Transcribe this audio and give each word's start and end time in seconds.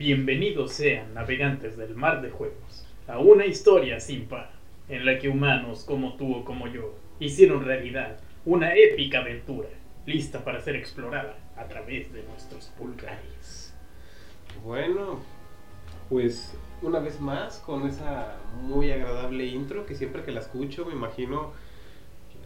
Bienvenidos 0.00 0.74
sean 0.74 1.12
navegantes 1.12 1.76
del 1.76 1.96
mar 1.96 2.22
de 2.22 2.30
juegos 2.30 2.86
a 3.08 3.18
una 3.18 3.46
historia 3.46 3.98
sin 3.98 4.26
par, 4.28 4.52
en 4.88 5.04
la 5.04 5.18
que 5.18 5.28
humanos 5.28 5.82
como 5.82 6.14
tú 6.14 6.36
o 6.36 6.44
como 6.44 6.68
yo 6.68 6.94
hicieron 7.18 7.64
realidad 7.64 8.20
una 8.44 8.76
épica 8.76 9.18
aventura, 9.18 9.70
lista 10.06 10.44
para 10.44 10.60
ser 10.60 10.76
explorada 10.76 11.36
a 11.56 11.64
través 11.64 12.12
de 12.12 12.22
nuestros 12.22 12.66
pulgares. 12.78 13.74
Bueno, 14.64 15.18
pues 16.08 16.56
una 16.80 17.00
vez 17.00 17.20
más 17.20 17.58
con 17.58 17.84
esa 17.88 18.36
muy 18.62 18.92
agradable 18.92 19.46
intro 19.46 19.84
que 19.84 19.96
siempre 19.96 20.22
que 20.22 20.30
la 20.30 20.38
escucho 20.38 20.86
me 20.86 20.92
imagino 20.92 21.50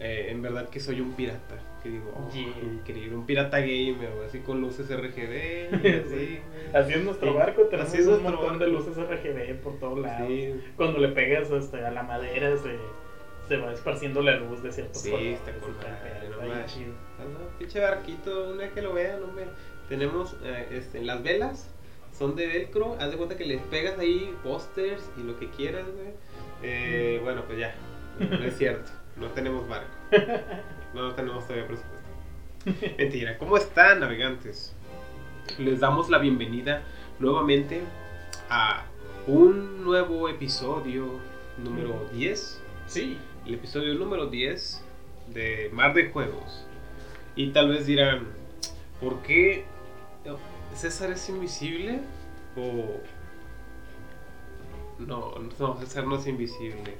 eh, 0.03 0.27
en 0.31 0.43
verdad 0.43 0.69
que 0.69 0.81
soy 0.81 1.01
un 1.01 1.13
pirata. 1.13 1.57
Que 1.83 1.89
digo, 1.91 2.13
oh, 2.17 2.31
Yeah. 2.33 2.47
increíble, 2.63 3.15
un 3.17 3.27
pirata 3.27 3.59
gamer, 3.61 4.11
así 4.27 4.39
con 4.41 4.61
luces 4.61 4.87
RGB. 4.89 5.85
y 5.85 5.89
así. 6.07 6.39
Así 6.73 6.93
es 6.95 7.05
nuestro 7.05 7.35
barco, 7.35 7.63
tenemos 7.63 7.89
así 7.93 8.01
es 8.03 8.07
un 8.07 8.23
montón 8.23 8.59
de 8.59 8.69
luces 8.69 8.97
RGB 8.97 9.57
por 9.63 9.79
todos 9.81 9.99
lados. 10.01 10.29
Sí, 10.29 10.55
Cuando 10.77 10.99
le 10.99 11.09
pegas 11.09 11.51
este, 11.51 11.85
a 11.85 11.91
la 11.91 12.03
madera 12.03 12.57
se, 12.57 12.77
se 13.49 13.57
va 13.57 13.73
esparciendo 13.73 14.23
la 14.23 14.37
luz 14.37 14.63
de 14.63 14.71
ciertos 14.73 15.03
Sí, 15.03 15.11
colores. 15.11 15.35
está 15.39 15.53
con 15.59 15.71
no. 15.73 16.53
Ah, 16.53 17.25
no, 17.25 17.59
pinche 17.59 17.81
barquito, 17.81 18.51
una 18.53 18.69
que 18.71 18.83
lo 18.83 18.93
vean, 18.95 19.23
hombre. 19.23 19.47
Tenemos 19.89 20.37
eh, 20.45 20.69
este, 20.73 21.03
las 21.03 21.23
velas, 21.23 21.69
son 22.17 22.37
de 22.37 22.47
velcro. 22.47 22.97
Haz 23.01 23.11
de 23.11 23.17
cuenta 23.17 23.37
que 23.37 23.45
les 23.45 23.61
pegas 23.63 23.99
ahí 23.99 24.33
pósters 24.45 25.11
y 25.19 25.23
lo 25.25 25.39
que 25.39 25.49
quieras, 25.51 25.85
güey. 25.95 26.15
Eh, 26.63 27.19
bueno, 27.23 27.43
pues 27.47 27.59
ya, 27.59 27.75
no 28.21 28.45
es 28.45 28.57
cierto, 28.57 28.91
no 29.17 29.29
tenemos 29.29 29.69
barco. 29.69 29.91
No, 30.95 31.15
tenemos 31.15 31.47
todavía 31.47 31.67
presupuesto. 31.67 32.97
Mentira, 32.99 33.39
¿cómo 33.39 33.57
están, 33.57 34.01
navegantes? 34.01 34.75
Les 35.59 35.81
damos 35.81 36.11
la 36.11 36.19
bienvenida 36.19 36.83
nuevamente 37.19 37.81
a 38.51 38.85
un 39.27 39.83
nuevo 39.83 40.29
episodio 40.29 41.19
número 41.57 42.09
10 42.13 42.63
Sí, 42.87 43.17
el 43.47 43.55
episodio 43.55 43.95
número 43.95 44.27
10 44.27 44.85
de 45.29 45.71
Mar 45.73 45.95
de 45.95 46.11
Juegos. 46.11 46.67
Y 47.35 47.53
tal 47.53 47.71
vez 47.71 47.87
dirán, 47.87 48.27
¿por 49.01 49.23
qué 49.23 49.65
César 50.75 51.11
es 51.11 51.27
invisible? 51.29 52.01
O... 52.55 53.01
No, 54.99 55.35
no, 55.59 55.81
César 55.81 56.07
no 56.07 56.17
es 56.17 56.27
invisible. 56.27 56.97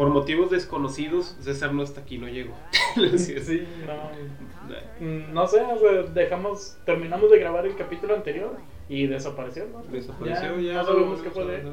Por 0.00 0.08
motivos 0.08 0.50
desconocidos, 0.50 1.36
César 1.40 1.74
no 1.74 1.82
está 1.82 2.00
aquí, 2.00 2.16
no 2.16 2.26
llegó. 2.26 2.54
sí, 3.18 3.68
no. 3.86 5.30
No 5.30 5.46
sé, 5.46 5.60
o 5.60 5.78
sea, 5.78 6.02
dejamos, 6.14 6.78
terminamos 6.86 7.30
de 7.30 7.38
grabar 7.38 7.66
el 7.66 7.76
capítulo 7.76 8.14
anterior 8.14 8.56
y 8.88 9.06
desapareció, 9.08 9.66
¿no? 9.66 9.82
Desapareció 9.92 10.58
ya. 10.58 10.76
No 10.76 10.84
sabemos 10.86 11.20
qué 11.20 11.28
fue 11.28 11.44
de. 11.44 11.70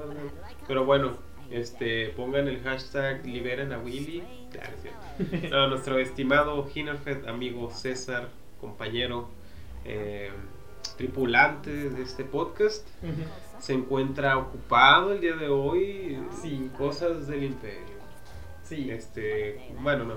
Pero 0.68 0.84
bueno, 0.84 1.14
este, 1.52 2.10
pongan 2.18 2.50
el 2.50 2.60
hashtag 2.64 3.26
liberen 3.26 3.72
a 3.72 3.80
Willy. 3.80 4.22
Cierto. 4.82 5.48
No, 5.50 5.70
nuestro 5.70 5.98
estimado 5.98 6.68
Hinnerfed, 6.76 7.30
amigo 7.30 7.72
César, 7.72 8.28
compañero, 8.60 9.30
eh, 9.86 10.32
tripulante 10.98 11.72
de 11.72 12.04
este 12.04 12.26
podcast, 12.26 12.86
se 13.60 13.72
encuentra 13.72 14.38
ocupado 14.38 15.14
el 15.14 15.22
día 15.22 15.38
de 15.38 15.48
hoy. 15.48 16.20
Sí. 16.42 16.70
Cosas 16.78 17.28
del 17.28 17.46
imperio. 17.46 17.97
Sí, 18.70 18.90
Este, 18.92 19.60
bueno, 19.82 20.04
no, 20.06 20.16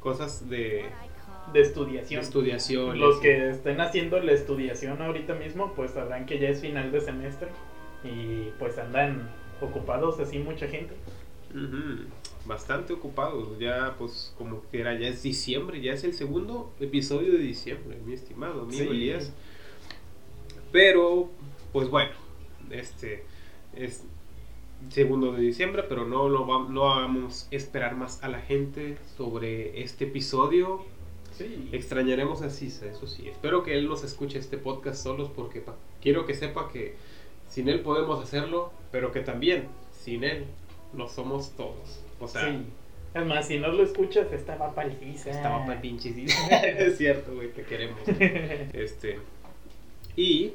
cosas 0.00 0.48
de, 0.48 0.56
de 0.56 1.52
de 1.52 1.60
estudiación. 1.60 2.20
estudiación. 2.22 2.98
Los 2.98 3.16
sí. 3.16 3.22
que 3.22 3.50
estén 3.50 3.80
haciendo 3.80 4.18
la 4.20 4.32
estudiación 4.32 5.00
ahorita 5.02 5.34
mismo, 5.34 5.72
pues 5.74 5.92
sabrán 5.92 6.26
que 6.26 6.38
ya 6.38 6.48
es 6.48 6.60
final 6.60 6.90
de 6.92 7.00
semestre 7.00 7.48
y 8.04 8.50
pues 8.58 8.78
andan 8.78 9.28
ocupados 9.60 10.18
así 10.20 10.38
mucha 10.38 10.66
gente. 10.68 10.94
Bastante 12.46 12.92
ocupados, 12.94 13.58
ya 13.58 13.94
pues 13.98 14.32
como 14.38 14.62
que 14.70 14.80
era, 14.80 14.98
ya 14.98 15.08
es 15.08 15.22
diciembre, 15.22 15.80
ya 15.80 15.92
es 15.92 16.04
el 16.04 16.14
segundo 16.14 16.72
episodio 16.80 17.32
de 17.32 17.38
diciembre, 17.38 17.98
mi 18.06 18.14
estimado 18.14 18.62
amigo 18.62 18.84
Sí. 18.84 18.88
Elías. 18.88 19.32
Pero, 20.72 21.28
pues 21.72 21.88
bueno, 21.88 22.12
este 22.70 23.24
es 23.76 24.04
segundo 24.88 25.32
de 25.32 25.42
diciembre, 25.42 25.84
pero 25.88 26.06
no 26.06 26.28
lo 26.28 26.46
va- 26.46 26.68
no 26.68 26.82
vamos 26.82 27.48
a 27.52 27.54
esperar 27.56 27.96
más 27.96 28.22
a 28.24 28.28
la 28.28 28.40
gente 28.40 28.96
sobre 29.16 29.82
este 29.82 30.04
episodio. 30.06 30.82
Sí. 31.36 31.68
Extrañaremos 31.72 32.42
a 32.42 32.50
Sisa, 32.50 32.86
eso 32.86 33.06
sí. 33.06 33.28
Espero 33.28 33.62
que 33.62 33.74
él 33.78 33.88
nos 33.88 34.04
escuche 34.04 34.38
este 34.38 34.58
podcast 34.58 35.02
solos 35.02 35.30
porque 35.34 35.62
quiero 36.02 36.26
que 36.26 36.34
sepa 36.34 36.68
que 36.70 36.94
sin 37.48 37.68
él 37.68 37.80
podemos 37.80 38.22
hacerlo, 38.22 38.72
pero 38.92 39.12
que 39.12 39.20
también 39.20 39.68
sin 39.92 40.24
él 40.24 40.44
no 40.92 41.08
somos 41.08 41.50
todos. 41.56 42.00
O 42.20 42.28
sea, 42.28 42.50
Sí. 42.50 42.64
Es 43.12 43.26
más, 43.26 43.48
si 43.48 43.58
no 43.58 43.68
lo 43.72 43.82
escuchas, 43.82 44.30
estaba 44.32 44.72
palfiza. 44.72 45.30
estaba 45.30 45.66
para 45.66 45.80
pinche 45.80 46.12
Sisa. 46.12 46.36
es 46.62 46.96
cierto, 46.98 47.34
güey, 47.34 47.50
te 47.52 47.62
queremos. 47.64 47.98
Este. 48.72 49.18
Y 50.16 50.52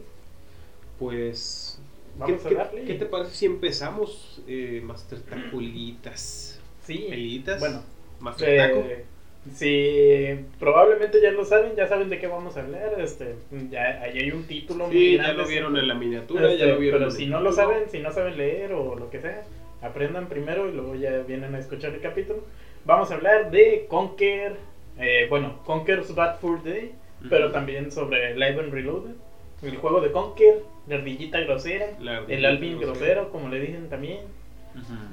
pues. 0.99 1.74
Vamos 2.17 2.41
¿qué, 2.43 2.55
a 2.55 2.57
darle. 2.59 2.83
qué 2.85 2.93
te 2.95 3.05
parece 3.05 3.35
si 3.35 3.45
empezamos, 3.45 4.41
eh, 4.47 4.81
Master 4.83 5.19
Taculitas? 5.21 6.61
Sí. 6.83 7.07
¿Elitas? 7.09 7.59
Bueno, 7.59 7.83
Master 8.19 8.57
Taco. 8.57 8.79
eh, 8.87 9.05
sí, 9.53 10.45
probablemente 10.59 11.21
ya 11.21 11.31
lo 11.31 11.43
saben, 11.45 11.75
ya 11.75 11.87
saben 11.87 12.09
de 12.09 12.19
qué 12.19 12.27
vamos 12.27 12.55
a 12.57 12.61
hablar. 12.61 12.95
Este, 12.99 13.35
ya 13.69 14.01
ahí 14.01 14.19
hay 14.19 14.31
un 14.31 14.45
título 14.47 14.87
muy 14.87 14.95
Sí, 14.95 15.17
ya 15.17 15.23
grande, 15.23 15.41
lo 15.43 15.47
vieron 15.47 15.77
en 15.77 15.87
la 15.87 15.93
miniatura, 15.95 16.51
Este, 16.51 16.59
ya 16.59 16.65
lo 16.73 16.79
vieron. 16.79 16.99
Pero 16.99 17.11
si 17.11 17.25
no 17.25 17.41
lo 17.41 17.49
título. 17.49 17.67
saben, 17.69 17.89
si 17.89 17.99
no 17.99 18.11
saben 18.11 18.37
leer 18.37 18.73
o 18.73 18.95
lo 18.95 19.09
que 19.09 19.19
sea, 19.21 19.43
aprendan 19.81 20.27
primero 20.29 20.69
y 20.69 20.73
luego 20.73 20.95
ya 20.95 21.19
vienen 21.19 21.53
a 21.55 21.59
escuchar 21.59 21.93
el 21.93 22.01
capítulo. 22.01 22.43
Vamos 22.85 23.11
a 23.11 23.15
hablar 23.15 23.51
de 23.51 23.87
Conquer, 23.89 24.55
eh, 24.99 25.25
bueno, 25.29 25.59
Conker's 25.65 26.13
Bad 26.15 26.39
Fur 26.39 26.63
Day, 26.63 26.91
pero 27.29 27.45
Ujú. 27.45 27.53
también 27.53 27.91
sobre 27.91 28.33
Live 28.35 28.59
and 28.61 28.71
Reloaded, 28.73 29.15
el 29.63 29.77
juego 29.77 30.01
de 30.01 30.11
Conker, 30.11 30.61
la 30.88 30.96
ardillita 30.96 31.40
grosera, 31.40 31.88
La 32.00 32.19
el 32.28 32.46
Alvin 32.46 32.79
grosero, 32.79 33.31
como 33.31 33.50
le 33.50 33.59
dicen 33.59 33.90
también. 33.90 34.19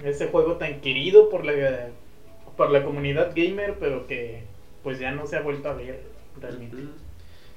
Ese 0.05 0.27
juego 0.27 0.57
tan 0.57 0.81
querido 0.81 1.31
por 1.31 1.45
la, 1.45 1.89
por 2.57 2.71
la 2.71 2.85
comunidad 2.85 3.33
gamer, 3.35 3.77
pero 3.79 4.07
que 4.09 4.43
pues 4.83 4.99
ya 4.99 5.13
no 5.13 5.27
se 5.27 5.37
ha 5.37 5.43
vuelto 5.43 5.69
a 5.69 5.75
ver 5.75 6.03
realmente. 6.41 6.77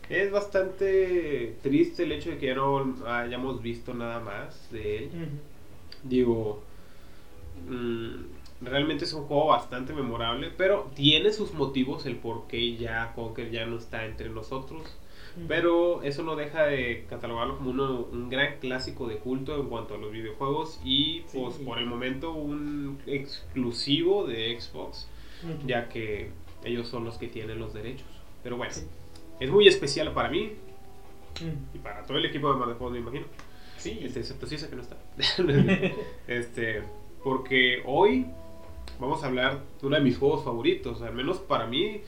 Es 0.09 0.31
bastante 0.31 1.55
triste 1.63 2.03
el 2.03 2.11
hecho 2.11 2.29
de 2.29 2.37
que 2.37 2.47
ya 2.47 2.55
no 2.55 2.95
hayamos 3.07 3.61
visto 3.63 3.93
nada 3.93 4.19
más 4.19 4.71
de 4.71 4.97
él. 4.97 5.09
Digo, 6.03 6.61
mm, 7.67 8.65
realmente 8.65 9.05
es 9.05 9.13
un 9.13 9.23
juego 9.23 9.47
bastante 9.47 9.93
memorable, 9.93 10.51
pero 10.55 10.91
tiene 10.95 11.31
sus 11.31 11.53
motivos 11.53 12.05
el 12.05 12.17
por 12.17 12.45
qué 12.47 12.75
ya 12.77 13.13
Conker 13.15 13.49
ya 13.49 13.65
no 13.65 13.77
está 13.77 14.05
entre 14.05 14.29
nosotros. 14.29 14.95
Pero 15.47 16.01
eso 16.03 16.23
no 16.23 16.35
deja 16.35 16.63
de 16.65 17.05
catalogarlo 17.09 17.57
como 17.57 17.71
uno- 17.71 18.07
un 18.11 18.29
gran 18.29 18.57
clásico 18.59 19.07
de 19.07 19.17
culto 19.17 19.55
en 19.59 19.67
cuanto 19.67 19.95
a 19.95 19.97
los 19.97 20.11
videojuegos 20.11 20.79
y 20.83 21.21
pues 21.33 21.55
Sí. 21.55 21.63
por 21.65 21.77
el 21.77 21.85
momento 21.87 22.31
un 22.33 22.97
exclusivo 23.05 24.25
de 24.25 24.57
Xbox, 24.59 25.07
ya 25.65 25.89
que 25.89 26.29
ellos 26.63 26.87
son 26.87 27.03
los 27.03 27.17
que 27.17 27.27
tienen 27.27 27.59
los 27.59 27.73
derechos. 27.73 28.07
Pero 28.43 28.55
bueno, 28.57 28.73
Sí. 28.73 28.85
es 29.39 29.49
muy 29.51 29.67
especial 29.67 30.13
para 30.13 30.29
mí 30.29 30.53
y 31.73 31.77
para 31.79 32.03
todo 32.03 32.17
el 32.17 32.25
equipo 32.25 32.47
de 32.53 32.73
Juegos, 32.75 32.91
me 32.93 32.99
imagino. 32.99 33.25
Sí. 33.77 33.99
Este, 34.01 34.21
excepto 34.21 34.47
Cisa 34.47 34.69
que 34.69 34.75
no 34.77 34.81
está. 34.83 34.95
este, 36.27 36.81
porque 37.23 37.81
hoy 37.85 38.25
vamos 38.99 39.21
a 39.23 39.27
hablar 39.27 39.59
de 39.81 39.87
uno 39.87 39.97
de 39.97 40.01
mis 40.01 40.17
juegos 40.17 40.45
favoritos, 40.45 41.01
al 41.01 41.13
menos 41.13 41.39
para 41.39 41.67
mí, 41.67 42.01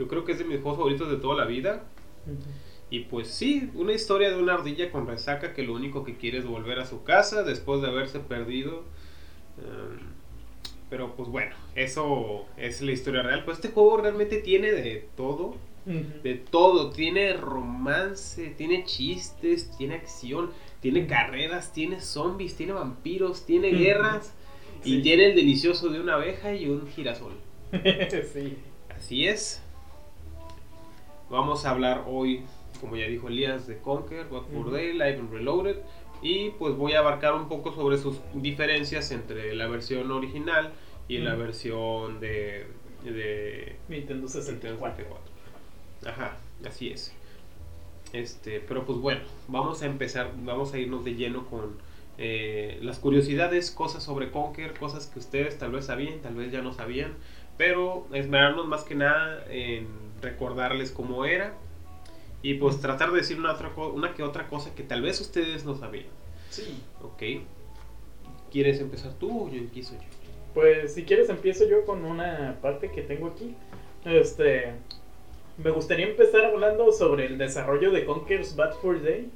yo 0.00 0.08
creo 0.08 0.24
que 0.24 0.32
es 0.32 0.38
de 0.38 0.44
mis 0.44 0.56
juegos 0.60 0.78
favoritos 0.78 1.08
de 1.10 1.16
toda 1.18 1.36
la 1.36 1.44
vida. 1.44 1.84
Y 2.92 3.04
pues 3.04 3.28
sí, 3.28 3.70
una 3.74 3.94
historia 3.94 4.28
de 4.28 4.36
una 4.36 4.52
ardilla 4.52 4.90
con 4.90 5.06
resaca 5.06 5.54
que 5.54 5.62
lo 5.62 5.72
único 5.72 6.04
que 6.04 6.18
quiere 6.18 6.36
es 6.36 6.44
volver 6.44 6.78
a 6.78 6.84
su 6.84 7.04
casa 7.04 7.42
después 7.42 7.80
de 7.80 7.88
haberse 7.88 8.20
perdido. 8.20 8.84
Um, 9.56 9.96
pero 10.90 11.16
pues 11.16 11.30
bueno, 11.30 11.56
eso 11.74 12.44
es 12.58 12.82
la 12.82 12.92
historia 12.92 13.22
real. 13.22 13.46
Pues 13.46 13.56
este 13.56 13.68
juego 13.68 13.96
realmente 13.96 14.42
tiene 14.42 14.72
de 14.72 15.08
todo. 15.16 15.56
De 15.86 16.34
todo. 16.34 16.90
Tiene 16.90 17.32
romance, 17.32 18.50
tiene 18.58 18.84
chistes, 18.84 19.74
tiene 19.78 19.94
acción, 19.94 20.50
tiene 20.80 21.06
carreras, 21.06 21.72
tiene 21.72 21.98
zombies, 21.98 22.56
tiene 22.56 22.74
vampiros, 22.74 23.46
tiene 23.46 23.70
guerras. 23.70 24.34
Y 24.84 25.00
tiene 25.00 25.30
el 25.30 25.34
delicioso 25.34 25.88
de 25.88 25.98
una 25.98 26.16
abeja 26.16 26.54
y 26.54 26.68
un 26.68 26.86
girasol. 26.88 27.32
sí. 28.34 28.58
Así 28.94 29.26
es. 29.26 29.62
Vamos 31.30 31.64
a 31.64 31.70
hablar 31.70 32.04
hoy, 32.06 32.44
como 32.80 32.96
ya 32.96 33.06
dijo 33.06 33.28
Elías, 33.28 33.66
de 33.66 33.78
Conquer, 33.78 34.26
What 34.30 34.44
for. 34.52 34.70
Day, 34.70 34.92
Live 34.92 35.18
and 35.18 35.32
Reloaded. 35.32 35.76
Y 36.22 36.50
pues 36.50 36.76
voy 36.76 36.92
a 36.92 37.00
abarcar 37.00 37.34
un 37.34 37.48
poco 37.48 37.74
sobre 37.74 37.98
sus 37.98 38.20
diferencias 38.34 39.10
entre 39.10 39.54
la 39.54 39.66
versión 39.66 40.10
original 40.10 40.72
y 41.08 41.18
la 41.18 41.34
versión 41.34 42.20
de, 42.20 42.66
de 43.04 43.76
Nintendo 43.88 44.26
Nintendo 44.26 44.28
64. 44.28 45.04
64. 45.04 45.32
Ajá, 46.06 46.36
así 46.64 46.90
es. 46.90 47.12
Este, 48.12 48.60
pero 48.60 48.84
pues 48.84 48.98
bueno, 48.98 49.20
vamos 49.48 49.82
a 49.82 49.86
empezar, 49.86 50.30
vamos 50.44 50.74
a 50.74 50.78
irnos 50.78 51.04
de 51.04 51.14
lleno 51.14 51.46
con 51.46 51.76
eh, 52.18 52.78
las 52.82 52.98
curiosidades, 52.98 53.70
cosas 53.70 54.02
sobre 54.02 54.30
Conker, 54.30 54.74
cosas 54.78 55.06
que 55.06 55.18
ustedes 55.18 55.58
tal 55.58 55.72
vez 55.72 55.86
sabían, 55.86 56.20
tal 56.20 56.34
vez 56.34 56.52
ya 56.52 56.60
no 56.60 56.72
sabían, 56.72 57.14
pero 57.56 58.06
esmerarnos 58.12 58.66
más 58.68 58.84
que 58.84 58.94
nada 58.94 59.44
en 59.50 59.88
recordarles 60.20 60.92
cómo 60.92 61.24
era 61.24 61.54
y 62.42 62.54
pues 62.54 62.80
tratar 62.80 63.10
de 63.12 63.18
decir 63.18 63.38
una, 63.38 63.52
otra 63.52 63.72
una 63.76 64.14
que 64.14 64.22
otra 64.22 64.48
cosa 64.48 64.74
que 64.74 64.82
tal 64.82 65.02
vez 65.02 65.20
ustedes 65.20 65.64
no 65.64 65.76
sabían. 65.76 66.06
Sí. 66.50 66.82
Ok. 67.02 67.22
¿Quieres 68.50 68.80
empezar 68.80 69.12
tú 69.14 69.46
o 69.46 69.50
yo 69.50 69.58
empiezo 69.58 69.94
yo? 69.94 70.00
Pues 70.54 70.94
si 70.94 71.04
quieres 71.04 71.28
empiezo 71.30 71.66
yo 71.66 71.86
con 71.86 72.04
una 72.04 72.58
parte 72.60 72.90
que 72.90 73.02
tengo 73.02 73.28
aquí. 73.28 73.54
Este, 74.04 74.72
me 75.62 75.70
gustaría 75.70 76.06
empezar 76.06 76.44
hablando 76.44 76.92
sobre 76.92 77.26
el 77.26 77.38
desarrollo 77.38 77.90
de 77.90 78.04
Conker's 78.04 78.54
Bad 78.56 78.74
for 78.74 79.00
Day. 79.02 79.30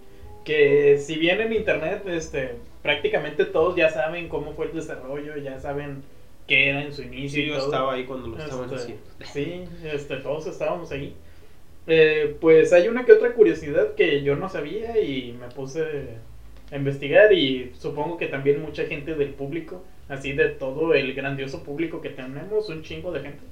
Que 0.45 0.99
si 0.99 1.17
bien 1.17 1.41
en 1.41 1.53
internet, 1.53 2.03
este, 2.07 2.57
prácticamente 2.83 3.47
todos 3.47 3.75
ya 3.75 3.91
saben 3.91 4.29
cómo 4.29 4.53
fue 4.53 4.67
el 4.67 4.75
desarrollo, 4.75 5.37
ya 5.39 5.59
saben 5.59 6.03
qué 6.47 6.69
era 6.71 6.83
en 6.83 6.93
su 6.93 7.03
inicio. 7.03 7.43
Sí, 7.43 7.49
yo 7.49 7.57
estaba 7.57 7.95
ahí 7.95 8.05
cuando 8.05 8.29
lo 8.29 8.39
estaban 8.39 8.73
Este, 8.73 8.77
haciendo. 8.77 9.03
Sí, 9.33 9.65
este, 9.85 10.17
todos 10.19 10.47
estábamos 10.47 10.93
ahí. 10.93 11.17
Eh, 11.87 12.37
pues 12.41 12.73
hay 12.73 12.89
una 12.89 13.05
que 13.05 13.13
otra 13.13 13.33
curiosidad 13.33 13.95
que 13.95 14.23
yo 14.23 14.35
no 14.37 14.49
sabía 14.49 14.99
y 14.99 15.37
me 15.39 15.47
puse 15.49 16.19
a 16.71 16.77
investigar 16.77 17.33
y 17.33 17.73
supongo 17.79 18.17
que 18.17 18.27
también 18.27 18.61
mucha 18.61 18.87
gente 18.87 19.15
del 19.15 19.35
público, 19.35 19.85
así 20.09 20.33
de 20.33 20.49
todo 20.49 20.95
el 20.95 21.15
grandioso 21.15 21.63
público 21.63 22.01
que 22.01 22.11
tenemos, 22.11 22.69
un 22.69 22.83
chingo 22.83 23.13
de 23.13 23.21
gente, 23.21 23.43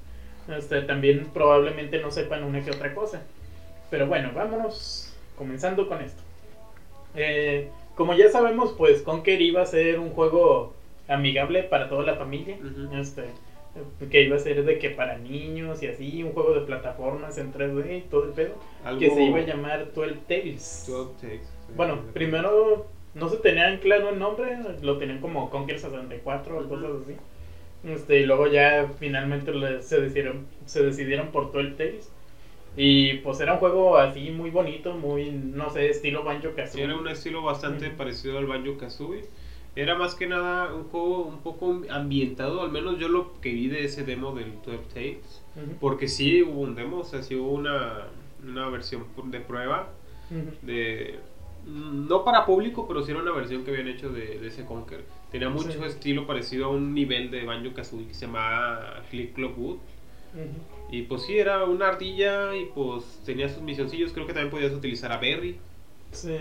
este, 0.55 0.81
también 0.81 1.27
probablemente 1.33 1.99
no 1.99 2.11
sepan 2.11 2.43
una 2.43 2.63
que 2.63 2.71
otra 2.71 2.93
cosa. 2.93 3.23
Pero 3.89 4.07
bueno, 4.07 4.31
vámonos 4.33 5.13
comenzando 5.37 5.87
con 5.87 6.01
esto. 6.01 6.21
Eh, 7.15 7.69
como 7.95 8.13
ya 8.13 8.29
sabemos, 8.29 8.73
pues 8.77 9.01
Conker 9.01 9.41
iba 9.41 9.61
a 9.61 9.65
ser 9.65 9.99
un 9.99 10.09
juego 10.09 10.73
amigable 11.07 11.63
para 11.63 11.87
toda 11.87 12.03
la 12.03 12.15
familia. 12.15 12.57
Este, 12.99 13.23
que 14.09 14.21
iba 14.23 14.35
a 14.35 14.39
ser 14.39 14.63
de 14.63 14.77
que 14.79 14.89
para 14.89 15.17
niños 15.17 15.81
y 15.83 15.87
así, 15.87 16.23
un 16.23 16.31
juego 16.33 16.53
de 16.53 16.61
plataformas 16.61 17.37
en 17.37 17.51
3D 17.51 17.97
y 17.97 18.01
todo 18.01 18.23
el 18.25 18.31
pedo, 18.31 18.55
Algo- 18.83 18.99
que 18.99 19.09
se 19.09 19.23
iba 19.23 19.39
a 19.39 19.41
llamar 19.41 19.93
12 19.93 20.15
Tales. 20.27 20.85
12 20.87 21.11
takes, 21.21 21.45
sí. 21.67 21.73
Bueno, 21.75 21.99
primero 22.13 22.87
no 23.13 23.29
se 23.29 23.37
tenían 23.37 23.77
claro 23.77 24.09
el 24.09 24.19
nombre, 24.19 24.57
lo 24.81 24.97
tenían 24.97 25.19
como 25.19 25.49
Conquer 25.49 25.79
64 25.79 26.57
o 26.57 26.59
Ujú. 26.61 26.69
cosas 26.69 26.91
así. 27.03 27.15
Este, 27.83 28.19
y 28.21 28.25
luego 28.25 28.47
ya 28.47 28.87
finalmente 28.99 29.51
se 29.81 30.01
decidieron, 30.01 30.45
se 30.65 30.83
decidieron 30.83 31.27
por 31.27 31.51
12 31.51 31.71
Tales. 31.71 32.11
Y 32.77 33.15
pues 33.19 33.39
era 33.39 33.53
un 33.53 33.59
juego 33.59 33.97
así 33.97 34.31
muy 34.31 34.49
bonito, 34.49 34.93
muy, 34.95 35.29
no 35.31 35.69
sé, 35.69 35.89
estilo 35.89 36.23
Banjo 36.23 36.49
Sí, 36.49 36.55
Kazooie. 36.55 36.83
era 36.83 36.95
un 36.95 37.07
estilo 37.07 37.41
bastante 37.41 37.89
parecido 37.89 38.37
al 38.37 38.47
Banjo 38.47 38.77
Kazooie. 38.77 39.23
Era 39.75 39.95
más 39.95 40.15
que 40.15 40.25
nada 40.27 40.73
un 40.73 40.85
juego 40.85 41.23
un 41.25 41.39
poco 41.39 41.81
ambientado, 41.89 42.61
al 42.61 42.71
menos 42.71 42.97
yo 42.97 43.09
lo 43.09 43.39
que 43.41 43.51
vi 43.53 43.67
de 43.67 43.83
ese 43.85 44.03
demo 44.03 44.33
del 44.33 44.53
12 44.65 44.77
Tales. 44.93 45.41
Porque 45.79 46.07
sí 46.07 46.41
hubo 46.43 46.61
un 46.61 46.75
demo, 46.75 46.99
o 46.99 47.03
sea, 47.03 47.21
sí 47.23 47.35
hubo 47.35 47.51
una, 47.51 48.07
una 48.43 48.69
versión 48.69 49.03
de 49.25 49.39
prueba 49.41 49.89
de 50.61 51.19
mm, 51.67 52.07
no 52.07 52.23
para 52.23 52.45
público, 52.45 52.87
pero 52.87 53.03
sí 53.03 53.11
era 53.11 53.21
una 53.21 53.31
versión 53.31 53.63
que 53.63 53.71
habían 53.71 53.87
hecho 53.89 54.09
de, 54.11 54.39
de 54.39 54.47
ese 54.47 54.65
Conker. 54.65 55.03
Tenía 55.31 55.49
mucho 55.49 55.71
Sí. 55.71 55.79
estilo 55.85 56.25
parecido 56.25 56.65
a 56.65 56.69
un 56.69 56.93
nivel 56.93 57.29
de 57.31 57.43
Banjo 57.45 57.73
Kazooie 57.73 58.07
que 58.07 58.13
se 58.13 58.25
llamaba 58.27 59.03
Click 59.09 59.33
Clock 59.33 59.57
Wood. 59.57 59.75
Ujú. 59.75 60.91
Y 60.91 61.01
pues 61.03 61.23
sí, 61.23 61.37
era 61.37 61.63
una 61.65 61.87
ardilla 61.89 62.55
y 62.55 62.65
pues 62.73 63.03
tenía 63.25 63.49
sus 63.49 63.61
misioncillos. 63.61 64.13
Creo 64.13 64.25
que 64.27 64.33
también 64.33 64.51
podías 64.51 64.71
utilizar 64.73 65.11
a 65.11 65.17
Berry. 65.17 65.57
Sí. 66.11 66.37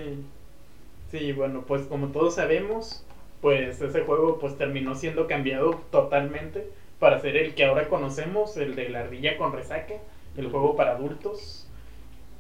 Sí, 1.11 1.33
bueno, 1.33 1.65
pues 1.67 1.83
como 1.87 2.09
todos 2.09 2.35
sabemos, 2.35 3.05
pues 3.45 3.79
ese 3.83 4.01
juego 4.01 4.39
pues 4.39 4.57
terminó 4.57 4.95
siendo 4.95 5.27
cambiado 5.27 5.79
totalmente 5.91 6.67
para 6.99 7.21
ser 7.21 7.37
el 7.37 7.55
que 7.55 7.67
ahora 7.67 7.91
conocemos, 7.91 8.57
el 8.57 8.75
de 8.75 8.89
la 8.89 9.01
ardilla 9.01 9.37
con 9.37 9.53
resaca, 9.53 9.97
el 10.35 10.51
juego 10.51 10.77
para 10.77 10.93
adultos. 10.93 11.69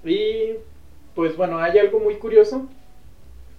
Y 0.02 0.52
pues 1.14 1.36
bueno, 1.36 1.58
hay 1.58 1.78
algo 1.78 2.00
muy 2.00 2.14
curioso, 2.14 2.70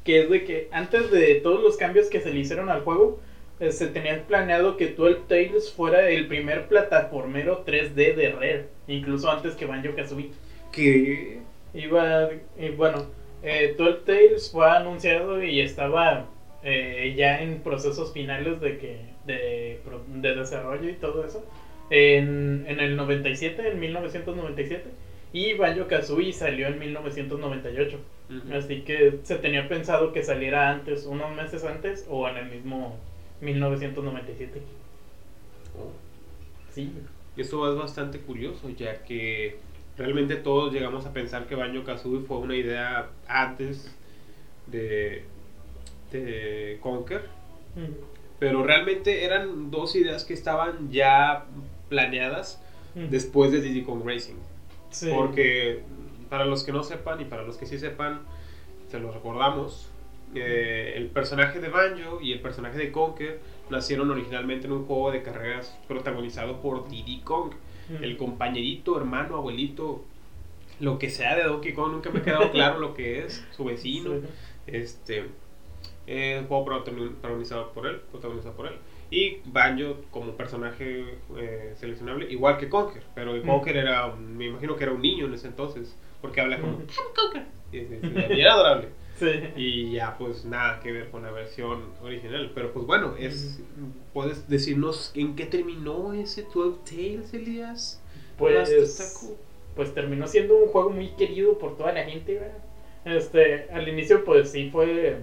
que 0.03 0.23
es 0.23 0.29
de 0.31 0.43
que 0.43 0.69
antes 0.71 1.11
de 1.11 1.35
todos 1.35 1.61
los 1.61 1.77
cambios 1.77 2.07
que 2.07 2.19
se 2.19 2.33
le 2.33 2.39
hicieron 2.39 2.69
al 2.69 2.81
juego, 2.81 3.19
eh, 3.59 3.71
se 3.71 3.89
tenía 3.89 4.25
planeado 4.25 4.75
que 4.75 4.87
12 4.87 5.19
Tales 5.27 5.71
fuera 5.71 6.09
el 6.09 6.27
primer 6.27 6.67
plataformero 6.67 7.63
3D 7.63 8.15
de 8.15 8.31
Rare, 8.31 8.65
incluso 8.87 9.29
antes 9.29 9.53
que 9.53 9.67
Banjo 9.67 9.95
Kazooie. 9.95 10.31
Que 10.71 11.41
Iba, 11.75 12.29
y 12.57 12.69
bueno, 12.69 13.05
eh, 13.43 13.75
12 13.77 13.99
Tales 14.03 14.49
fue 14.51 14.67
anunciado 14.67 15.43
y 15.43 15.61
estaba 15.61 16.25
eh, 16.65 17.13
ya 17.15 17.41
en 17.41 17.59
procesos 17.59 18.11
finales 18.11 18.59
de 18.59 18.77
que 18.77 18.97
de, 19.25 19.79
de 20.07 20.35
desarrollo 20.35 20.89
y 20.89 20.93
todo 20.93 21.23
eso 21.25 21.45
en, 21.89 22.65
en 22.67 22.79
el 22.79 22.95
97, 22.97 23.69
en 23.69 23.79
1997 23.79 24.89
y 25.33 25.53
Banjo 25.53 25.87
Kazooie 25.87 26.33
salió 26.33 26.67
en 26.67 26.79
1998. 26.79 27.99
Ujú. 28.29 28.55
Así 28.55 28.81
que 28.81 29.19
se 29.23 29.35
tenía 29.35 29.67
pensado 29.67 30.13
que 30.13 30.23
saliera 30.23 30.71
antes, 30.71 31.05
unos 31.05 31.35
meses 31.35 31.63
antes 31.63 32.05
o 32.09 32.27
en 32.29 32.37
el 32.37 32.45
mismo 32.49 32.97
1997. 33.41 34.61
Oh. 35.77 35.91
Sí. 36.71 36.91
Eso 37.37 37.69
es 37.69 37.77
bastante 37.77 38.19
curioso, 38.19 38.69
ya 38.69 39.03
que 39.03 39.57
realmente 39.97 40.37
todos 40.37 40.73
llegamos 40.73 41.05
a 41.05 41.13
pensar 41.13 41.47
que 41.47 41.55
Banjo 41.55 41.83
Kazooie 41.83 42.21
fue 42.25 42.37
una 42.37 42.55
idea 42.55 43.09
antes 43.27 43.93
de, 44.67 45.25
de 46.23 46.77
Conker, 46.81 47.25
Ujú. 47.75 47.93
pero 48.39 48.63
realmente 48.63 49.23
eran 49.25 49.71
dos 49.71 49.95
ideas 49.95 50.23
que 50.25 50.33
estaban 50.33 50.91
ya 50.91 51.45
planeadas 51.89 52.61
después 52.95 53.51
de 53.51 53.61
Diddy 53.61 53.83
Kong 53.83 54.01
Racing. 54.05 54.35
Sí. 54.89 55.09
Porque 55.13 55.81
para 56.29 56.45
los 56.45 56.63
que 56.63 56.71
no 56.71 56.83
sepan 56.83 57.19
y 57.21 57.25
para 57.25 57.43
los 57.43 57.57
que 57.57 57.65
sí 57.65 57.77
sepan, 57.77 58.21
se 58.89 58.99
los 58.99 59.13
recordamos. 59.13 59.89
eh, 60.33 60.93
el 60.97 61.05
personaje 61.07 61.59
de 61.61 61.69
Banjo 61.69 62.19
y 62.21 62.33
el 62.33 62.41
personaje 62.41 62.77
de 62.77 62.91
Conker 62.91 63.39
nacieron 63.69 64.09
originalmente 64.11 64.65
en 64.67 64.73
un 64.73 64.85
juego 64.85 65.11
de 65.11 65.21
carreras 65.21 65.77
protagonizado 65.87 66.61
por 66.61 66.89
Diddy 66.89 67.19
Kong, 67.21 67.51
el 68.01 68.17
compañerito, 68.17 68.97
hermano, 68.97 69.37
abuelito, 69.37 70.03
lo 70.81 70.97
que 70.99 71.09
sea 71.09 71.35
de 71.35 71.43
Donkey 71.43 71.73
Kong, 71.73 71.91
nunca 71.93 72.09
me 72.09 72.19
ha 72.19 72.23
quedado 72.23 72.51
claro 72.53 72.79
lo 72.79 72.93
que 72.93 73.23
es, 73.23 73.45
su 73.51 73.63
vecino. 73.65 74.09
Sí. 74.15 74.25
Este, 74.67 75.25
eh, 76.07 76.37
un 76.41 76.47
juego 76.47 76.65
protagoni- 76.65 77.09
protagonizado 77.15 77.71
por 77.73 77.87
él, 77.87 78.01
protagonizado 78.11 78.55
por 78.55 78.67
él. 78.67 78.73
Y 79.11 79.37
Banjo 79.45 79.97
como 80.11 80.31
personaje 80.33 81.05
eh, 81.37 81.73
seleccionable, 81.77 82.31
igual 82.31 82.57
que 82.57 82.69
Conker. 82.69 83.03
Pero 83.13 83.33
Mm. 83.35 83.45
Conker 83.45 83.77
era, 83.77 84.13
me 84.15 84.45
imagino 84.47 84.75
que 84.75 84.83
era 84.83 84.93
un 84.93 85.01
niño 85.01 85.25
en 85.27 85.33
ese 85.33 85.47
entonces, 85.47 85.95
porque 86.21 86.41
habla 86.41 86.59
como 86.59 86.73
Ujú. 86.73 86.81
"I'm 86.83 87.13
Conker". 87.15 87.43
Y, 87.71 87.77
es- 87.79 87.91
es- 87.91 88.37
y 88.37 88.41
era 88.41 88.53
adorable. 88.53 88.89
Sí. 89.15 89.29
Y 89.55 89.91
ya, 89.93 90.17
pues 90.17 90.43
nada 90.43 90.81
que 90.81 90.91
ver 90.91 91.09
con 91.09 91.23
la 91.23 91.31
versión 91.31 91.83
original. 92.03 92.51
Pero 92.53 92.73
pues 92.73 92.85
bueno, 92.85 93.15
es, 93.17 93.61
¿puedes 94.13 94.49
decirnos 94.49 95.13
en 95.15 95.37
qué 95.37 95.45
terminó 95.45 96.11
ese 96.11 96.43
12 96.53 96.79
Tales, 96.83 97.33
Elías? 97.33 98.01
Pues, 98.37 99.33
pues 99.73 99.93
terminó 99.93 100.27
siendo 100.27 100.57
un 100.57 100.67
juego 100.67 100.89
muy 100.89 101.11
querido 101.11 101.57
por 101.57 101.77
toda 101.77 101.93
la 101.93 102.03
gente, 102.03 102.33
¿verdad? 102.33 102.57
Este, 103.05 103.69
al 103.71 103.87
inicio 103.87 104.25
pues 104.25 104.51
sí 104.51 104.69
fue 104.69 105.19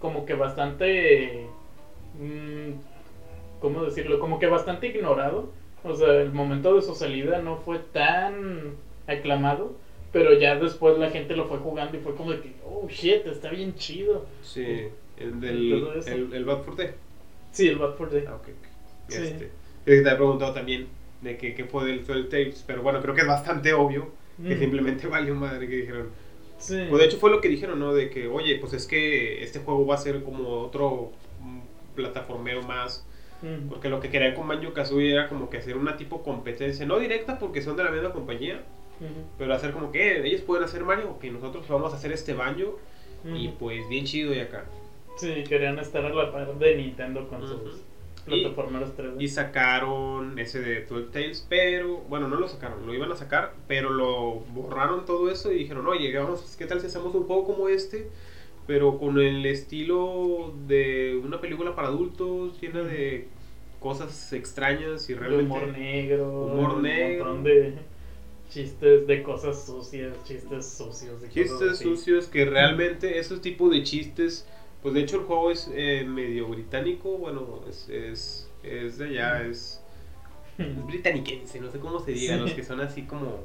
como 0.00 0.26
que 0.26 0.34
bastante, 0.34 1.46
mm, 2.18 2.70
¿cómo 3.60 3.84
decirlo? 3.84 4.18
Como 4.20 4.38
que 4.38 4.46
bastante 4.46 4.88
ignorado. 4.88 5.50
O 5.84 5.94
sea, 5.94 6.20
el 6.20 6.32
momento 6.32 6.74
de 6.74 6.82
su 6.82 6.94
salida 6.94 7.38
no 7.40 7.56
fue 7.58 7.78
tan 7.78 8.72
aclamado, 9.06 9.76
pero 10.12 10.34
ya 10.34 10.56
después 10.58 10.98
la 10.98 11.10
gente 11.10 11.36
lo 11.36 11.46
fue 11.46 11.58
jugando 11.58 11.96
y 11.96 12.00
fue 12.00 12.14
como 12.14 12.32
de 12.32 12.40
que, 12.40 12.54
oh 12.64 12.88
shit, 12.88 13.26
está 13.26 13.50
bien 13.50 13.74
chido. 13.76 14.26
Sí, 14.42 14.88
el 15.16 15.40
del 15.40 16.02
el, 16.06 16.32
el 16.32 16.44
Bad 16.44 16.62
for 16.62 16.76
Day. 16.76 16.90
Sí, 17.52 17.68
el 17.68 17.76
Bad 17.76 17.94
for 17.94 18.10
Day. 18.10 18.24
Ah. 18.26 18.38
Sí. 19.08 19.18
Este, 19.22 19.50
te 19.84 19.98
he 19.98 20.02
preguntado 20.16 20.52
también 20.52 20.88
de 21.20 21.36
qué 21.36 21.64
fue 21.64 21.84
del 21.86 22.04
12 22.04 22.24
Tales, 22.24 22.64
pero 22.66 22.82
bueno, 22.82 23.00
creo 23.00 23.14
que 23.14 23.20
es 23.22 23.26
bastante 23.26 23.72
obvio 23.72 24.08
que 24.42 24.54
Mm. 24.54 24.58
simplemente 24.58 25.06
valió 25.08 25.34
madre 25.34 25.66
que 25.68 25.76
dijeron. 25.76 26.08
Sí. 26.58 26.86
Pues 26.88 27.00
de 27.00 27.06
hecho 27.06 27.18
fue 27.18 27.30
lo 27.30 27.40
que 27.40 27.48
dijeron, 27.48 27.78
¿no? 27.78 27.92
De 27.92 28.10
que, 28.10 28.28
oye, 28.28 28.56
pues 28.56 28.72
es 28.72 28.86
que 28.86 29.42
este 29.42 29.58
juego 29.60 29.86
va 29.86 29.94
a 29.96 29.98
ser 29.98 30.22
como 30.22 30.60
otro 30.60 31.12
mm, 31.40 31.60
plataformero 31.94 32.62
más. 32.62 33.04
Porque 33.68 33.88
lo 33.88 34.00
que 34.00 34.08
querían 34.08 34.34
con 34.34 34.48
Banjo 34.48 34.72
Kazooie 34.72 35.12
era 35.12 35.28
como 35.28 35.50
que 35.50 35.58
hacer 35.58 35.76
una 35.76 35.96
tipo 35.96 36.22
competencia, 36.24 36.84
no 36.84 36.98
directa 36.98 37.38
porque 37.38 37.62
son 37.62 37.76
de 37.76 37.84
la 37.84 37.90
misma 37.92 38.12
compañía, 38.12 38.62
pero 39.38 39.54
hacer 39.54 39.70
como 39.72 39.92
que 39.92 40.16
eh, 40.16 40.26
ellos 40.26 40.40
pueden 40.40 40.64
hacer 40.64 40.82
Mario, 40.82 41.10
ok, 41.10 41.24
nosotros 41.26 41.68
vamos 41.68 41.92
a 41.92 41.96
hacer 41.96 42.10
este 42.12 42.32
Banjo 42.32 42.80
y 43.24 43.48
Ujú. 43.48 43.58
pues 43.58 43.88
bien 43.88 44.04
chido 44.04 44.34
y 44.34 44.40
acá. 44.40 44.64
Sí, 45.16 45.44
querían 45.48 45.78
estar 45.78 46.04
a 46.04 46.08
la 46.08 46.32
par 46.32 46.58
de 46.58 46.76
Nintendo 46.76 47.28
con 47.28 47.46
sus 47.46 47.82
Plataformeros 48.26 48.96
3D. 48.96 49.20
Y 49.22 49.28
sacaron 49.28 50.38
ese 50.38 50.60
de 50.60 50.84
12 50.84 51.06
Tales, 51.12 51.46
pero 51.48 51.98
bueno, 52.08 52.28
no 52.28 52.36
lo 52.36 52.48
sacaron, 52.48 52.86
lo 52.86 52.92
iban 52.94 53.10
a 53.12 53.16
sacar, 53.16 53.54
pero 53.68 53.90
lo 53.90 54.40
borraron 54.52 55.04
todo 55.06 55.30
eso 55.30 55.52
y 55.52 55.58
dijeron, 55.58 55.86
oye, 55.86 56.16
vamos, 56.18 56.56
¿qué 56.58 56.66
tal 56.66 56.80
si 56.80 56.86
hacemos 56.88 57.14
un 57.14 57.24
juego 57.24 57.44
como 57.44 57.68
este? 57.68 58.08
Pero 58.66 58.98
con 58.98 59.18
el 59.20 59.46
estilo 59.46 60.52
de 60.66 61.20
una 61.24 61.40
película 61.40 61.74
para 61.76 61.88
adultos, 61.88 62.60
llena 62.60 62.82
de 62.82 63.28
cosas 63.78 64.32
extrañas 64.32 65.08
y 65.08 65.14
De 65.14 65.20
realmente... 65.20 65.44
humor 65.44 65.68
negro. 65.68 66.42
Humor 66.46 66.74
un 66.74 66.82
negro. 66.82 67.24
montón 67.26 67.44
de 67.44 67.74
chistes 68.50 69.06
de 69.06 69.22
cosas 69.22 69.64
sucias, 69.64 70.16
chistes 70.24 70.66
sucios. 70.66 71.14
cosas 71.20 71.32
Chistes 71.32 71.70
así. 71.72 71.84
sucios 71.84 72.26
que 72.26 72.44
realmente 72.44 73.18
esos 73.18 73.40
tipos 73.40 73.70
de 73.70 73.82
chistes, 73.82 74.46
pues 74.86 74.94
de 74.94 75.00
hecho 75.00 75.16
el 75.16 75.24
juego 75.24 75.50
es 75.50 75.68
eh, 75.74 76.04
medio 76.06 76.46
británico, 76.46 77.18
bueno, 77.18 77.60
es, 77.68 77.88
es, 77.88 78.48
es 78.62 78.98
de 78.98 79.06
allá, 79.06 79.44
es, 79.44 79.82
es 80.58 80.86
britaniquense, 80.86 81.58
no 81.58 81.72
sé 81.72 81.80
cómo 81.80 81.98
se 81.98 82.12
diga, 82.12 82.34
Sí. 82.34 82.40
los 82.40 82.52
que 82.52 82.62
son 82.62 82.78
así 82.80 83.02
como, 83.02 83.40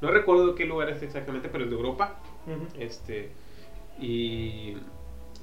no 0.00 0.10
recuerdo 0.10 0.54
qué 0.54 0.64
lugar 0.64 0.88
es 0.88 1.02
exactamente, 1.02 1.50
pero 1.50 1.64
es 1.64 1.70
de 1.70 1.76
Europa, 1.76 2.18
este, 2.78 3.28
y 4.00 4.78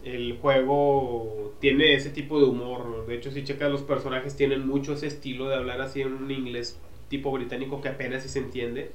el 0.03 0.39
juego 0.39 1.53
tiene 1.59 1.93
ese 1.93 2.09
tipo 2.09 2.39
de 2.39 2.45
humor, 2.45 3.05
de 3.05 3.13
hecho 3.13 3.29
si 3.29 3.43
checas 3.43 3.69
los 3.71 3.83
personajes 3.83 4.35
tienen 4.35 4.65
mucho 4.65 4.93
ese 4.93 5.05
estilo 5.05 5.47
de 5.47 5.57
hablar 5.57 5.79
así 5.79 6.01
en 6.01 6.11
un 6.11 6.31
inglés 6.31 6.79
tipo 7.07 7.31
británico 7.31 7.81
que 7.83 7.89
apenas 7.89 8.23
si 8.23 8.29
se 8.29 8.39
entiende, 8.39 8.93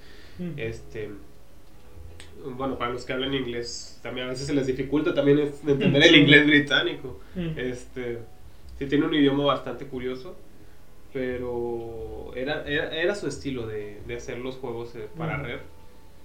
este 0.57 1.11
bueno 2.57 2.79
para 2.79 2.93
los 2.93 3.05
que 3.05 3.13
hablan 3.13 3.35
inglés 3.35 3.99
también 4.03 4.27
a 4.27 4.31
veces 4.31 4.47
se 4.47 4.55
les 4.55 4.67
dificulta 4.67 5.15
también 5.15 5.39
entender 5.67 6.03
el 6.03 6.15
inglés 6.17 6.47
británico 6.47 7.19
Ujú. 7.37 7.51
este 7.59 8.19
sí 8.79 8.87
tiene 8.87 9.07
un 9.07 9.15
idioma 9.15 9.45
bastante 9.45 9.87
curioso 9.87 10.37
pero 11.13 12.33
era, 12.35 12.65
era, 12.67 12.95
era 12.95 13.15
su 13.15 13.27
estilo 13.27 13.67
de, 13.67 14.01
de 14.07 14.17
hacer 14.17 14.39
los 14.39 14.57
juegos 14.57 14.95
eh, 14.95 15.09
para 15.17 15.37
Ujú. 15.39 15.45
red 15.47 15.59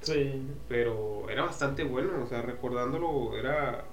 Sí. 0.02 0.32
pero 0.68 1.30
era 1.30 1.44
bastante 1.46 1.84
bueno 1.86 2.12
o 2.24 2.28
sea 2.28 2.42
recordándolo 2.42 3.38
era 3.38 3.86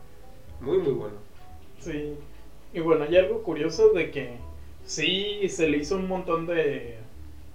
muy 0.60 0.78
muy 0.78 0.92
bueno 0.92 1.16
Sí. 1.78 2.12
Y 2.74 2.80
bueno, 2.80 3.04
hay 3.04 3.16
algo 3.16 3.42
curioso 3.42 3.88
de 3.94 4.10
que 4.10 4.34
sí 4.84 5.48
se 5.48 5.66
le 5.66 5.78
hizo 5.78 5.96
un 5.96 6.06
montón 6.08 6.46
de. 6.46 6.98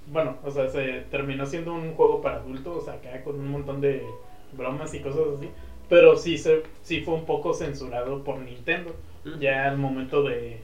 Bueno, 0.08 0.38
o 0.44 0.50
sea, 0.50 0.68
se 0.68 1.04
terminó 1.12 1.46
siendo 1.46 1.74
un 1.76 1.94
juego 1.94 2.22
para 2.24 2.38
adultos, 2.38 2.76
o 2.76 2.82
sea, 2.84 2.96
acá 2.96 3.24
con 3.24 3.40
un 3.40 3.48
montón 3.48 3.82
de 3.82 4.04
bromas 4.56 4.94
y 4.94 5.00
cosas 5.00 5.38
así. 5.38 5.50
Pero 5.90 6.16
sí, 6.18 6.38
se, 6.38 6.64
sí 6.82 7.00
fue 7.02 7.14
un 7.16 7.26
poco 7.26 7.54
censurado 7.54 8.24
por 8.24 8.40
Nintendo. 8.40 8.96
Ya 9.40 9.68
al 9.68 9.78
momento 9.78 10.24
de, 10.24 10.60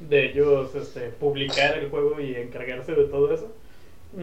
de 0.00 0.26
ellos 0.26 0.74
este, 0.74 1.08
publicar 1.10 1.74
el 1.76 1.90
juego 1.90 2.20
y 2.20 2.36
encargarse 2.36 2.94
de 2.94 3.04
todo 3.04 3.32
eso, 3.32 3.52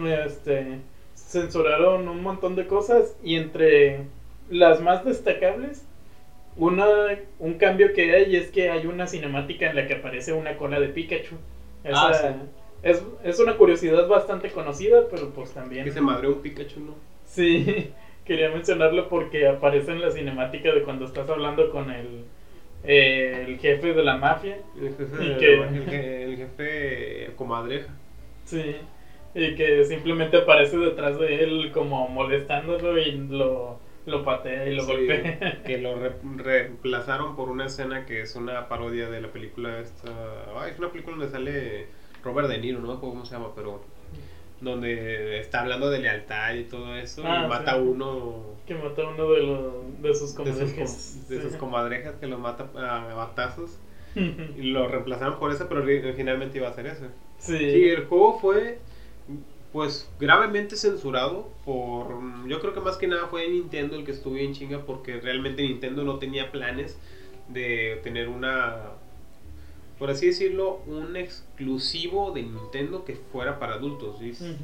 este, 0.05 0.79
censuraron 1.15 2.07
un 2.07 2.21
montón 2.23 2.55
de 2.55 2.67
cosas 2.67 3.15
y 3.23 3.35
entre 3.35 4.01
las 4.49 4.79
más 4.81 5.03
destacables, 5.05 5.83
una, 6.57 7.17
un 7.39 7.55
cambio 7.55 7.93
que 7.93 8.13
hay 8.13 8.35
es 8.35 8.49
que 8.49 8.69
hay 8.69 8.85
una 8.85 9.07
cinemática 9.07 9.67
en 9.67 9.75
la 9.75 9.87
que 9.87 9.93
aparece 9.93 10.33
una 10.33 10.57
cola 10.57 10.79
de 10.79 10.87
Pikachu. 10.89 11.35
Esa- 11.83 12.09
Ah, 12.09 12.13
sí. 12.13 12.27
es, 12.83 13.01
es 13.23 13.39
una 13.39 13.57
curiosidad 13.57 14.07
bastante 14.07 14.49
conocida, 14.51 15.07
pero 15.09 15.29
pues 15.29 15.51
también... 15.51 15.85
que 15.85 15.91
se 15.91 16.01
madreó 16.01 16.31
un 16.31 16.41
Pikachu 16.41 16.79
no 16.79 16.93
Sí, 17.25 17.89
quería 18.25 18.49
mencionarlo 18.49 19.07
porque 19.09 19.47
aparece 19.47 19.91
en 19.91 20.01
la 20.01 20.11
cinemática 20.11 20.73
de 20.73 20.83
cuando 20.83 21.05
estás 21.05 21.29
hablando 21.29 21.69
con 21.69 21.91
el, 21.91 22.25
eh, 22.83 23.43
el 23.47 23.57
jefe 23.59 23.93
de 23.93 24.03
la 24.03 24.17
mafia. 24.17 24.57
el 24.75 24.95
jefe, 24.95 25.15
¿Y 25.19 25.35
qué? 25.37 25.59
el, 25.77 25.87
je- 25.87 26.23
el 26.23 26.37
jefe 26.37 27.33
comadreja 27.35 27.95
Sí, 28.45 28.75
y 29.33 29.55
que 29.55 29.83
simplemente 29.85 30.37
aparece 30.37 30.77
detrás 30.77 31.17
de 31.17 31.43
él 31.43 31.71
como 31.73 32.07
molestándolo 32.07 32.97
y 32.97 33.11
lo, 33.11 33.79
lo 34.05 34.23
patea 34.23 34.67
y 34.67 34.75
lo 34.75 34.85
Sí, 34.85 34.85
golpea. 34.85 35.39
que 35.63 35.77
lo 35.77 35.95
re- 35.95 36.19
reemplazaron 36.21 37.35
por 37.35 37.49
una 37.49 37.65
escena 37.65 38.05
que 38.05 38.21
es 38.21 38.35
una 38.35 38.67
parodia 38.67 39.09
de 39.09 39.21
la 39.21 39.31
película 39.31 39.79
esta 39.79 40.61
ay, 40.61 40.71
es 40.71 40.79
una 40.79 40.91
película 40.91 41.15
donde 41.17 41.31
sale 41.31 41.91
Robert 42.23 42.47
De 42.49 42.57
Niro 42.57 42.79
no 42.81 42.87
me 42.87 42.93
acuerdo 42.93 43.13
cómo 43.13 43.25
se 43.25 43.35
llama 43.35 43.53
pero 43.55 43.87
donde 44.61 45.39
está 45.39 45.61
hablando 45.61 45.89
de 45.89 45.99
lealtad 45.99 46.53
y 46.55 46.63
todo 46.63 46.95
eso 46.95 47.21
Ah, 47.25 47.43
y 47.45 47.49
mata 47.49 47.71
a 47.73 47.75
sí. 47.75 47.81
uno 47.81 48.55
Que 48.65 48.75
mata 48.75 49.01
a 49.03 49.09
uno 49.09 49.31
de, 49.31 49.43
los, 49.43 50.01
de 50.01 50.15
sus 50.15 50.33
comadrejas. 50.33 51.17
com- 51.27 51.27
de 51.35 51.41
sus 51.41 51.51
Sí. 51.51 51.57
comadrejas 51.57 52.15
que 52.15 52.27
lo 52.27 52.37
mata 52.39 52.69
a 52.75 53.13
batazos 53.13 53.77
y 54.15 54.61
lo 54.71 54.87
reemplazaron 54.87 55.37
por 55.39 55.51
eso 55.51 55.67
pero 55.67 55.83
ori- 55.83 56.03
originalmente 56.03 56.57
iba 56.57 56.69
a 56.69 56.73
ser 56.73 56.87
eso 56.87 57.05
Sí. 57.37 57.57
Sí, 57.57 57.89
el 57.89 58.05
juego 58.05 58.39
fue 58.39 58.79
pues 59.73 60.09
gravemente 60.21 60.77
censurado 60.77 61.49
por 61.65 62.07
yo 62.47 62.61
creo 62.61 62.73
que 62.73 62.79
más 62.79 62.95
que 62.95 63.07
nada 63.07 63.27
fue 63.27 63.47
Nintendo 63.49 63.97
el 63.97 64.05
que 64.05 64.11
estuvo 64.11 64.37
en 64.37 64.53
chinga 64.53 64.79
porque 64.85 65.19
realmente 65.19 65.63
Nintendo 65.63 66.03
no 66.03 66.17
tenía 66.17 66.49
planes 66.51 66.97
de 67.49 67.99
tener 68.03 68.29
una 68.29 68.77
por 69.99 70.09
así 70.09 70.27
decirlo 70.27 70.81
un 70.87 71.15
exclusivo 71.15 72.31
de 72.31 72.43
Nintendo 72.43 73.05
que 73.05 73.15
fuera 73.15 73.59
para 73.59 73.75
adultos 73.75 74.17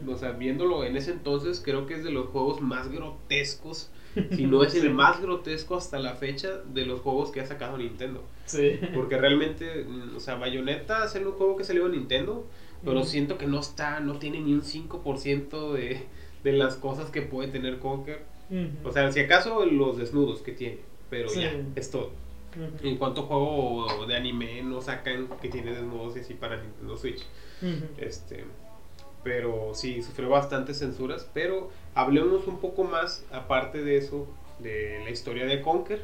o 0.08 0.18
sea 0.18 0.32
viéndolo 0.32 0.84
en 0.84 0.98
ese 0.98 1.12
entonces 1.12 1.62
creo 1.64 1.86
que 1.86 1.94
es 1.96 2.04
de 2.04 2.12
los 2.12 2.28
juegos 2.28 2.60
más 2.62 2.92
grotescos 2.92 3.90
si 4.36 4.46
no 4.46 4.62
es 4.64 4.74
Sí. 4.74 4.80
el 4.80 4.94
más 4.94 5.22
grotesco 5.22 5.78
hasta 5.78 5.98
la 6.00 6.16
fecha 6.16 6.58
de 6.74 6.86
los 6.86 7.00
juegos 7.00 7.32
que 7.32 7.40
ha 7.40 7.46
sacado 7.46 7.78
Nintendo 7.78 8.24
Sí. 8.46 8.80
porque 8.94 9.18
realmente, 9.18 9.86
mm, 9.88 10.18
o 10.18 10.20
sea, 10.20 10.36
Bayonetta 10.36 11.06
es 11.06 11.16
un 11.16 11.32
juego 11.32 11.56
que 11.56 11.64
salió 11.64 11.86
en 11.86 11.94
Nintendo, 11.94 12.46
pero 12.84 13.04
siento 13.06 13.38
que 13.38 13.48
no 13.48 13.60
está, 13.62 14.02
no 14.02 14.18
tiene 14.20 14.42
ni 14.42 14.52
un 14.54 14.62
5% 14.64 15.72
de, 15.72 16.02
de 16.44 16.52
las 16.52 16.76
cosas 16.76 17.10
que 17.12 17.22
puede 17.22 17.48
tener 17.48 17.80
Conker. 17.80 18.24
O 18.84 18.92
sea, 18.92 19.10
si 19.14 19.22
acaso 19.22 19.66
los 19.66 19.98
desnudos 19.98 20.42
que 20.42 20.52
tiene, 20.52 20.80
pero 21.10 21.30
Sí. 21.30 21.40
ya, 21.40 21.54
es 21.78 21.90
todo. 21.90 22.12
Ujú. 22.56 22.88
En 22.88 22.98
cuanto 22.98 23.22
a 23.22 23.24
juego 23.26 24.06
de 24.06 24.16
anime, 24.16 24.62
no 24.64 24.82
sacan 24.82 25.28
que 25.42 25.50
tiene 25.50 25.72
desnudos 25.72 26.18
y 26.18 26.20
así 26.20 26.34
para 26.34 26.58
Nintendo 26.58 26.98
Switch. 26.98 27.26
Ujú. 27.62 27.86
Este, 27.98 28.44
pero 29.24 29.72
sí, 29.74 30.02
sufrió 30.02 30.30
bastantes 30.30 30.80
censuras. 30.80 31.30
Pero 31.34 31.70
hablemos 31.96 32.48
un 32.48 32.60
poco 32.60 32.84
más, 32.84 33.26
aparte 33.32 33.84
de 33.84 33.98
eso, 33.98 34.28
de 34.60 35.02
la 35.04 35.10
historia 35.10 35.46
de 35.46 35.62
Conker. 35.62 36.00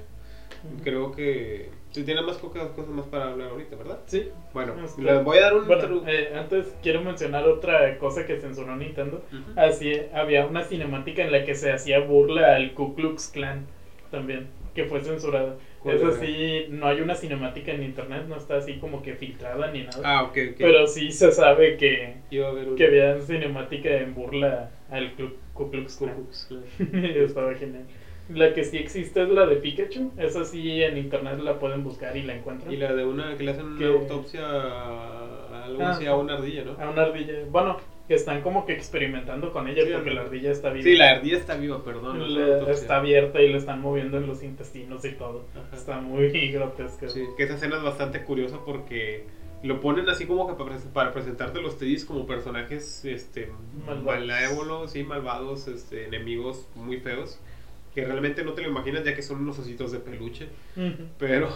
Ujú. 0.64 0.84
Creo 0.84 1.12
que 1.12 1.70
si 1.92 2.04
tienes 2.04 2.24
más 2.24 2.38
cosas 2.38 2.70
cosas 2.70 2.92
más 2.92 3.06
para 3.08 3.30
hablar 3.30 3.50
ahorita, 3.50 3.76
¿verdad? 3.76 4.00
Sí. 4.06 4.30
Bueno, 4.54 4.74
Este, 4.84 5.02
les 5.02 5.24
voy 5.24 5.38
a 5.38 5.42
dar 5.42 5.56
un 5.56 5.68
Bueno, 5.68 6.04
eh, 6.08 6.34
antes 6.38 6.74
quiero 6.82 7.02
mencionar 7.02 7.48
otra 7.48 7.98
cosa 7.98 8.26
que 8.26 8.40
censuró 8.40 8.76
Nintendo. 8.76 9.24
Así, 9.56 9.94
había 10.14 10.46
una 10.46 10.64
cinemática 10.64 11.24
en 11.24 11.32
la 11.32 11.44
que 11.44 11.56
se 11.56 11.72
hacía 11.72 12.00
burla 12.00 12.56
al 12.56 12.74
Ku 12.74 12.96
Klux 12.96 13.28
Klan 13.28 13.66
también, 14.12 14.48
que 14.74 14.86
fue 14.86 15.02
censurada. 15.02 15.56
¿Cuál 15.96 16.12
Eso 16.12 16.12
sí, 16.20 16.66
no 16.70 16.88
hay 16.88 17.02
una 17.02 17.16
cinemática 17.16 17.72
en 17.72 17.84
internet, 17.84 18.24
no 18.28 18.36
está 18.36 18.58
así 18.58 18.76
como 18.76 19.02
que 19.02 19.14
filtrada 19.16 19.72
ni 19.72 19.84
nada. 19.84 20.02
Ah, 20.04 20.24
ok, 20.24 20.38
ok. 20.52 20.56
Pero 20.58 20.88
sí 20.88 21.12
se 21.12 21.32
sabe 21.32 21.78
que, 21.78 22.16
Iba 22.30 22.48
a 22.48 22.50
haber 22.52 22.70
un... 22.70 22.76
que 22.76 22.86
había 22.86 23.20
cinemática 23.22 23.90
en 23.98 24.14
burla 24.14 24.72
al 24.90 25.12
Ku 25.14 25.30
Ku 25.54 25.70
Klux 25.72 25.96
Klan. 25.98 26.14
Klux 26.16 26.46
Klan. 26.48 26.64
Estaba 27.06 27.54
genial. 27.56 27.84
La 28.30 28.54
que 28.54 28.64
sí 28.66 28.78
existe 28.78 29.22
es 29.24 29.30
la 29.30 29.46
de 29.46 29.56
Pikachu. 29.56 30.12
Esa 30.18 30.44
sí 30.44 30.84
en 30.84 30.98
internet 30.98 31.40
la 31.40 31.58
pueden 31.60 31.84
buscar 31.84 32.16
y 32.18 32.24
la 32.24 32.36
encuentran. 32.36 32.72
Y 32.74 32.76
la 32.76 32.94
de 32.94 33.06
una 33.06 33.36
que 33.38 33.44
le 33.44 33.52
hacen 33.52 33.66
una 33.68 33.78
Que- 33.80 33.86
autopsia 33.86 34.42
a 34.44 35.64
algo 35.66 35.82
Ah, 35.82 35.92
así, 35.92 36.06
a 36.06 36.16
una 36.16 36.34
ardilla, 36.34 36.64
¿no? 36.66 36.72
A 36.78 36.90
una 36.90 37.04
ardilla. 37.04 37.34
Bueno, 37.50 37.78
que 38.08 38.14
están 38.16 38.42
como 38.42 38.66
que 38.66 38.74
experimentando 38.74 39.52
con 39.52 39.68
ella 39.68 39.84
Sí, 39.86 39.92
porque 39.94 40.12
la 40.12 40.22
ardilla 40.22 40.52
está 40.52 40.70
viva. 40.70 40.84
Sí, 40.84 40.96
la 40.96 41.12
ardilla 41.12 41.38
está 41.38 41.56
viva, 41.58 41.84
perdón. 41.84 42.34
Le- 42.34 42.72
está 42.72 42.98
abierta 42.98 43.42
y 43.42 43.50
le 43.52 43.58
están 43.58 43.82
moviendo 43.82 44.18
en 44.18 44.28
los 44.28 44.44
intestinos 44.44 45.04
y 45.06 45.12
todo. 45.12 45.46
Ajá. 45.54 45.76
Está 45.76 46.00
muy 46.00 46.30
grotesco. 46.52 47.10
Sí, 47.10 47.24
que 47.36 47.44
esa 47.44 47.56
escena 47.56 47.78
es 47.78 47.84
bastante 47.84 48.24
curiosa 48.24 48.60
porque 48.66 49.26
lo 49.64 49.82
ponen 49.82 50.08
así 50.08 50.26
como 50.26 50.48
que 50.48 50.54
para, 50.54 50.76
pres- 50.78 50.92
para 50.94 51.12
presentarte 51.12 51.60
a 51.60 51.62
los 51.62 51.78
Teddy's 51.78 52.06
como 52.06 52.26
personajes 52.28 53.04
este, 53.06 53.52
malévolos, 54.04 54.92
sí, 54.92 55.04
malvados, 55.04 55.68
este, 55.68 56.06
enemigos 56.06 56.68
muy 56.76 56.98
feos. 57.00 57.40
Que 57.94 58.06
realmente 58.06 58.44
no 58.44 58.54
te 58.54 58.62
lo 58.62 58.70
imaginas 58.70 59.04
ya 59.04 59.16
que 59.16 59.24
son 59.24 59.42
unos 59.42 59.58
ositos 59.60 59.92
de 59.92 60.00
peluche. 60.00 60.48
Pero, 61.18 61.50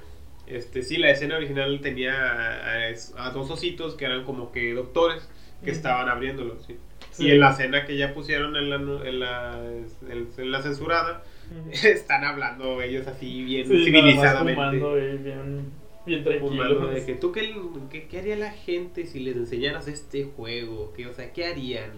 este, 0.46 0.82
sí, 0.82 0.96
la 0.96 1.10
escena 1.10 1.36
original 1.36 1.80
tenía 1.80 2.14
a, 2.14 2.88
a- 2.88 3.26
a 3.26 3.30
dos 3.32 3.50
ositos 3.50 3.94
que 3.94 4.04
eran 4.04 4.24
como 4.24 4.52
que 4.52 4.72
doctores 4.74 5.28
que 5.64 5.70
estaban 5.70 6.08
abriéndolos. 6.08 6.64
¿sí? 6.66 6.76
Sí. 7.10 7.26
Y 7.26 7.30
en 7.32 7.40
la 7.40 7.50
escena 7.50 7.84
que 7.84 7.96
ya 7.96 8.14
pusieron 8.14 8.54
en 8.56 8.70
la, 8.70 8.76
en 8.76 9.20
la, 9.20 9.60
en- 10.08 10.50
la 10.52 10.62
censurada, 10.62 11.22
Ujú. 11.50 11.70
están 11.86 12.24
hablando 12.24 12.80
ellos 12.82 13.06
así 13.06 13.42
bien 13.44 13.66
Sí, 13.66 13.84
civilizadamente. 13.84 14.54
fumando 14.54 14.98
y 14.98 15.16
bien, 15.18 15.72
bien 16.06 16.24
tranquilos. 16.24 16.94
de 16.94 17.04
que 17.04 17.14
tú 17.14 17.32
qué, 17.32 17.54
qué, 17.90 18.06
qué 18.06 18.18
haría 18.20 18.36
la 18.36 18.50
gente 18.52 19.04
si 19.06 19.20
les 19.20 19.36
enseñaras 19.36 19.88
este 19.88 20.24
juego, 20.24 20.92
que, 20.94 21.06
o 21.06 21.12
sea, 21.12 21.32
¿qué 21.32 21.46
harían? 21.46 21.90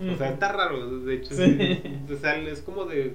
O 0.00 0.16
sea, 0.16 0.30
está 0.30 0.52
raro, 0.52 1.00
de 1.00 1.14
hecho, 1.16 1.34
Sí. 1.34 1.82
O 2.12 2.16
sea, 2.16 2.36
es 2.38 2.62
como 2.62 2.84
de... 2.84 3.14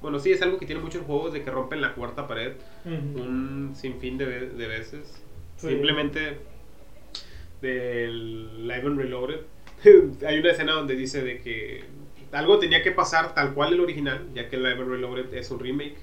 Bueno, 0.00 0.18
sí, 0.18 0.32
es 0.32 0.40
algo 0.40 0.56
que 0.58 0.64
tiene 0.64 0.80
muchos 0.80 1.02
juegos 1.04 1.34
de 1.34 1.42
que 1.42 1.50
rompen 1.50 1.82
la 1.82 1.92
cuarta 1.94 2.26
pared 2.26 2.54
Ujú. 2.86 3.20
un 3.22 3.72
sinfín 3.74 4.16
de, 4.16 4.48
de 4.48 4.66
veces. 4.66 5.22
Simplemente 5.56 6.38
del 7.60 8.66
Live 8.66 8.86
and 8.86 8.98
Reloaded, 8.98 9.40
hay 10.26 10.38
una 10.38 10.50
escena 10.50 10.72
donde 10.72 10.94
dice 10.94 11.22
de 11.22 11.38
que 11.40 11.84
algo 12.32 12.58
tenía 12.58 12.82
que 12.82 12.92
pasar 12.92 13.34
tal 13.34 13.54
cual 13.54 13.72
el 13.74 13.80
original, 13.80 14.26
ya 14.34 14.48
que 14.48 14.56
el 14.56 14.62
Live 14.62 14.80
and 14.80 14.88
Reloaded 14.90 15.34
es 15.34 15.50
un 15.50 15.58
remake, 15.60 15.96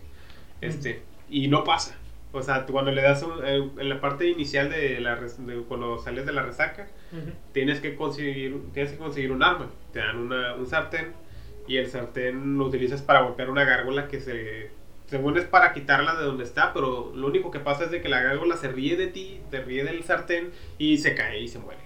este, 0.61 1.01
y 1.29 1.47
no 1.47 1.63
pasa. 1.63 1.95
O 2.33 2.41
sea, 2.41 2.65
cuando 2.65 2.91
le 2.91 3.01
das 3.01 3.23
un- 3.23 3.39
eh, 3.45 3.69
en 3.79 3.89
la 3.89 4.01
parte 4.01 4.27
inicial 4.27 4.69
de 4.69 4.99
la 4.99 5.15
de 5.15 5.61
cuando 5.67 5.97
sales 5.97 6.25
de 6.25 6.33
la 6.33 6.43
resaca, 6.43 6.87
Ujú. 7.11 7.31
tienes 7.53 7.79
que 7.79 7.95
conseguir 7.95 8.59
tienes 8.73 8.91
que 8.91 8.97
conseguir 8.97 9.31
un 9.31 9.41
arma. 9.43 9.69
Te 9.93 9.99
dan 9.99 10.17
una, 10.17 10.53
un 10.55 10.67
sartén 10.67 11.13
y 11.67 11.77
el 11.77 11.87
sartén 11.87 12.57
lo 12.57 12.65
utilizas 12.65 13.01
para 13.01 13.21
golpear 13.21 13.49
una 13.49 13.63
gárgola 13.63 14.07
que 14.09 14.19
se 14.19 14.69
según 15.07 15.37
es 15.37 15.45
para 15.45 15.73
quitarla 15.73 16.15
de 16.15 16.25
donde 16.25 16.43
está, 16.43 16.73
pero 16.73 17.11
lo 17.15 17.27
único 17.27 17.49
que 17.51 17.59
pasa 17.59 17.85
es 17.85 17.91
de 17.91 18.01
que 18.01 18.09
la 18.09 18.21
gárgola 18.21 18.55
se 18.57 18.67
ríe 18.69 18.95
de 18.95 19.07
ti, 19.07 19.39
te 19.49 19.61
ríe 19.61 19.83
del 19.83 20.03
sartén 20.03 20.51
y 20.77 20.97
se 20.97 21.15
cae 21.15 21.41
y 21.41 21.47
se 21.47 21.59
muere. 21.59 21.79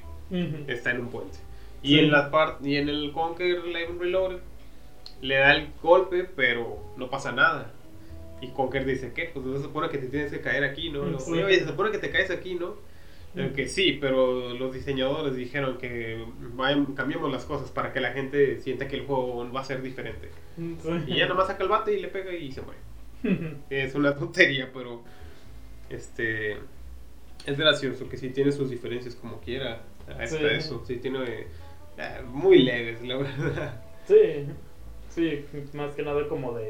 Está 0.67 0.91
en 0.91 1.01
un 1.01 1.09
puente. 1.09 1.37
Y 1.83 1.89
Sí. 1.95 1.99
en 1.99 2.11
la 2.11 2.29
part, 2.31 2.65
y 2.65 2.77
en 2.77 2.89
el 2.89 3.11
Conquer 3.11 3.63
Live 3.65 3.95
Reloaded 3.99 4.39
le 5.21 5.35
da 5.35 5.53
el 5.55 5.69
golpe, 5.81 6.23
pero 6.35 6.93
no 6.97 7.09
pasa 7.09 7.31
nada. 7.31 7.73
Y 8.41 8.47
Conker 8.49 8.85
dice, 8.85 9.11
¿qué? 9.13 9.29
Pues 9.33 9.45
se 9.57 9.63
supone 9.63 9.89
que 9.89 9.99
te 9.99 10.07
tienes 10.07 10.31
que 10.31 10.41
caer 10.41 10.63
aquí, 10.63 10.89
¿no? 10.89 11.19
Sí. 11.19 11.31
Oye, 11.33 11.59
se 11.59 11.67
supone 11.67 11.91
que 11.91 11.99
te 11.99 12.09
caes 12.09 12.31
aquí, 12.31 12.55
¿no? 12.55 12.75
Mm. 13.35 13.53
Que 13.53 13.67
sí, 13.67 13.97
pero 14.01 14.53
los 14.55 14.73
diseñadores 14.73 15.35
dijeron 15.35 15.77
que 15.77 16.25
vayan, 16.53 16.85
cambiemos 16.95 17.31
las 17.31 17.45
cosas 17.45 17.69
para 17.69 17.93
que 17.93 17.99
la 18.01 18.11
gente 18.13 18.59
sienta 18.59 18.87
que 18.87 18.95
el 18.97 19.05
juego 19.05 19.47
va 19.53 19.61
a 19.61 19.63
ser 19.63 19.81
diferente. 19.83 20.29
Sí. 20.57 20.75
Y 21.07 21.17
ya 21.17 21.27
nomás 21.27 21.47
saca 21.47 21.61
el 21.63 21.69
bate 21.69 21.93
y 21.95 22.01
le 22.01 22.07
pega 22.07 22.33
y 22.33 22.51
se 22.51 22.61
muere. 22.61 22.79
Es 23.69 23.95
una 23.95 24.15
tontería, 24.15 24.69
pero 24.73 25.03
este 25.89 26.53
es 27.45 27.57
gracioso 27.57 28.07
que 28.09 28.17
sí 28.17 28.29
tiene 28.29 28.51
sus 28.51 28.69
diferencias 28.69 29.15
como 29.15 29.39
quiera. 29.39 29.81
Hasta 30.07 30.27
Sí. 30.27 30.45
eso, 30.49 30.83
sí 30.85 30.97
tiene 30.97 31.19
eh, 31.97 32.21
muy 32.27 32.59
leves, 32.63 33.01
la 33.01 33.17
verdad. 33.17 33.81
Sí, 34.07 34.45
sí, 35.09 35.45
más 35.73 35.93
que 35.95 36.03
nada 36.03 36.27
como 36.27 36.57
de, 36.57 36.69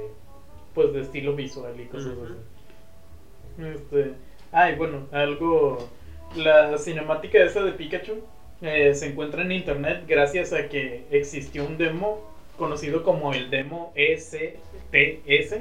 pues 0.73 0.93
de 0.93 1.01
estilo 1.01 1.35
visual 1.35 1.79
y 1.79 1.85
cosas 1.85 2.13
así. 2.23 3.63
Este, 3.63 4.13
ay, 4.51 4.75
bueno, 4.75 5.07
algo, 5.11 5.89
la 6.35 6.77
cinemática 6.77 7.39
esa 7.43 7.63
de 7.63 7.71
Pikachu 7.73 8.21
eh, 8.61 8.93
se 8.93 9.07
encuentra 9.07 9.41
en 9.41 9.51
internet 9.51 10.03
gracias 10.07 10.53
a 10.53 10.69
que 10.69 11.05
existió 11.11 11.65
un 11.65 11.77
demo 11.77 12.29
conocido 12.57 13.03
como 13.03 13.33
el 13.33 13.49
demo 13.49 13.91
E 13.95 14.17
STS, 14.17 15.57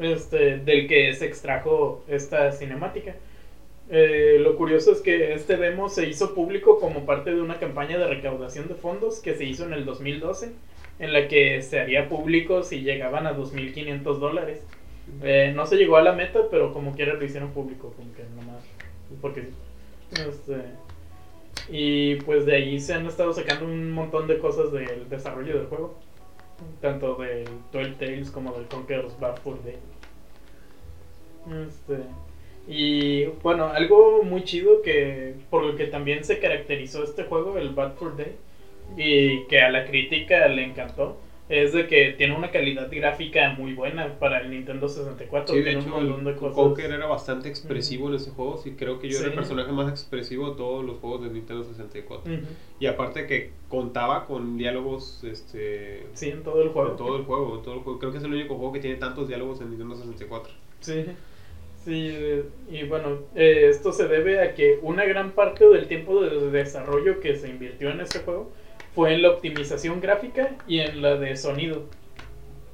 este, 0.00 0.58
del 0.58 0.88
que 0.88 1.12
se 1.14 1.26
extrajo 1.26 2.04
esta 2.08 2.52
cinemática. 2.52 3.14
Eh, 3.90 4.38
lo 4.40 4.56
curioso 4.56 4.92
es 4.92 5.00
que 5.00 5.34
este 5.34 5.56
demo 5.56 5.88
se 5.88 6.08
hizo 6.08 6.34
público 6.34 6.80
como 6.80 7.04
parte 7.04 7.34
de 7.34 7.40
una 7.40 7.58
campaña 7.58 7.98
de 7.98 8.06
recaudación 8.06 8.66
de 8.68 8.74
fondos 8.74 9.20
que 9.20 9.34
se 9.34 9.44
hizo 9.44 9.66
en 9.66 9.74
el 9.74 9.84
2012, 9.84 10.52
en 10.98 11.12
la 11.12 11.28
que 11.28 11.60
se 11.62 11.80
haría 11.80 12.08
público 12.08 12.62
si 12.62 12.80
llegaban 12.80 13.26
a 13.26 13.36
2.500 13.36 14.18
dólares. 14.18 14.64
Eh, 15.22 15.52
no 15.54 15.66
se 15.66 15.76
llegó 15.76 15.96
a 15.96 16.02
la 16.02 16.12
meta, 16.12 16.40
pero 16.50 16.72
como 16.72 16.94
quiera 16.94 17.14
lo 17.14 17.24
hicieron 17.24 17.50
público, 17.50 17.92
como 17.96 18.12
que 18.14 18.22
nomás, 18.36 18.64
porque. 19.20 19.48
Este, 20.12 20.62
y 21.68 22.16
pues 22.16 22.46
de 22.46 22.56
ahí 22.56 22.80
se 22.80 22.94
han 22.94 23.06
estado 23.06 23.32
sacando 23.32 23.66
un 23.66 23.90
montón 23.90 24.26
de 24.26 24.38
cosas 24.38 24.72
del 24.72 25.08
desarrollo 25.08 25.58
del 25.58 25.66
juego, 25.66 25.94
tanto 26.80 27.16
del 27.16 27.48
12 27.72 27.90
Tales 27.92 28.30
como 28.30 28.52
del 28.52 28.66
Conqueror's 28.66 29.18
Bad 29.18 29.40
Day. 29.64 29.76
Este, 31.66 32.04
y 32.66 33.26
bueno, 33.42 33.66
algo 33.66 34.22
muy 34.22 34.44
chido 34.44 34.82
que 34.82 35.34
por 35.50 35.64
lo 35.64 35.76
que 35.76 35.86
también 35.86 36.24
se 36.24 36.38
caracterizó 36.38 37.04
este 37.04 37.24
juego, 37.24 37.58
el 37.58 37.70
Bad 37.70 37.94
Fur 37.94 38.16
Day, 38.16 38.36
y 38.96 39.44
que 39.46 39.60
a 39.60 39.70
la 39.70 39.86
crítica 39.86 40.46
le 40.48 40.64
encantó, 40.64 41.18
es 41.48 41.74
de 41.74 41.86
que 41.86 42.14
tiene 42.16 42.34
una 42.34 42.50
calidad 42.50 42.88
gráfica 42.90 43.50
muy 43.58 43.74
buena 43.74 44.18
para 44.18 44.40
el 44.40 44.50
Nintendo 44.50 44.88
64. 44.88 45.54
Sí, 45.54 45.60
de 45.60 45.72
hecho, 45.72 45.84
un 45.86 45.90
montón 45.90 46.24
de 46.24 46.34
cosas. 46.36 46.54
Conker 46.54 46.90
era 46.90 47.06
bastante 47.06 47.50
expresivo 47.50 48.08
en 48.08 48.14
ese 48.14 48.30
juego. 48.30 48.56
Sí, 48.56 48.72
creo 48.78 48.98
que 48.98 49.08
yo 49.10 49.18
era 49.18 49.26
el 49.26 49.32
Sí. 49.32 49.36
personaje 49.36 49.70
más 49.72 49.90
expresivo 49.90 50.50
de 50.50 50.56
todos 50.56 50.84
los 50.84 50.98
juegos 51.00 51.22
de 51.24 51.30
Nintendo 51.30 51.62
64. 51.64 52.32
Ujú. 52.32 52.42
Y 52.80 52.86
aparte 52.86 53.26
que 53.26 53.50
contaba 53.68 54.24
con 54.26 54.56
diálogos 54.56 55.22
este, 55.24 56.06
Sí, 56.14 56.30
en 56.30 56.42
todo 56.42 56.62
el 56.62 56.70
juego. 56.70 56.92
en 56.92 56.96
todo 56.96 57.16
el 57.18 57.24
juego, 57.24 57.56
en 57.56 57.62
todo 57.62 57.74
el 57.74 57.80
juego. 57.80 57.98
Creo 57.98 58.12
que 58.12 58.18
es 58.18 58.24
el 58.24 58.32
único 58.32 58.54
juego 58.56 58.72
que 58.72 58.80
tiene 58.80 58.96
tantos 58.96 59.28
diálogos 59.28 59.60
en 59.60 59.68
Nintendo 59.68 59.96
64. 59.96 60.54
Sí, 60.80 61.04
sí, 61.84 62.42
y 62.70 62.84
bueno, 62.84 63.18
eh, 63.34 63.66
esto 63.68 63.92
se 63.92 64.08
debe 64.08 64.40
a 64.40 64.54
que 64.54 64.78
una 64.82 65.04
gran 65.04 65.32
parte 65.32 65.68
del 65.68 65.86
tiempo 65.88 66.22
de 66.22 66.50
desarrollo 66.50 67.20
que 67.20 67.36
se 67.36 67.48
invirtió 67.48 67.90
en 67.90 68.00
este 68.00 68.20
juego 68.20 68.50
fue 68.94 69.14
en 69.14 69.22
la 69.22 69.30
optimización 69.30 70.00
gráfica 70.00 70.56
y 70.66 70.80
en 70.80 71.02
la 71.02 71.16
de 71.16 71.36
sonido. 71.36 71.84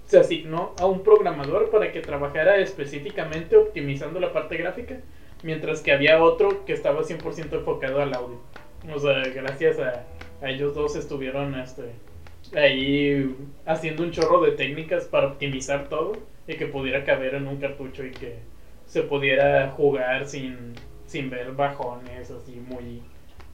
Se 0.07 0.19
asignó 0.19 0.75
a 0.79 0.87
un 0.87 1.03
programador 1.03 1.71
para 1.71 1.93
que 1.93 2.01
trabajara 2.01 2.59
específicamente 2.59 3.57
optimizando 3.57 4.21
la 4.21 4.33
parte 4.33 4.57
gráfica, 4.57 5.01
mientras 5.43 5.81
que 5.81 5.93
había 5.93 6.23
otro 6.23 6.65
que 6.65 6.73
estaba 6.73 7.03
100% 7.03 7.53
enfocado 7.53 8.03
al 8.03 8.13
audio. 8.13 8.41
O 8.93 8.99
sea, 8.99 9.23
gracias 9.35 9.79
a, 9.79 10.05
a 10.43 10.51
ellos 10.51 10.75
dos 10.75 10.97
estuvieron 10.97 11.55
este, 11.55 11.85
ahí 12.57 13.37
haciendo 13.67 14.03
un 14.03 14.11
chorro 14.11 14.43
de 14.43 14.53
técnicas 14.53 15.05
para 15.05 15.29
optimizar 15.29 15.89
todo 15.89 16.13
y 16.47 16.57
que 16.57 16.67
pudiera 16.67 17.05
caber 17.05 17.35
en 17.35 17.47
un 17.47 17.59
cartucho 17.59 18.05
y 18.05 18.11
que 18.11 18.39
se 18.87 19.03
pudiera 19.03 19.71
jugar 19.71 20.27
sin, 20.27 20.75
sin 21.07 21.31
ver 21.31 21.53
bajones 21.53 22.31
así 22.31 22.61
muy 22.69 23.03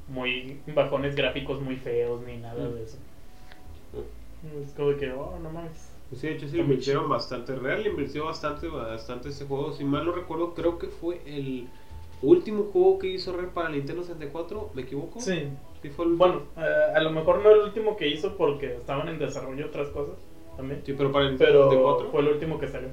muy 0.08 0.60
bajones 0.74 1.14
gráficos 1.16 1.60
muy 1.60 1.76
feos 1.76 2.22
ni 2.26 2.36
nada 2.38 2.68
de 2.68 2.82
eso. 2.82 2.98
Es 4.62 4.72
como 4.74 4.96
que, 4.96 5.10
oh, 5.10 5.38
no 5.42 5.50
mames. 5.50 5.92
Pues 6.08 6.20
sí, 6.20 6.28
de 6.28 6.34
hecho 6.34 6.48
sí 6.48 6.56
le 6.56 6.62
invirtieron 6.62 7.08
bastante. 7.08 7.54
Real 7.56 7.82
le 7.82 7.90
invirtió 7.90 8.26
bastante, 8.26 8.68
bastante 8.68 9.30
ese 9.30 9.46
juego. 9.46 9.72
Si 9.72 9.84
mal 9.84 10.04
no 10.06 10.12
recuerdo, 10.12 10.54
creo 10.54 10.78
que 10.78 10.86
fue 10.86 11.20
el 11.26 11.66
último 12.22 12.64
juego 12.64 12.98
que 12.98 13.08
hizo 13.08 13.32
Rare 13.32 13.48
para 13.48 13.70
Nintendo 13.70 14.04
64. 14.04 14.70
¿Me 14.74 14.82
equivoco? 14.82 15.20
Sí, 15.20 15.48
Sí, 15.82 15.90
fue 15.90 16.06
el 16.06 16.12
bueno, 16.14 16.42
eh, 16.56 16.92
a 16.94 17.00
lo 17.00 17.10
mejor 17.10 17.42
no 17.42 17.50
el 17.50 17.60
último 17.60 17.96
que 17.96 18.08
hizo 18.08 18.36
porque 18.36 18.76
estaban 18.76 19.08
en 19.08 19.18
desarrollo 19.18 19.66
otras 19.66 19.88
cosas 19.88 20.14
también, 20.56 20.80
Sí, 20.86 20.94
pero 20.94 21.12
para 21.12 21.26
el 21.26 21.32
Nintendo 21.32 21.68
pero 21.68 21.70
64. 21.70 22.10
fue 22.10 22.20
el 22.22 22.28
último 22.28 22.58
que 22.58 22.68
salió. 22.68 22.88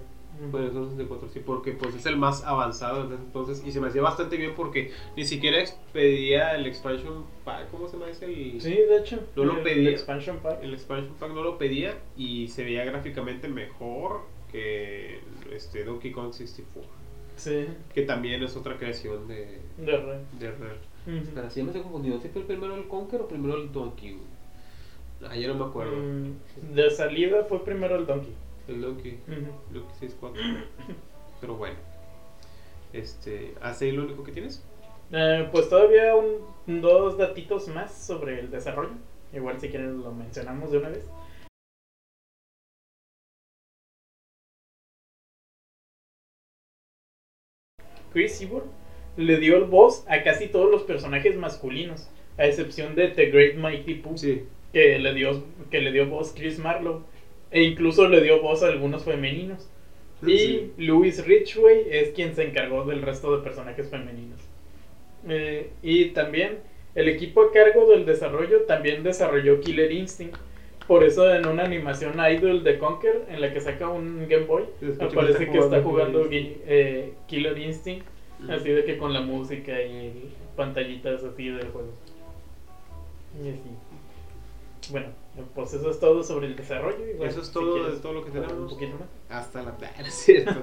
Bueno, 0.52 0.68
el 0.68 0.74
64, 0.74 1.30
sí, 1.30 1.40
porque 1.46 1.72
pues 1.74 1.94
es 1.96 2.06
el 2.06 2.18
más 2.18 2.44
avanzado 2.44 3.04
desde 3.08 3.24
entonces 3.24 3.64
y 3.66 3.72
se 3.72 3.80
me 3.80 3.88
hacía 3.88 4.02
bastante 4.02 4.36
bien 4.38 4.54
porque 4.56 4.92
ni 5.16 5.26
siquiera 5.26 5.60
expedía 5.60 6.56
el 6.56 6.66
expansion 6.66 7.26
pack, 7.46 7.70
¿cómo 7.70 7.88
se 7.88 7.98
llama 7.98 8.10
ese? 8.10 8.26
El, 8.26 8.60
Sí, 8.62 8.74
de 8.74 8.98
hecho, 8.98 9.20
No 9.36 9.44
lo 9.46 9.58
el- 9.58 9.64
pedí. 9.64 9.80
el 9.82 9.88
expansion 9.94 10.38
pack. 10.40 10.64
el 10.64 10.74
expansion 10.74 11.14
pack 11.20 11.32
no 11.34 11.44
lo 11.44 11.58
pedía 11.58 11.98
y 12.18 12.48
se 12.48 12.64
veía 12.64 12.84
gráficamente 12.84 13.48
mejor 13.48 14.22
que 14.52 15.20
este 15.52 15.84
Donkey 15.84 16.12
Kong 16.12 16.34
64, 16.34 16.90
Sí, 17.36 17.68
que 17.94 18.04
también 18.04 18.44
es 18.44 18.56
otra 18.56 18.78
creación 18.78 19.28
de, 19.28 19.60
de 19.78 19.98
re. 19.98 20.20
de 20.40 20.52
Rare. 20.52 20.80
Ya 21.06 21.64
me 21.64 21.70
estoy 21.70 21.82
confundido, 21.82 22.20
¿sí 22.22 22.30
fue 22.30 22.42
el 22.42 22.48
primero 22.48 22.76
el 22.76 22.88
Conquer 22.88 23.22
o 23.22 23.28
primero 23.28 23.56
el 23.58 23.72
Donkey? 23.72 24.18
ya 25.22 25.48
no 25.48 25.56
me 25.56 25.66
acuerdo. 25.66 25.96
Mm, 25.96 26.74
de 26.76 26.90
salida 26.92 27.44
fue 27.46 27.64
primero 27.64 27.96
el 27.96 28.06
Donkey. 28.06 28.34
El 28.68 28.82
Donkey, 28.82 29.20
Ujú. 29.28 29.74
Donkey 29.74 29.94
64. 30.00 30.42
Pero 31.42 31.56
bueno. 31.56 31.76
Este, 32.94 33.56
¿hace 33.62 33.92
lo 33.92 34.04
único 34.04 34.24
que 34.24 34.32
tienes? 34.32 34.64
Eh, 35.12 35.48
pues 35.52 35.68
todavía 35.70 36.16
un, 36.16 36.82
dos 36.82 37.18
datitos 37.18 37.68
más 37.70 37.94
sobre 37.94 38.40
el 38.40 38.52
desarrollo. 38.52 38.94
Igual 39.34 39.60
si 39.60 39.70
quieren 39.70 40.02
lo 40.02 40.12
mencionamos 40.12 40.72
de 40.72 40.78
una 40.78 40.90
vez. 40.90 41.04
Chris 48.12 48.36
Seaborn 48.38 48.68
le 49.18 49.38
dio 49.38 49.58
el 49.58 49.66
voz 49.66 50.06
a 50.08 50.24
casi 50.24 50.48
todos 50.48 50.70
los 50.70 50.84
personajes 50.84 51.36
masculinos, 51.36 52.10
a 52.38 52.46
excepción 52.46 52.96
de 52.96 53.10
The 53.10 53.28
Great 53.28 53.56
Mighty 53.56 53.96
Pooh, 53.96 54.18
Sí. 54.18 54.44
que 54.72 54.98
le 55.00 55.14
dio 55.14 55.44
que 55.70 55.82
le 55.82 55.92
dio 55.92 56.08
voz 56.08 56.34
Chris 56.34 56.58
Marlowe, 56.60 57.04
e 57.54 57.64
incluso 57.64 58.10
le 58.10 58.22
dio 58.22 58.42
voz 58.42 58.64
a 58.64 58.68
algunos 58.68 59.04
femeninos. 59.04 59.70
Y 60.26 60.38
Sí. 60.38 60.72
Louis 60.78 61.26
Ridgway 61.26 61.86
es 61.90 62.10
quien 62.10 62.34
se 62.36 62.44
encargó 62.44 62.84
del 62.86 63.02
resto 63.02 63.38
de 63.38 63.44
personajes 63.44 63.90
femeninos. 63.90 64.40
Eh, 65.30 65.70
y 65.82 66.06
también 66.10 66.60
el 66.96 67.08
equipo 67.08 67.44
a 67.44 67.52
cargo 67.52 67.90
del 67.90 68.06
desarrollo 68.06 68.64
también 68.64 69.04
desarrolló 69.04 69.62
Killer 69.62 69.92
Instinct. 69.92 70.36
Por 70.88 71.04
eso 71.04 71.34
en 71.34 71.48
una 71.48 71.64
animación 71.64 72.16
Idol 72.20 72.64
de 72.64 72.78
Conker 72.78 73.26
en 73.30 73.40
la 73.40 73.54
que 73.54 73.62
saca 73.62 73.88
un 73.88 74.28
Game 74.28 74.46
Boy, 74.46 74.66
que 74.80 75.04
aparece 75.04 75.50
que 75.50 75.58
está 75.58 75.82
jugando 75.82 76.28
eh, 76.32 77.14
Killer 77.28 77.58
Instinct. 77.58 78.06
Así 78.50 78.70
de 78.70 78.84
que 78.84 78.98
con 78.98 79.14
la 79.14 79.22
música 79.22 79.82
y 79.82 80.30
pantallitas 80.58 81.24
así 81.24 81.48
del 81.48 81.68
juego. 81.68 81.94
Y 83.42 83.50
así. 83.50 84.92
Bueno, 84.92 85.08
pues 85.56 85.74
eso 85.74 85.90
es 85.90 86.00
todo 86.00 86.24
sobre 86.24 86.48
el 86.48 86.56
desarrollo. 86.56 87.08
Igual, 87.08 87.30
Eso 87.30 87.42
es 87.42 87.48
si 87.48 87.54
todo, 87.54 87.74
quieres 87.74 87.96
es 87.96 88.02
todo 88.02 88.14
lo 88.14 88.26
que 88.26 88.32
tenemos. 88.32 88.54
Un 88.54 88.70
poquito 88.70 88.98
más. 88.98 89.08
Hasta 89.30 89.64
la 89.64 89.76
es 90.06 90.14
cierto. 90.14 90.62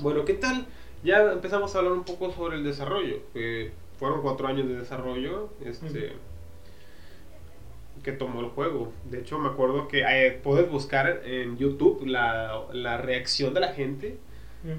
bueno, 0.00 0.24
¿qué 0.24 0.34
tal? 0.34 0.66
Ya 1.02 1.32
empezamos 1.32 1.74
a 1.74 1.78
hablar 1.78 1.92
un 1.92 2.04
poco 2.04 2.32
sobre 2.32 2.56
el 2.56 2.64
desarrollo. 2.64 3.20
fueron 3.98 4.22
cuatro 4.22 4.48
años 4.48 4.68
de 4.68 4.76
desarrollo 4.76 5.50
este, 5.64 6.12
que 8.02 8.12
tomó 8.12 8.40
el 8.40 8.48
juego. 8.48 8.92
De 9.04 9.20
hecho, 9.20 9.38
me 9.38 9.48
acuerdo 9.48 9.88
que 9.88 10.02
eh, 10.06 10.32
puedes 10.42 10.70
buscar 10.70 11.22
en 11.24 11.56
YouTube 11.56 12.04
la, 12.06 12.64
la 12.72 12.98
reacción 12.98 13.54
de 13.54 13.60
la 13.60 13.72
gente 13.72 14.18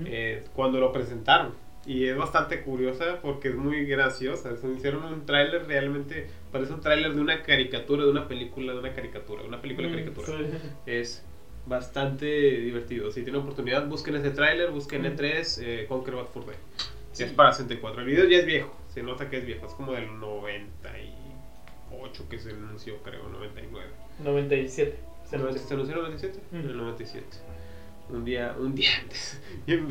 eh, 0.05 0.43
cuando 0.55 0.79
lo 0.79 0.91
presentaron. 0.91 1.53
Y 1.87 2.05
es 2.07 2.17
bastante 2.17 2.61
curiosa 2.63 3.19
porque 3.21 3.47
es 3.49 3.55
muy 3.55 3.85
graciosa. 3.85 4.57
Se 4.57 4.67
hicieron 4.69 5.05
un 5.05 5.25
tráiler 5.25 5.65
realmente, 5.67 6.27
parece 6.51 6.73
un 6.73 6.81
tráiler 6.81 7.13
de 7.13 7.21
una 7.21 7.43
caricatura, 7.43 8.03
de 8.03 8.11
una 8.11 8.27
película, 8.27 8.73
de 8.73 8.79
una 8.79 8.93
caricatura, 8.93 9.43
una 9.43 9.61
película 9.61 9.87
de 9.87 9.93
Mm, 9.93 9.97
caricatura. 9.97 10.27
sí. 10.37 10.43
Es 10.85 11.23
bastante 11.65 12.25
divertido. 12.25 13.09
Si 13.11 13.23
tienen 13.23 13.41
oportunidad, 13.41 13.87
busquen 13.87 14.15
ese 14.17 14.31
tráiler, 14.31 14.69
busquen 14.71 15.03
Mm. 15.03 15.05
E3, 15.05 15.59
eh, 15.63 15.85
Conquer 15.87 16.15
Bad 16.15 16.25
Fur 16.27 16.45
Day. 16.45 16.55
Sí. 17.13 17.23
Es 17.23 17.31
para 17.31 17.53
64. 17.53 18.01
El 18.01 18.07
video 18.07 18.25
ya 18.25 18.39
es 18.39 18.45
viejo, 18.45 18.75
se 18.93 19.01
nota 19.01 19.29
que 19.29 19.37
es 19.37 19.45
viejo, 19.45 19.65
es 19.65 19.73
como 19.73 19.93
del 19.93 20.07
98 20.19 22.25
que 22.29 22.37
se 22.39 22.51
anunció, 22.51 22.97
creo, 23.03 23.27
99. 23.29 23.87
97. 24.23 24.97
¿Se 25.23 25.29
Se 25.31 25.35
anunció 25.35 25.61
anunció. 25.61 25.67
¿se 25.67 25.73
anunció 25.73 25.93
en 25.95 25.99
el 25.99 26.05
97? 26.05 26.39
Mm. 26.51 26.55
En 26.57 26.65
el 26.69 26.77
97. 26.77 27.25
Un 28.09 28.25
día, 28.25 28.55
un 28.59 28.75
día 28.75 28.89
antes. 29.01 29.41
Bien 29.65 29.87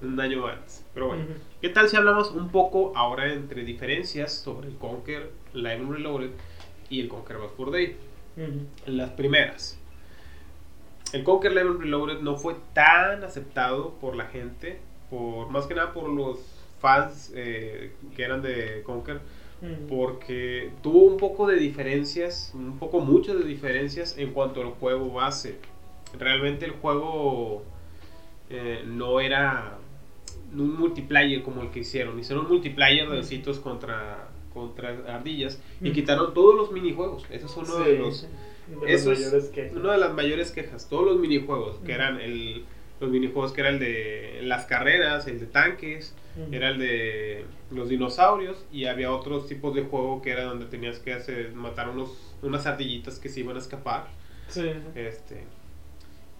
ves, 0.00 0.10
un 0.10 0.20
año 0.20 0.46
antes. 0.46 0.84
Pero 0.94 1.08
bueno. 1.08 1.24
Ujú. 1.24 1.32
¿Qué 1.60 1.68
tal 1.68 1.88
si 1.88 1.96
hablamos 1.96 2.30
un 2.30 2.50
poco 2.50 2.92
ahora 2.96 3.32
entre 3.32 3.64
diferencias 3.64 4.32
sobre 4.32 4.68
el 4.68 4.76
Conquer 4.76 5.30
Live 5.52 5.74
and 5.74 5.92
Reloaded 5.92 6.30
y 6.90 7.00
el 7.00 7.08
Conquer 7.08 7.38
Bad 7.38 7.50
Fur 7.50 7.70
Day? 7.70 7.96
Ujú. 8.36 8.66
Las 8.86 9.10
primeras. 9.10 9.78
El 11.12 11.24
Conquer 11.24 11.52
Live 11.52 11.68
and 11.68 11.80
Reloaded 11.80 12.20
no 12.20 12.36
fue 12.36 12.56
tan 12.72 13.24
aceptado 13.24 13.94
por 14.00 14.16
la 14.16 14.26
gente, 14.26 14.80
por 15.08 15.48
más 15.50 15.66
que 15.66 15.74
nada 15.74 15.92
por 15.92 16.08
los 16.08 16.40
fans 16.80 17.32
eh, 17.34 17.92
que 18.14 18.22
eran 18.22 18.42
de 18.42 18.82
Conquer, 18.84 19.20
porque 19.88 20.70
tuvo 20.82 21.04
un 21.04 21.16
poco 21.16 21.46
de 21.46 21.56
diferencias, 21.56 22.52
un 22.54 22.78
poco 22.78 23.00
mucho 23.00 23.34
de 23.36 23.44
diferencias 23.44 24.18
en 24.18 24.32
cuanto 24.32 24.60
al 24.60 24.72
juego 24.72 25.10
base. 25.12 25.58
Realmente 26.18 26.66
el 26.66 26.72
juego 26.72 27.64
eh, 28.50 28.84
no 28.86 29.20
era 29.20 29.78
un 30.60 30.78
multiplayer 30.78 31.42
como 31.42 31.62
el 31.62 31.70
que 31.70 31.80
hicieron. 31.80 32.18
Hicieron 32.18 32.46
un 32.46 32.52
multiplayer 32.52 33.08
de 33.08 33.18
ositos 33.18 33.58
contra, 33.60 34.28
contra 34.52 34.90
ardillas 35.14 35.60
y 35.80 35.90
Mm. 35.90 35.92
quitaron 35.92 36.34
todos 36.34 36.54
los 36.54 36.72
minijuegos. 36.72 37.24
Eso 37.30 37.46
es 37.46 37.56
uno 37.56 37.66
Sí, 37.84 37.90
de 37.90 37.98
los 37.98 38.22
de 38.22 38.92
eso 38.94 39.12
es 39.12 39.50
una 39.74 39.92
de 39.92 39.98
las 39.98 40.12
mayores 40.14 40.50
quejas. 40.50 40.88
Todos 40.88 41.06
los 41.06 41.18
minijuegos, 41.18 41.76
que 41.76 41.92
Ujú. 41.92 41.92
eran 41.92 42.20
el, 42.20 42.64
los 43.00 43.10
minijuegos 43.10 43.52
que 43.52 43.60
era 43.60 43.70
el 43.70 43.78
de 43.78 44.40
las 44.42 44.64
carreras, 44.66 45.26
el 45.28 45.38
de 45.38 45.46
tanques, 45.46 46.14
era 46.52 46.68
el 46.70 46.78
de 46.78 47.44
los 47.70 47.88
dinosaurios 47.88 48.64
y 48.70 48.84
había 48.86 49.10
otros 49.12 49.46
tipos 49.46 49.74
de 49.74 49.82
juego 49.84 50.20
que 50.20 50.30
era 50.32 50.44
donde 50.44 50.66
tenías 50.66 50.98
que 50.98 51.12
hacer 51.14 51.52
matar 51.54 51.88
unos 51.88 52.34
unas 52.42 52.66
ardillitas 52.66 53.18
que 53.18 53.28
se 53.30 53.40
iban 53.40 53.56
a 53.56 53.58
escapar. 53.60 54.08
Sí. 54.48 54.70
Este 54.94 55.44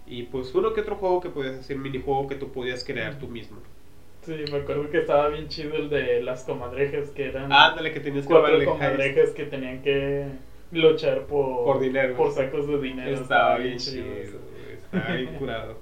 y 0.07 0.25
pues 0.25 0.55
uno 0.55 0.73
que 0.73 0.81
otro 0.83 0.97
juego 0.97 1.21
que 1.21 1.31
podías 1.31 1.57
hacer 1.57 1.77
minijuego 1.79 2.29
que 2.29 2.35
tú 2.37 2.53
podías 2.53 2.85
crear 2.85 3.13
Ujú. 3.17 3.27
tú 3.27 3.29
mismo. 3.33 3.59
Sí, 4.27 4.35
me 4.51 4.59
acuerdo 4.59 4.91
que 4.91 4.99
estaba 4.99 5.29
bien 5.29 5.47
chido 5.47 5.77
el 5.77 5.89
de 5.89 6.21
las 6.21 6.43
comadrejas 6.43 7.11
que 7.11 7.27
eran 7.27 7.53
Ándale 7.53 7.93
que 7.93 8.01
tenías 8.01 8.27
que 8.27 8.33
cuatro 8.33 8.65
comadrejas 8.65 9.31
que 9.31 9.45
tenían 9.45 9.83
que 9.83 10.27
luchar 10.73 11.27
por, 11.27 11.65
Por 11.65 11.81
dinero. 11.81 12.17
por 12.17 12.33
sacos 12.33 12.67
de 12.67 12.81
dinero. 12.81 13.11
Estaba 13.21 13.57
bien 13.59 13.79
chido 13.79 14.05
chido, 14.05 14.41
estaba 14.83 15.15
bien 15.15 15.35
curado. 15.37 15.79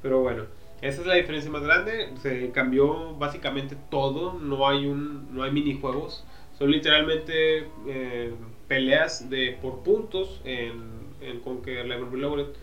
Pero 0.00 0.20
bueno, 0.20 0.46
esa 0.80 1.02
es 1.02 1.06
la 1.06 1.14
diferencia 1.16 1.50
más 1.50 1.62
grande. 1.62 2.08
Se 2.22 2.50
cambió 2.50 3.14
básicamente 3.16 3.76
todo. 3.90 4.32
No 4.40 4.66
hay 4.66 4.86
un, 4.86 5.28
no 5.34 5.42
hay 5.42 5.50
minijuegos. 5.50 6.26
Son 6.58 6.70
literalmente 6.70 7.66
eh, 7.86 8.32
peleas 8.68 9.28
de 9.28 9.58
por 9.60 9.82
puntos 9.82 10.40
en, 10.44 10.80
en 11.20 11.40
Conquer 11.40 11.84
Level 11.84 12.10
Reloaded, 12.10 12.54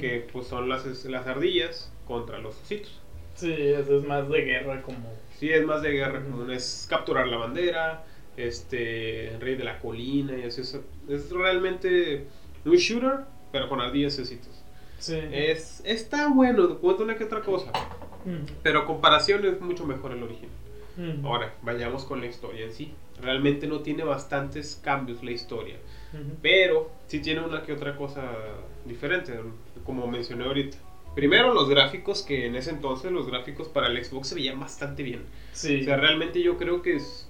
que 0.00 0.26
pues 0.32 0.46
son 0.46 0.70
las, 0.70 0.86
las 1.04 1.26
ardillas 1.26 1.92
contra 2.06 2.38
los 2.38 2.58
ositos. 2.62 2.98
Sí, 3.34 3.52
eso 3.52 3.98
es 3.98 4.04
más 4.04 4.28
de 4.28 4.42
guerra 4.42 4.82
como... 4.82 4.98
Sí, 5.38 5.50
es 5.50 5.64
más 5.64 5.82
de 5.82 5.92
guerra 5.92 6.22
es 6.52 6.86
capturar 6.88 7.26
la 7.26 7.38
bandera, 7.38 8.04
este, 8.36 9.36
rey 9.40 9.56
de 9.56 9.64
la 9.64 9.78
colina 9.78 10.36
y 10.36 10.42
así. 10.42 10.60
Es, 10.60 10.78
es 11.08 11.30
realmente 11.30 12.26
un 12.64 12.76
shooter, 12.76 13.20
pero 13.50 13.68
con 13.68 13.80
ardillas 13.80 14.18
y 14.18 14.22
ositos. 14.22 14.62
Sí. 14.98 15.18
Es, 15.32 15.82
está 15.86 16.28
bueno, 16.28 16.78
cuento 16.78 17.04
una 17.04 17.16
que 17.16 17.24
otra 17.24 17.40
cosa. 17.40 17.70
Ujú. 18.24 18.52
Pero 18.62 18.84
comparación 18.84 19.44
es 19.46 19.60
mucho 19.60 19.86
mejor 19.86 20.12
el 20.12 20.22
original. 20.22 20.50
Ujú. 20.98 21.26
Ahora, 21.26 21.54
vayamos 21.62 22.04
con 22.04 22.20
la 22.20 22.26
historia 22.26 22.66
en 22.66 22.72
sí. 22.72 22.94
Realmente 23.20 23.66
no 23.66 23.80
tiene 23.80 24.04
bastantes 24.04 24.78
cambios 24.82 25.22
la 25.22 25.30
historia. 25.30 25.76
Pero 26.42 26.90
sí 27.06 27.20
tiene 27.20 27.40
una 27.40 27.62
que 27.62 27.72
otra 27.72 27.96
cosa 27.96 28.22
diferente, 28.84 29.38
como 29.84 30.06
mencioné 30.08 30.44
ahorita. 30.44 30.76
Primero 31.14 31.52
los 31.52 31.68
gráficos, 31.68 32.22
que 32.22 32.46
en 32.46 32.54
ese 32.56 32.70
entonces 32.70 33.10
los 33.12 33.26
gráficos 33.26 33.68
para 33.68 33.88
el 33.88 34.02
Xbox 34.04 34.28
se 34.28 34.34
veían 34.36 34.60
bastante 34.60 35.02
bien. 35.02 35.22
Sí. 35.52 35.80
O 35.80 35.84
sea, 35.84 35.96
realmente 35.96 36.40
yo 36.42 36.56
creo 36.56 36.82
que 36.82 36.96
es- 36.96 37.28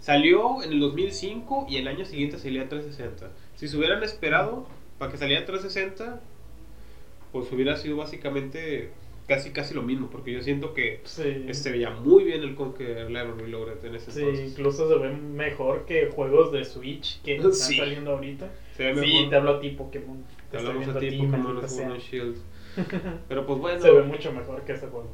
salió 0.00 0.62
en 0.62 0.72
el 0.72 0.80
2005 0.80 1.66
y 1.68 1.76
el 1.76 1.88
año 1.88 2.04
siguiente 2.04 2.38
salía 2.38 2.68
360. 2.68 3.30
Si 3.56 3.68
se 3.68 3.76
hubieran 3.76 4.02
esperado 4.02 4.66
para 4.98 5.10
que 5.12 5.18
saliera 5.18 5.44
360, 5.46 6.20
pues 7.32 7.50
hubiera 7.52 7.76
sido 7.76 7.96
básicamente 7.96 8.90
casi 9.28 9.50
casi 9.50 9.74
lo 9.74 9.82
mismo, 9.82 10.08
porque 10.08 10.32
yo 10.32 10.42
siento 10.42 10.72
que 10.72 11.00
Sí. 11.04 11.44
se 11.52 11.70
veía 11.70 11.90
muy 11.90 12.24
bien 12.24 12.42
el 12.42 12.54
Conquer 12.54 13.10
Level 13.10 13.38
Reloaded 13.38 13.84
en 13.84 13.94
ese 13.94 14.10
Sí, 14.10 14.20
entonces. 14.20 14.50
incluso 14.52 14.88
se 14.88 14.94
ve 14.96 15.10
mejor 15.12 15.84
que 15.84 16.06
juegos 16.06 16.50
de 16.50 16.64
Switch 16.64 17.20
que 17.22 17.36
están 17.36 17.52
Sí. 17.52 17.76
saliendo 17.76 18.12
ahorita. 18.12 18.50
Se 18.76 18.92
ve 18.92 19.02
Sí, 19.02 19.26
te 19.28 19.36
hablo 19.36 19.50
a 19.56 19.60
ti, 19.60 19.70
Pokémon. 19.70 20.24
Te 20.50 20.56
hablamos 20.56 20.88
a 20.88 20.98
ti, 20.98 21.10
Pokémon 21.10 21.98
Shield. 21.98 22.36
Pero 23.28 23.46
pues 23.46 23.58
bueno, 23.58 23.80
Se 23.80 23.90
ve 23.90 24.02
mucho 24.02 24.32
mejor 24.32 24.62
que 24.62 24.72
ese 24.72 24.86
juego. 24.88 25.08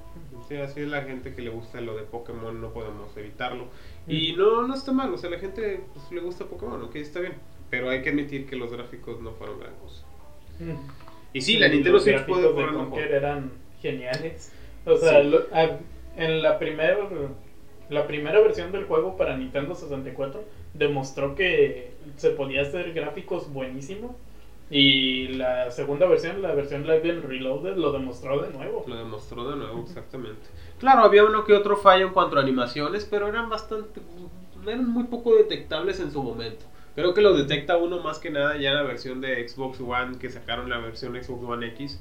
sí, 0.48 0.56
así 0.56 0.80
es 0.80 0.88
la 0.88 1.02
gente 1.02 1.34
que 1.34 1.42
le 1.42 1.50
gusta 1.50 1.80
lo 1.80 1.96
de 1.96 2.02
Pokémon, 2.02 2.60
no 2.60 2.70
podemos 2.72 3.16
evitarlo. 3.16 3.64
Mm. 4.06 4.10
Y 4.10 4.32
no, 4.36 4.66
no 4.66 4.74
está 4.74 4.92
mal, 4.92 5.12
o 5.12 5.18
sea, 5.18 5.30
la 5.30 5.38
gente 5.38 5.80
pues, 5.92 6.10
le 6.12 6.20
gusta 6.20 6.44
Pokémon, 6.46 6.82
ok, 6.82 6.96
está 6.96 7.20
bien. 7.20 7.34
Pero 7.70 7.90
hay 7.90 8.02
que 8.02 8.10
admitir 8.10 8.46
que 8.46 8.56
los 8.56 8.70
gráficos 8.72 9.20
no 9.20 9.32
fueron 9.32 9.58
gran 9.60 9.74
cosa. 9.76 10.04
Y 11.32 11.40
sí, 11.40 11.58
la 11.58 11.68
Nintendo 11.68 11.92
los 11.94 12.02
Switch 12.04 12.14
gráficos 12.16 12.38
puede 12.38 12.48
de 12.48 12.54
correr 12.54 12.74
Conker 12.74 13.12
eran 13.12 13.50
geniales. 13.80 14.52
O 14.86 14.96
sea, 14.96 15.22
Sí. 15.22 15.28
lo- 15.30 15.44
a- 15.52 15.78
en 16.16 16.42
la 16.42 16.58
primera 16.58 16.98
la 17.90 18.06
primera 18.06 18.40
versión 18.40 18.72
del 18.72 18.84
juego 18.84 19.16
para 19.16 19.36
Nintendo 19.36 19.74
64 19.74 20.42
demostró 20.72 21.34
que 21.34 21.90
se 22.16 22.30
podía 22.30 22.62
hacer 22.62 22.92
gráficos 22.94 23.52
buenísimos 23.52 24.12
y 24.76 25.28
la 25.28 25.70
segunda 25.70 26.04
versión, 26.04 26.42
la 26.42 26.52
versión 26.52 26.82
Live 26.82 27.08
and 27.08 27.24
Reloaded 27.24 27.76
lo 27.76 27.92
demostró 27.92 28.42
de 28.42 28.52
nuevo. 28.52 28.84
Lo 28.88 28.96
demostró 28.96 29.48
de 29.48 29.54
nuevo, 29.54 29.84
exactamente. 29.86 30.48
Claro, 30.80 31.02
había 31.04 31.22
uno 31.22 31.44
que 31.44 31.52
otro 31.52 31.76
fallo 31.76 32.08
en 32.08 32.12
cuanto 32.12 32.38
a 32.38 32.42
animaciones, 32.42 33.06
pero 33.08 33.28
eran 33.28 33.48
bastante. 33.48 34.00
eran 34.66 34.90
muy 34.90 35.04
poco 35.04 35.36
detectables 35.36 36.00
en 36.00 36.10
su 36.10 36.20
momento. 36.20 36.66
Creo 36.96 37.14
que 37.14 37.22
lo 37.22 37.34
detecta 37.34 37.76
uno 37.76 38.00
más 38.00 38.18
que 38.18 38.30
nada 38.30 38.56
ya 38.56 38.70
en 38.70 38.74
la 38.74 38.82
versión 38.82 39.20
de 39.20 39.48
Xbox 39.48 39.78
One, 39.80 40.18
que 40.18 40.28
sacaron 40.28 40.68
la 40.68 40.78
versión 40.78 41.14
Xbox 41.14 41.44
One 41.44 41.68
X, 41.68 42.00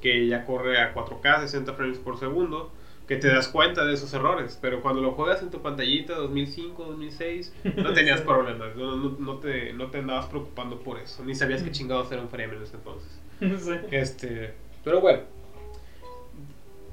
que 0.00 0.26
ya 0.28 0.46
corre 0.46 0.80
a 0.80 0.94
4K, 0.94 1.40
60 1.42 1.74
frames 1.74 1.98
por 1.98 2.18
segundo, 2.18 2.70
que 3.06 3.16
te 3.16 3.28
das 3.28 3.48
cuenta 3.48 3.84
de 3.84 3.94
esos 3.94 4.12
errores. 4.14 4.58
Pero 4.60 4.82
cuando 4.82 5.00
lo 5.00 5.12
juegas 5.12 5.42
en 5.42 5.50
tu 5.50 5.62
pantallita 5.62 6.14
2005, 6.14 6.84
2006, 6.84 7.52
no 7.76 7.92
tenías 7.92 8.20
problemas, 8.22 8.74
no, 8.76 8.96
no- 8.96 9.16
no 9.18 9.38
te, 9.38 9.72
no 9.72 9.90
te 9.90 9.98
andabas 9.98 10.26
preocupando 10.26 10.80
por 10.80 10.98
eso, 10.98 11.24
ni 11.24 11.34
sabías 11.34 11.62
que 11.62 11.70
chingados 11.70 12.10
era 12.12 12.22
un 12.22 12.28
frame 12.28 12.54
en 12.56 12.62
ese 12.62 12.76
entonces. 12.76 13.20
Sí. 13.38 13.72
Este, 13.90 14.54
pero 14.84 15.00
bueno, 15.00 15.22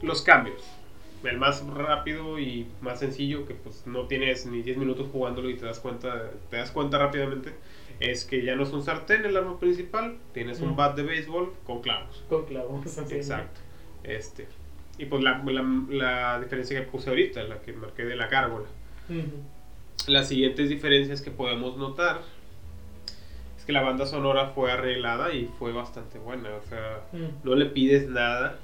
los 0.02 0.21
cambios. 0.21 0.62
El 1.23 1.38
más 1.38 1.65
rápido 1.65 2.38
y 2.38 2.67
más 2.82 2.99
sencillo, 2.99 3.45
que 3.47 3.54
pues 3.54 3.88
no 3.88 4.08
tienes 4.08 4.45
ni 4.45 4.62
10 4.62 4.76
minutos 4.78 5.08
jugándolo 5.10 5.49
y 5.49 5.56
te 5.56 5.65
das 5.65 5.80
cuenta, 5.80 6.32
te 6.49 6.58
das 6.58 6.69
cuenta 6.71 6.97
rápidamente, 6.99 7.54
es 8.02 8.26
que 8.26 8.43
ya 8.43 8.58
no 8.58 8.63
es 8.63 8.71
un 8.71 8.84
sartén 8.84 9.23
el 9.23 9.38
arma 9.38 9.58
principal, 9.58 10.17
tienes 10.34 10.60
un 10.60 10.71
Mm. 10.71 10.76
bat 10.76 10.97
de 10.97 11.04
béisbol 11.04 11.54
con 11.65 11.82
clavos. 11.82 12.26
Con 12.28 12.45
clavos. 12.45 12.86
Exacto. 13.10 13.62
Este. 14.04 14.47
Y 14.97 15.06
pues 15.06 15.23
la, 15.23 15.41
la, 15.45 15.63
la 15.89 16.39
diferencia 16.39 16.79
que 16.79 16.86
puse 16.89 17.10
ahorita, 17.10 17.43
la 17.43 17.62
que 17.62 17.73
marqué 17.73 18.03
de 18.06 18.15
la 18.15 18.27
gárgola. 18.27 18.65
Ujú. 19.10 20.12
Las 20.12 20.27
siguientes 20.27 20.69
diferencias 20.69 21.21
que 21.21 21.32
podemos 21.32 21.77
notar 21.77 22.21
es 23.58 23.65
que 23.65 23.71
la 23.71 23.82
banda 23.82 24.06
sonora 24.06 24.47
fue 24.49 24.71
arreglada 24.71 25.34
y 25.34 25.49
fue 25.58 25.71
bastante 25.71 26.19
buena. 26.19 26.49
O 26.56 26.62
sea, 26.69 27.01
Mm. 27.12 27.43
no 27.47 27.56
le 27.56 27.65
pides 27.67 28.08
nada 28.08 28.60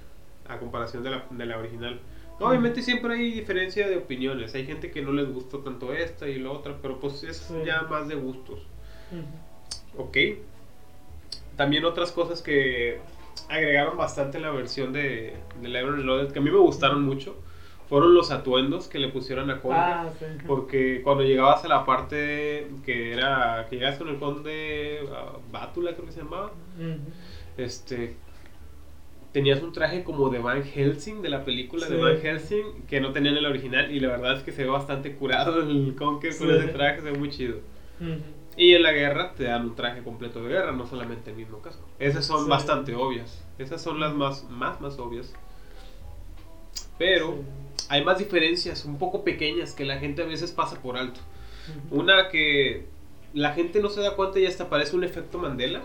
a 0.47 0.57
comparación 0.59 1.03
de 1.03 1.11
la, 1.11 1.25
de 1.29 1.45
la 1.45 1.57
original. 1.57 1.99
Obviamente 2.41 2.81
siempre 2.81 3.15
hay 3.15 3.31
diferencia 3.31 3.87
de 3.89 3.97
opiniones. 3.97 4.55
Hay 4.55 4.65
gente 4.65 4.91
que 4.91 5.01
no 5.01 5.11
les 5.11 5.27
gustó 5.31 5.59
tanto 5.59 5.93
esta 5.93 6.27
y 6.29 6.39
la 6.39 6.51
otra, 6.51 6.77
pero 6.81 6.99
pues 6.99 7.23
es 7.23 7.51
ya 7.65 7.81
más 7.83 8.07
de 8.07 8.15
gustos. 8.15 8.59
Ok. 9.97 10.17
También 11.57 11.83
otras 11.83 12.11
cosas 12.13 12.41
que 12.41 12.99
agregaron 13.49 13.97
bastante 13.97 14.39
la 14.39 14.51
versión 14.51 14.93
de, 14.93 15.33
de 15.61 15.67
Live 15.67 15.87
and 15.87 15.95
Reloaded 15.97 16.31
que 16.31 16.39
a 16.39 16.41
mí 16.41 16.51
me 16.51 16.57
gustaron 16.57 17.03
mucho 17.03 17.35
fueron 17.89 18.13
los 18.13 18.29
atuendos 18.29 18.87
que 18.87 18.99
le 18.99 19.09
pusieron 19.09 19.49
a 19.49 19.59
Conker. 19.59 19.79
Ah, 19.79 20.09
sí. 20.17 20.25
Porque 20.45 21.01
cuando 21.03 21.23
llegabas 21.23 21.65
a 21.65 21.67
la 21.67 21.85
parte 21.85 22.67
que 22.85 23.13
era. 23.13 23.65
que 23.67 23.77
llegas 23.77 23.97
con 23.97 24.09
el 24.09 24.19
conde 24.19 24.99
ah, 25.11 25.37
Bátula, 25.51 25.93
creo 25.93 26.05
que 26.05 26.11
se 26.11 26.19
llamaba. 26.21 26.51
Este. 27.57 28.15
Tenías 29.33 29.61
un 29.63 29.73
traje 29.73 30.03
como 30.03 30.29
de 30.29 30.37
Van 30.37 30.63
Helsing, 30.63 31.23
de 31.23 31.29
la 31.29 31.43
película 31.43 31.87
de. 31.87 31.97
Van 31.97 32.21
Helsing, 32.21 32.83
que 32.87 33.01
no 33.01 33.11
tenía 33.11 33.31
en 33.31 33.37
el 33.37 33.47
original. 33.47 33.91
Y 33.91 33.99
la 33.99 34.09
verdad 34.09 34.37
es 34.37 34.43
que 34.43 34.51
se 34.51 34.65
ve 34.65 34.69
bastante 34.69 35.15
curado 35.15 35.59
el 35.59 35.95
Conker 35.97 36.37
con 36.37 36.47
Sí. 36.47 36.53
ese 36.53 36.67
traje, 36.67 37.01
se 37.01 37.11
ve 37.11 37.17
muy 37.17 37.31
chido. 37.31 37.57
Ujú. 37.99 38.19
Y 38.59 38.73
en 38.75 38.83
la 38.83 38.91
guerra 38.91 39.33
te 39.35 39.45
dan 39.45 39.63
un 39.63 39.75
traje 39.75 40.03
completo 40.03 40.43
de 40.43 40.49
guerra, 40.49 40.71
no 40.73 40.85
solamente 40.85 41.31
el 41.31 41.37
mismo 41.37 41.59
casco. 41.61 41.87
Esas 41.97 42.25
son 42.25 42.43
Sí. 42.43 42.49
bastante 42.49 42.93
obvias. 42.93 43.41
Esas 43.57 43.81
son 43.81 43.99
las 44.01 44.13
más, 44.13 44.43
más, 44.49 44.79
más 44.81 44.99
obvias. 44.99 45.33
Pero 46.97 47.27
Sí. 47.77 47.85
hay 47.89 48.03
más 48.03 48.19
diferencias, 48.19 48.85
un 48.85 48.97
poco 48.99 49.23
pequeñas, 49.23 49.73
que 49.73 49.85
la 49.85 49.97
gente 49.97 50.21
a 50.23 50.25
veces 50.25 50.51
pasa 50.51 50.81
por 50.81 50.97
alto. 50.97 51.19
Una 51.91 52.29
que 52.29 52.85
la 53.33 53.53
gente 53.53 53.79
no 53.81 53.89
se 53.89 54.01
da 54.01 54.15
cuenta 54.15 54.39
y 54.39 54.45
hasta 54.45 54.69
parece 54.69 54.95
un 54.95 55.03
efecto 55.03 55.37
Mandela. 55.37 55.81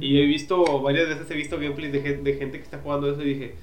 Y 0.00 0.20
he 0.20 0.26
visto, 0.26 0.80
varias 0.82 1.08
veces 1.08 1.30
he 1.30 1.34
visto 1.34 1.58
gameplays 1.58 1.92
de, 1.92 2.00
de 2.18 2.34
gente 2.34 2.58
que 2.58 2.64
está 2.64 2.78
jugando 2.78 3.10
eso 3.10 3.22
y 3.22 3.34
dije, 3.34 3.54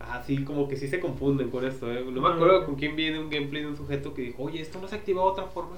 ah, 0.00 0.22
sí, 0.26 0.44
como 0.44 0.66
que 0.66 0.76
sí 0.76 0.88
se 0.88 0.98
confunden 0.98 1.50
con 1.50 1.66
esto. 1.66 1.92
¿eh? 1.92 2.04
No 2.10 2.20
me 2.22 2.28
Ah, 2.28 2.34
acuerdo 2.34 2.64
con 2.64 2.74
quién 2.76 2.96
viene 2.96 3.18
un 3.18 3.28
gameplay 3.28 3.62
de 3.62 3.68
un 3.68 3.76
sujeto 3.76 4.14
que 4.14 4.22
dijo, 4.22 4.42
oye, 4.44 4.60
esto 4.60 4.78
no 4.80 4.88
se 4.88 4.96
activa 4.96 5.22
de 5.22 5.28
otra 5.28 5.44
forma. 5.44 5.76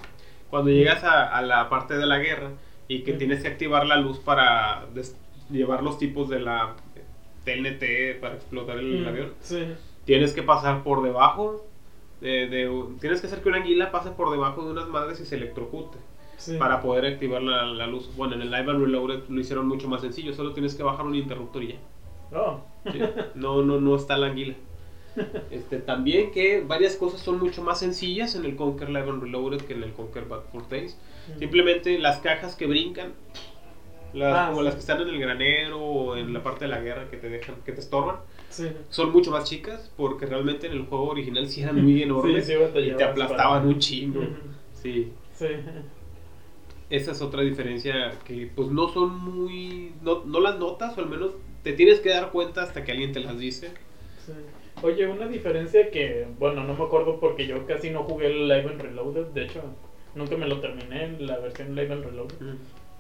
Cuando 0.55 0.71
llegas 0.71 1.03
a, 1.03 1.37
a 1.37 1.43
la 1.43 1.69
parte 1.69 1.97
de 1.99 2.07
la 2.07 2.19
guerra 2.19 2.51
y 2.87 3.03
que 3.03 3.14
tienes 3.14 3.43
que 3.43 3.49
activar 3.49 3.87
la 3.88 3.97
luz 3.97 4.21
para 4.21 4.85
llevar 5.51 5.83
los 5.83 5.99
tipos 5.99 6.29
de 6.29 6.38
la 6.38 6.77
TNT 7.45 8.21
para 8.21 8.35
explotar 8.37 8.79
el 8.79 9.05
avión, 9.07 9.33
Sí. 9.40 9.64
tienes 10.05 10.33
que 10.33 10.43
pasar 10.45 10.85
por 10.85 11.03
debajo. 11.03 11.64
De, 12.21 12.47
de- 12.49 12.85
tienes 13.01 13.21
que 13.21 13.27
hacer 13.27 13.43
que 13.43 13.49
una 13.49 13.59
anguila 13.59 13.90
pase 13.90 14.11
por 14.12 14.31
debajo 14.31 14.64
de 14.64 14.71
unas 14.71 14.87
madres 14.88 15.21
y 15.21 15.27
se 15.27 15.35
electrocute 15.35 15.99
Sí. 16.37 16.57
para 16.57 16.81
poder 16.81 17.05
activar 17.07 17.43
la, 17.43 17.64
la 17.67 17.87
luz. 17.88 18.14
Bueno, 18.17 18.35
en 18.35 18.43
el 18.43 18.51
Live 18.53 18.71
and 18.71 18.81
Reloaded 18.81 19.25
lo 19.29 19.40
hicieron 19.40 19.67
mucho 19.67 19.88
más 19.88 20.03
sencillo, 20.03 20.33
solo 20.33 20.53
tienes 20.53 20.75
que 20.77 20.83
bajar 20.85 21.05
un 21.05 21.14
interruptor 21.17 21.64
y 21.64 21.69
ya. 21.73 21.79
Oh. 22.38 22.61
¿sí? 22.93 23.01
No, 23.35 23.62
no, 23.62 23.81
no 23.81 23.97
está 23.97 24.17
la 24.17 24.29
anguila. 24.29 24.55
Este, 25.50 25.79
también 25.79 26.31
que 26.33 26.61
varias 26.61 26.96
cosas 26.96 27.20
son 27.20 27.38
mucho 27.38 27.62
más 27.62 27.79
sencillas 27.81 28.35
en 28.35 28.44
el 28.44 28.57
Conquer 28.57 28.88
Live 28.88 29.09
and 29.11 29.22
Reloaded 29.22 29.62
que 29.62 29.74
en 29.74 29.83
el 29.83 29.92
Conquer 29.92 30.24
Bad 30.24 30.42
for 30.53 30.68
Days. 30.68 30.98
Simplemente 31.38 31.98
las 31.98 32.18
cajas 32.18 32.57
que 32.57 32.66
brincan, 32.66 33.12
las, 34.12 34.37
Ah, 34.37 34.46
como 34.48 34.61
sí. 34.61 34.64
las 34.64 34.74
que 34.74 34.81
están 34.81 35.00
en 35.03 35.09
el 35.09 35.18
granero 35.20 35.81
o 35.81 36.16
en 36.16 36.33
la 36.33 36.42
parte 36.42 36.64
de 36.66 36.70
la 36.70 36.81
guerra 36.81 37.09
que 37.11 37.16
te 37.16 37.29
dejan, 37.29 37.57
que 37.64 37.72
te 37.72 37.81
estorban, 37.81 38.16
Sí. 38.48 38.68
son 38.88 39.11
mucho 39.12 39.31
más 39.31 39.44
chicas 39.48 39.90
porque 39.96 40.27
realmente 40.27 40.66
en 40.68 40.72
el 40.74 40.83
juego 40.87 41.09
original 41.09 41.48
sí 41.48 41.62
eran 41.62 41.83
muy 41.83 42.03
enormes 42.03 42.46
sí, 42.46 42.53
y 42.53 42.90
te 42.92 43.05
aplastaban 43.05 43.62
para- 43.62 43.66
un 43.74 43.79
chingo. 43.79 44.20
Sí. 44.72 45.12
Sí. 45.33 45.46
Esa 46.90 47.12
es 47.12 47.22
otra 47.22 47.42
diferencia 47.42 48.12
que 48.24 48.48
pues 48.55 48.68
no 48.68 48.88
son 48.88 49.18
muy... 49.18 49.92
No, 50.03 50.22
no 50.24 50.40
las 50.40 50.59
notas 50.59 50.96
o 50.96 51.00
al 51.00 51.09
menos 51.09 51.31
te 51.62 51.72
tienes 51.72 52.00
que 52.00 52.11
dar 52.11 52.31
cuenta 52.31 52.62
hasta 52.62 52.85
que 52.85 52.92
alguien 52.92 53.12
te 53.12 53.20
las 53.20 53.38
dice. 53.38 53.70
Sí. 54.24 54.33
Oye, 54.85 55.07
una 55.07 55.27
diferencia 55.27 55.90
que, 55.90 56.27
bueno, 56.38 56.62
no 56.62 56.75
me 56.75 56.85
acuerdo 56.85 57.18
porque 57.18 57.47
yo 57.47 57.66
casi 57.66 57.88
no 57.88 58.03
jugué 58.03 58.27
el 58.27 58.49
Live 58.49 58.68
and 58.68 58.83
Reloaded, 58.83 59.29
de 59.29 59.44
hecho, 59.44 59.62
nunca 60.14 60.37
me 60.37 60.47
lo 60.47 60.61
terminé 60.61 61.05
en 61.05 61.27
la 61.27 61.38
versión 61.38 61.75
Live 61.75 61.90
and 61.90 62.05
Reloaded. 62.05 62.37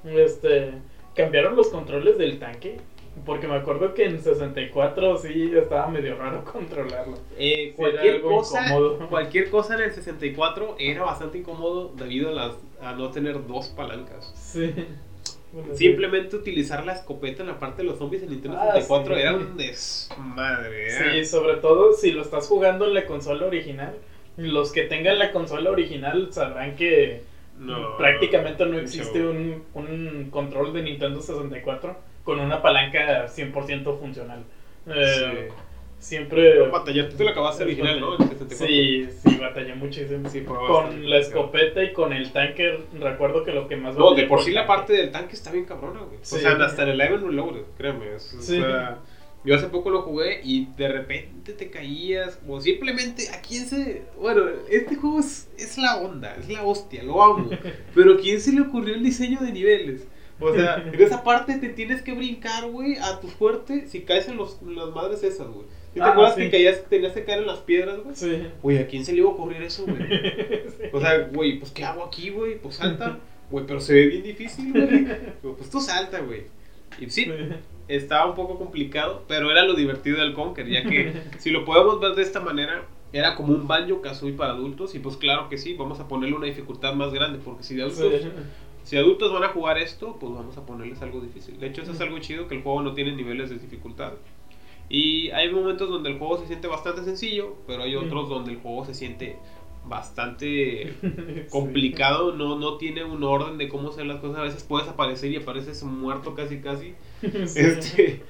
Este, 0.06 0.72
cambiaron 1.14 1.56
los 1.56 1.68
controles 1.68 2.16
del 2.16 2.38
tanque, 2.38 2.78
porque 3.26 3.46
me 3.46 3.56
acuerdo 3.56 3.92
que 3.92 4.06
en 4.06 4.18
64 4.18 5.18
sí 5.18 5.52
estaba 5.54 5.88
medio 5.88 6.16
raro 6.16 6.42
controlarlo. 6.50 7.18
Eh, 7.36 7.74
cualquier 7.76 8.22
cosa 8.22 8.64
cualquier 9.10 9.50
cosa 9.50 9.74
en 9.74 9.82
el 9.82 9.92
64 9.92 10.76
era 10.78 11.04
bastante 11.04 11.36
incómodo 11.36 11.92
debido 11.94 12.30
a, 12.30 12.32
las, 12.32 12.54
a 12.80 12.94
no 12.94 13.10
tener 13.10 13.46
dos 13.46 13.68
palancas. 13.68 14.32
Sí. 14.34 14.72
Bueno, 15.54 15.68
sí. 15.74 15.86
Simplemente 15.86 16.34
utilizar 16.36 16.84
la 16.84 16.94
escopeta 16.94 17.42
en 17.42 17.48
la 17.48 17.58
parte 17.58 17.82
de 17.82 17.88
los 17.88 17.98
zombies 17.98 18.22
en 18.24 18.30
Nintendo 18.30 18.58
Ah, 18.60 18.72
64 18.72 19.14
sí. 19.14 19.20
era 19.20 19.34
un 19.34 19.56
desmadre. 19.56 20.88
era- 20.90 21.12
Sí, 21.12 21.24
sobre 21.24 21.54
todo 21.56 21.92
si 21.92 22.10
lo 22.10 22.22
estás 22.22 22.48
jugando 22.48 22.86
en 22.86 22.94
la 22.94 23.06
consola 23.06 23.46
original. 23.46 23.94
Los 24.36 24.72
que 24.72 24.82
tengan 24.82 25.18
la 25.20 25.30
consola 25.30 25.70
original 25.70 26.28
sabrán 26.32 26.74
que 26.74 27.22
No, 27.56 27.96
prácticamente 27.96 28.66
no 28.66 28.78
existe 28.80 29.24
un, 29.24 29.62
un 29.74 30.28
control 30.30 30.72
de 30.72 30.82
Nintendo 30.82 31.20
64 31.20 31.96
con 32.24 32.40
una 32.40 32.60
palanca 32.60 33.28
100% 33.28 33.98
funcional. 34.00 34.42
Eh, 34.88 35.48
Siempre... 36.04 36.50
Pero 36.50 36.70
batallar, 36.70 37.08
tú 37.08 37.16
te 37.16 37.24
lo 37.24 37.30
acabaste 37.30 37.64
original, 37.64 37.98
¿no? 37.98 38.12
El 38.12 38.28
64. 38.28 38.66
Sí, 38.66 39.08
sí, 39.22 39.38
batallé 39.40 39.74
muchísimo. 39.74 40.28
Sí, 40.28 40.42
fue 40.42 40.58
con 40.66 41.08
la 41.08 41.16
escopeta 41.16 41.82
y 41.82 41.94
con 41.94 42.12
el 42.12 42.30
tanque, 42.30 42.78
recuerdo 43.00 43.42
que 43.42 43.52
lo 43.52 43.66
que 43.68 43.76
más... 43.76 43.96
No, 43.96 44.14
de 44.14 44.24
por 44.24 44.42
sí 44.42 44.52
la 44.52 44.66
parte 44.66 44.92
del 44.92 45.10
tanque 45.10 45.34
está 45.34 45.50
bien 45.50 45.64
cabrona, 45.64 46.00
güey. 46.00 46.18
Sí. 46.20 46.36
O 46.36 46.38
sea, 46.40 46.52
hasta 46.62 46.82
en 46.82 46.90
el 46.90 47.00
and 47.00 47.24
Reloaded, 47.24 47.62
créeme. 47.78 48.16
es- 48.16 48.34
o 48.34 48.42
sea, 48.42 48.98
yo 49.46 49.54
hace 49.54 49.68
poco 49.68 49.88
lo 49.88 50.02
jugué 50.02 50.42
y 50.44 50.66
de 50.76 50.88
repente 50.88 51.54
te 51.54 51.70
caías, 51.70 52.38
o 52.46 52.60
simplemente, 52.60 53.30
¿a 53.30 53.40
quién 53.40 53.64
se...? 53.64 54.02
Bueno, 54.20 54.44
este 54.68 54.96
juego 54.96 55.20
es, 55.20 55.48
es 55.56 55.78
la 55.78 55.96
onda, 55.96 56.36
es 56.36 56.50
la 56.50 56.64
hostia, 56.64 57.02
lo 57.02 57.22
amo. 57.22 57.48
Pero 57.94 58.12
¿a 58.12 58.16
quién 58.18 58.42
se 58.42 58.52
le 58.52 58.60
ocurrió 58.60 58.94
el 58.94 59.02
diseño 59.02 59.40
de 59.40 59.52
niveles? 59.52 60.06
O 60.38 60.52
sea, 60.52 60.84
en 60.92 61.00
esa 61.00 61.24
parte 61.24 61.54
te 61.54 61.70
tienes 61.70 62.02
que 62.02 62.12
brincar, 62.12 62.68
güey, 62.68 62.96
a 62.98 63.20
tu 63.20 63.30
suerte 63.30 63.86
si 63.88 64.02
caes 64.02 64.28
en, 64.28 64.36
los, 64.36 64.60
las 64.62 64.90
madres 64.90 65.22
esas, 65.22 65.48
güey. 65.48 65.64
¿Sí 65.94 66.00
¿Te 66.00 66.02
Ah, 66.02 66.10
acuerdas 66.10 66.34
sí. 66.34 66.40
que 66.42 66.50
caías, 66.50 66.84
tenías 66.90 67.12
que 67.12 67.24
caer 67.24 67.38
en 67.38 67.46
las 67.46 67.60
piedras, 67.60 68.00
güey? 68.02 68.16
Sí. 68.16 68.42
Güey, 68.62 68.78
¿a 68.78 68.86
quién 68.86 69.04
se 69.04 69.12
le 69.12 69.18
iba 69.18 69.28
a 69.28 69.32
ocurrir 69.32 69.62
eso, 69.62 69.84
güey? 69.86 69.96
Sí. 70.76 70.84
O 70.92 71.00
sea, 71.00 71.18
güey, 71.32 71.58
pues 71.58 71.70
¿qué 71.70 71.84
hago 71.84 72.04
aquí, 72.04 72.30
güey? 72.30 72.58
Pues 72.58 72.76
salta. 72.76 73.18
Güey, 73.50 73.66
pero 73.66 73.78
se 73.78 73.92
ve 73.94 74.06
bien 74.06 74.22
difícil, 74.22 74.72
güey. 74.72 75.06
Pues 75.56 75.70
tú 75.70 75.80
salta, 75.80 76.20
güey. 76.20 76.44
Y 77.00 77.08
sí, 77.10 77.26
estaba 77.88 78.26
un 78.26 78.34
poco 78.34 78.58
complicado, 78.58 79.22
pero 79.28 79.50
era 79.50 79.64
lo 79.64 79.74
divertido 79.74 80.18
del 80.18 80.32
Conker, 80.34 80.66
ya 80.68 80.82
que 80.84 81.12
si 81.38 81.50
lo 81.50 81.64
podemos 81.64 82.00
ver 82.00 82.14
de 82.14 82.22
esta 82.22 82.40
manera, 82.40 82.82
era 83.12 83.36
como 83.36 83.52
un 83.52 83.68
Banjo 83.68 84.00
Kazooie 84.00 84.32
para 84.34 84.52
adultos. 84.52 84.94
Y 84.94 84.98
pues 84.98 85.16
claro 85.16 85.48
que 85.48 85.58
sí, 85.58 85.74
vamos 85.74 86.00
a 86.00 86.08
ponerle 86.08 86.34
una 86.36 86.46
dificultad 86.46 86.94
más 86.94 87.12
grande, 87.12 87.38
porque 87.44 87.62
si 87.62 87.74
de 87.76 87.82
adultos, 87.82 88.22
Sí. 88.22 88.28
si 88.84 88.96
adultos 88.96 89.32
van 89.32 89.44
a 89.44 89.48
jugar 89.48 89.78
esto, 89.78 90.16
pues 90.18 90.32
vamos 90.32 90.56
a 90.56 90.64
ponerles 90.66 91.00
algo 91.02 91.20
difícil. 91.20 91.58
De 91.60 91.66
hecho, 91.66 91.82
eso 91.82 91.92
es 91.92 92.00
algo 92.00 92.18
chido, 92.20 92.48
que 92.48 92.56
el 92.56 92.62
juego 92.62 92.80
no 92.82 92.94
tiene 92.94 93.12
niveles 93.12 93.50
de 93.50 93.56
dificultad. 93.58 94.12
Y 94.88 95.30
hay 95.30 95.50
momentos 95.50 95.88
donde 95.88 96.10
el 96.10 96.18
juego 96.18 96.38
se 96.38 96.46
siente 96.46 96.68
bastante 96.68 97.04
sencillo, 97.04 97.56
pero 97.66 97.82
hay 97.82 97.96
otros 97.96 98.28
donde 98.28 98.52
el 98.52 98.58
juego 98.58 98.84
se 98.84 98.94
siente 98.94 99.38
bastante 99.86 100.94
complicado, 101.50 102.34
no, 102.34 102.58
no 102.58 102.76
tiene 102.76 103.04
un 103.04 103.22
orden 103.22 103.58
de 103.58 103.68
cómo 103.68 103.90
hacer 103.90 104.06
las 104.06 104.20
cosas. 104.20 104.38
A 104.38 104.42
veces 104.42 104.62
puedes 104.62 104.88
aparecer 104.88 105.30
y 105.30 105.36
apareces 105.36 105.82
muerto 105.82 106.34
casi 106.34 106.58
casi. 106.60 106.94
Sí. 107.46 107.60
Este, 107.60 108.22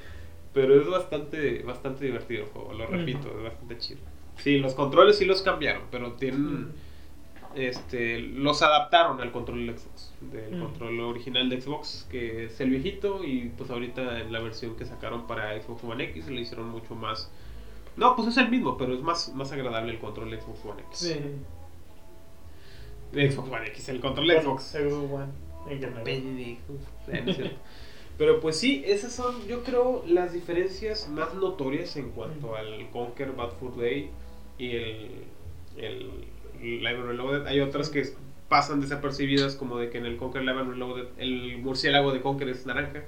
pero 0.53 0.81
es 0.81 0.87
bastante, 0.87 1.62
bastante 1.64 2.05
divertido 2.05 2.45
el 2.45 2.49
juego, 2.49 2.73
lo 2.73 2.87
repito, 2.87 3.29
es 3.37 3.43
bastante 3.43 3.77
chido. 3.79 4.01
Sí, 4.37 4.59
los 4.59 4.75
controles 4.75 5.19
sí 5.19 5.25
los 5.25 5.43
cambiaron, 5.43 5.83
pero 5.90 6.12
tienen, 6.12 6.73
este, 7.57 8.19
los 8.19 8.62
adaptaron 8.62 9.21
al 9.21 9.33
control 9.33 9.67
del 9.67 9.79
Xbox, 9.79 10.12
del 10.21 10.57
Mm. 10.57 10.61
control 10.62 11.01
original 11.01 11.49
de 11.49 11.61
Xbox, 11.61 12.07
que 12.11 12.45
es 12.47 12.61
el 12.61 12.71
viejito, 12.71 13.25
y 13.25 13.51
pues 13.57 13.71
ahorita 13.71 14.21
en 14.21 14.33
la 14.33 14.40
versión 14.40 14.77
que 14.77 14.85
sacaron 14.85 15.27
para 15.27 15.61
Xbox 15.61 15.85
One 15.85 16.05
X 16.05 16.29
le 16.29 16.40
hicieron 16.40 16.69
mucho 16.71 16.95
más... 16.95 17.31
No, 17.97 18.17
pues 18.17 18.29
es 18.29 18.37
el 18.38 18.51
mismo, 18.51 18.77
pero 18.77 18.95
es 18.95 19.01
más, 19.03 19.33
más 19.35 19.53
agradable 19.53 19.93
el 19.93 19.99
control 19.99 20.31
de 20.31 20.40
Xbox 20.40 20.64
One 20.64 20.83
X. 20.88 20.99
Sí. 20.99 21.17
De 23.12 23.31
Xbox 23.31 23.49
One 23.51 23.67
X, 23.69 23.88
el 23.88 24.01
control 24.01 24.27
de 24.29 24.43
Xbox. 24.43 24.62
Xbox 24.64 25.12
One, 25.12 25.33
en 25.71 25.79
general. 25.81 26.03
Pendejos. 26.05 26.77
Eh. 27.09 27.53
Pero 28.17 28.40
pues 28.40 28.57
sí, 28.59 28.83
esas 28.87 29.12
son, 29.12 29.45
yo 29.49 29.64
creo, 29.64 30.05
las 30.07 30.33
diferencias 30.33 31.09
más 31.09 31.35
notorias 31.35 31.97
en 31.97 32.11
cuanto 32.11 32.55
al 32.55 32.88
Conquer 32.90 33.33
Bad 33.33 33.51
Fur 33.59 33.77
Day 33.77 34.09
y 34.57 34.71
el, 34.77 35.11
el 35.77 36.11
Live 36.64 36.96
and 36.98 37.07
Reloaded. 37.09 37.46
Hay 37.46 37.61
otras 37.61 37.88
que 37.88 38.03
pasan 38.48 38.81
desapercibidas, 38.81 39.57
como 39.57 39.79
de 39.79 39.90
que 39.90 39.98
en 39.98 40.07
el 40.07 40.16
Conquer 40.16 40.42
Live 40.42 40.64
Reloaded 40.64 41.07
el 41.18 41.59
murciélago 41.59 42.12
de 42.12 42.20
Conquer 42.20 42.48
es 42.48 42.66
naranja. 42.66 43.03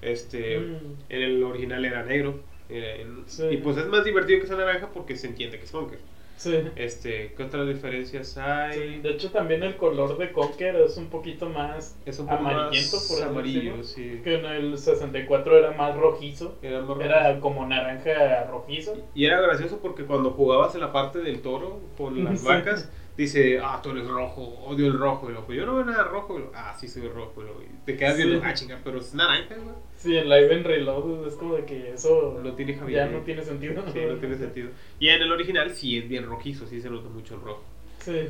Este, 0.00 0.58
Mm. 0.58 0.76
En 1.08 1.22
el 1.22 1.42
original 1.42 1.84
era 1.84 2.04
negro. 2.04 2.40
eh, 2.68 3.02
en- 3.02 3.24
Sí. 3.26 3.42
Y 3.50 3.56
pues 3.58 3.76
es 3.76 3.86
más 3.88 4.02
divertido 4.04 4.40
que 4.40 4.46
sea 4.46 4.56
naranja 4.56 4.88
porque 4.94 5.14
se 5.16 5.26
entiende 5.26 5.58
que 5.58 5.64
es 5.64 5.70
Conquer. 5.72 5.98
Sí. 6.42 6.58
Este, 6.74 7.32
¿qué 7.36 7.42
otras 7.44 7.68
diferencias 7.68 8.36
hay? 8.36 8.72
Sí, 8.72 8.98
De 9.00 9.10
hecho, 9.10 9.30
también 9.30 9.62
el 9.62 9.76
color 9.76 10.18
de 10.18 10.32
Conker 10.32 10.74
es 10.76 10.96
un 10.96 11.06
poquito 11.06 11.48
más 11.48 11.96
Es 12.04 12.18
un 12.18 12.26
poco 12.26 12.38
amarillento, 12.40 12.96
más 12.96 13.08
por 13.08 13.18
así 13.18 13.28
amarillo, 13.28 13.76
decirlo. 13.76 13.84
sí. 13.84 14.20
que 14.24 14.34
en 14.38 14.44
el 14.46 14.76
64 14.78 15.58
era 15.58 15.70
más 15.72 15.96
rojizo. 15.96 16.56
Era 16.62 16.80
más 16.80 16.88
rojo. 16.88 17.00
Era 17.02 17.38
como 17.40 17.64
naranja 17.66 18.44
rojizo. 18.50 18.96
Y 19.14 19.26
era 19.26 19.40
gracioso 19.40 19.78
porque 19.80 20.04
cuando 20.04 20.30
jugabas 20.32 20.74
en 20.74 20.80
la 20.80 20.92
parte 20.92 21.20
del 21.20 21.42
toro 21.42 21.78
con 21.96 22.24
las 22.24 22.40
Sí. 22.42 22.46
vacas, 22.48 22.90
dice, 23.16 23.58
ah, 23.62 23.80
tú 23.82 23.90
eres 23.90 24.06
rojo, 24.06 24.42
odio 24.66 24.86
el 24.86 24.98
rojo. 24.98 25.26
Y 25.28 25.32
luego, 25.32 25.46
"Pues 25.46 25.58
yo 25.58 25.66
no 25.66 25.74
veo 25.76 25.84
nada 25.84 26.04
rojo. 26.04 26.34
Y 26.36 26.38
luego, 26.38 26.52
ah, 26.56 26.74
sí 26.78 26.88
soy 26.88 27.08
rojo. 27.08 27.34
Y 27.40 27.44
luego, 27.44 27.62
y 27.62 27.84
te 27.86 27.96
quedas 27.96 28.16
Sí. 28.16 28.24
viendo, 28.26 28.44
ah, 28.44 28.54
chinga, 28.54 28.80
pero 28.82 28.98
es 28.98 29.14
naranja, 29.14 29.54
güey. 29.56 29.74
Sí, 29.96 30.16
en 30.16 30.28
Live 30.28 30.54
and 30.54 30.66
Reload 30.66 31.26
es 31.28 31.34
como 31.34 31.54
de 31.56 31.64
que 31.64 31.92
eso 31.92 32.40
No 32.42 32.52
tiene 32.54 32.74
Javier. 32.74 33.06
ya 33.06 33.12
no 33.12 33.20
tiene 33.24 33.42
sentido. 33.42 33.74
Sí, 33.92 34.00
no 34.08 34.16
tiene 34.16 34.36
sentido. 34.36 34.70
Y 34.98 35.08
en 35.08 35.22
el 35.22 35.30
original 35.32 35.70
sí 35.74 35.98
es 35.98 36.08
bien 36.08 36.26
rojizo, 36.26 36.66
sí 36.66 36.80
se 36.80 36.90
nota 36.90 37.08
mucho 37.08 37.34
el 37.36 37.40
rojo. 37.42 37.62
Sí. 38.00 38.26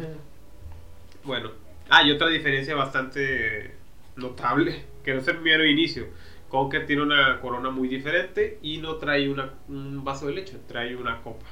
Bueno, 1.24 1.50
ah, 1.88 2.02
y 2.02 2.10
otra 2.10 2.28
diferencia 2.28 2.74
bastante 2.74 3.72
notable, 4.16 4.84
que 5.04 5.12
no 5.14 5.20
es 5.20 5.28
el 5.28 5.40
mero 5.40 5.64
inicio. 5.64 6.06
Conker 6.48 6.84
tiene 6.86 7.02
una 7.02 7.40
corona 7.40 7.70
muy 7.70 7.88
diferente 7.88 8.58
y 8.60 8.78
no 8.78 8.96
trae 8.96 9.30
una, 9.30 9.54
un 9.68 10.04
vaso 10.04 10.26
de 10.26 10.34
leche, 10.34 10.58
trae 10.68 10.94
una 10.96 11.22
copa. 11.22 11.46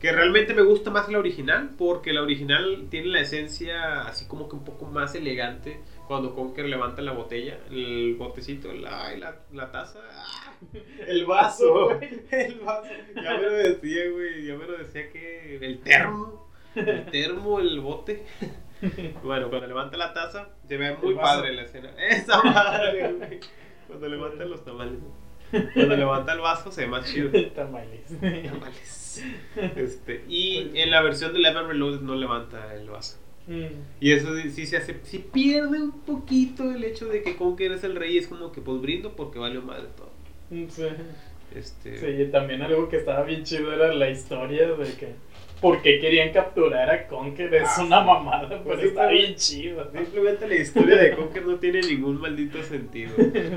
Que 0.00 0.12
realmente 0.12 0.52
me 0.52 0.62
gusta 0.62 0.90
más 0.90 1.08
la 1.08 1.18
original, 1.18 1.70
porque 1.78 2.12
la 2.12 2.20
original 2.22 2.86
tiene 2.90 3.06
la 3.08 3.20
esencia 3.20 4.02
así 4.02 4.26
como 4.26 4.48
que 4.48 4.56
un 4.56 4.64
poco 4.64 4.84
más 4.86 5.14
elegante. 5.14 5.80
Cuando 6.06 6.34
Conker 6.34 6.66
levanta 6.66 7.00
la 7.02 7.12
botella, 7.12 7.58
el 7.70 8.14
botecito, 8.18 8.72
la, 8.72 9.16
la, 9.16 9.40
la 9.52 9.70
taza. 9.72 10.00
ah, 10.12 10.52
El 11.06 11.24
vaso, 11.24 11.96
güey. 11.96 12.20
el 12.30 12.60
vaso. 12.60 12.88
Ya 13.14 13.30
me 13.36 13.42
lo 13.42 13.52
decía, 13.52 14.10
güey. 14.10 14.46
Ya 14.46 14.54
me 14.56 14.66
lo 14.66 14.76
decía 14.78 15.10
que 15.10 15.56
el 15.56 15.80
termo. 15.80 16.50
El 16.74 17.06
termo, 17.06 17.60
el 17.60 17.80
bote. 17.80 18.24
Bueno, 19.24 19.48
cuando 19.48 19.66
levanta 19.66 19.96
la 19.96 20.12
taza, 20.12 20.50
se 20.68 20.76
ve 20.76 20.94
muy 21.02 21.14
padre 21.14 21.54
la 21.54 21.62
escena. 21.62 21.90
Esa 22.10 22.42
madre, 22.42 23.10
güey. 23.14 23.40
Cuando 23.86 24.06
levanta 24.08 24.44
los 24.44 24.62
tamales. 24.66 24.98
Cuando 25.50 25.96
levanta 25.96 26.34
el 26.34 26.40
vaso, 26.40 26.70
se 26.70 26.82
ve 26.82 26.88
más 26.88 27.10
chido. 27.10 27.30
Tamales. 27.54 28.06
Tamales. 28.20 29.05
Este, 29.76 30.24
y 30.28 30.70
en 30.74 30.90
la 30.90 31.02
versión 31.02 31.32
de 31.32 31.40
Lemon 31.40 31.68
Reloaded 31.68 32.00
no 32.00 32.14
levanta 32.14 32.74
el 32.74 32.88
vaso. 32.88 33.18
Mm. 33.46 33.66
Y 34.00 34.12
eso 34.12 34.28
sí 34.50 34.66
se 34.66 34.76
hace, 34.76 34.96
sí 35.04 35.24
pierde 35.32 35.80
un 35.80 36.00
poquito 36.00 36.70
el 36.70 36.82
hecho 36.84 37.06
de 37.06 37.22
que 37.22 37.36
Conker 37.36 37.72
es 37.72 37.84
el 37.84 37.94
rey, 37.94 38.18
es 38.18 38.26
como 38.26 38.50
que 38.52 38.60
pues 38.60 38.80
brindo 38.80 39.14
porque 39.14 39.38
valió 39.38 39.62
madre 39.62 39.86
todo. 39.96 40.10
Sí. 40.50 40.86
Este, 41.54 41.98
Sí, 41.98 42.22
y 42.22 42.26
también 42.30 42.60
algo 42.62 42.88
que 42.88 42.98
estaba 42.98 43.22
bien 43.22 43.44
chido 43.44 43.72
era 43.72 43.92
la 43.94 44.10
historia 44.10 44.68
de 44.68 44.92
que 44.94 45.14
por 45.60 45.80
qué 45.82 46.00
querían 46.00 46.32
capturar 46.32 46.90
a 46.90 47.06
Conker. 47.06 47.54
Es 47.54 47.68
Ah, 47.78 47.84
una 47.84 48.00
mamada, 48.02 48.48
pero 48.48 48.62
Pues 48.64 48.82
está 48.84 49.08
bien 49.08 49.34
chido. 49.36 49.90
Simplemente 49.92 50.46
la 50.46 50.54
historia 50.56 50.96
de 50.96 51.16
Conker 51.16 51.46
no 51.46 51.56
tiene 51.56 51.80
ningún 51.80 52.20
maldito 52.20 52.62
sentido. 52.62 53.12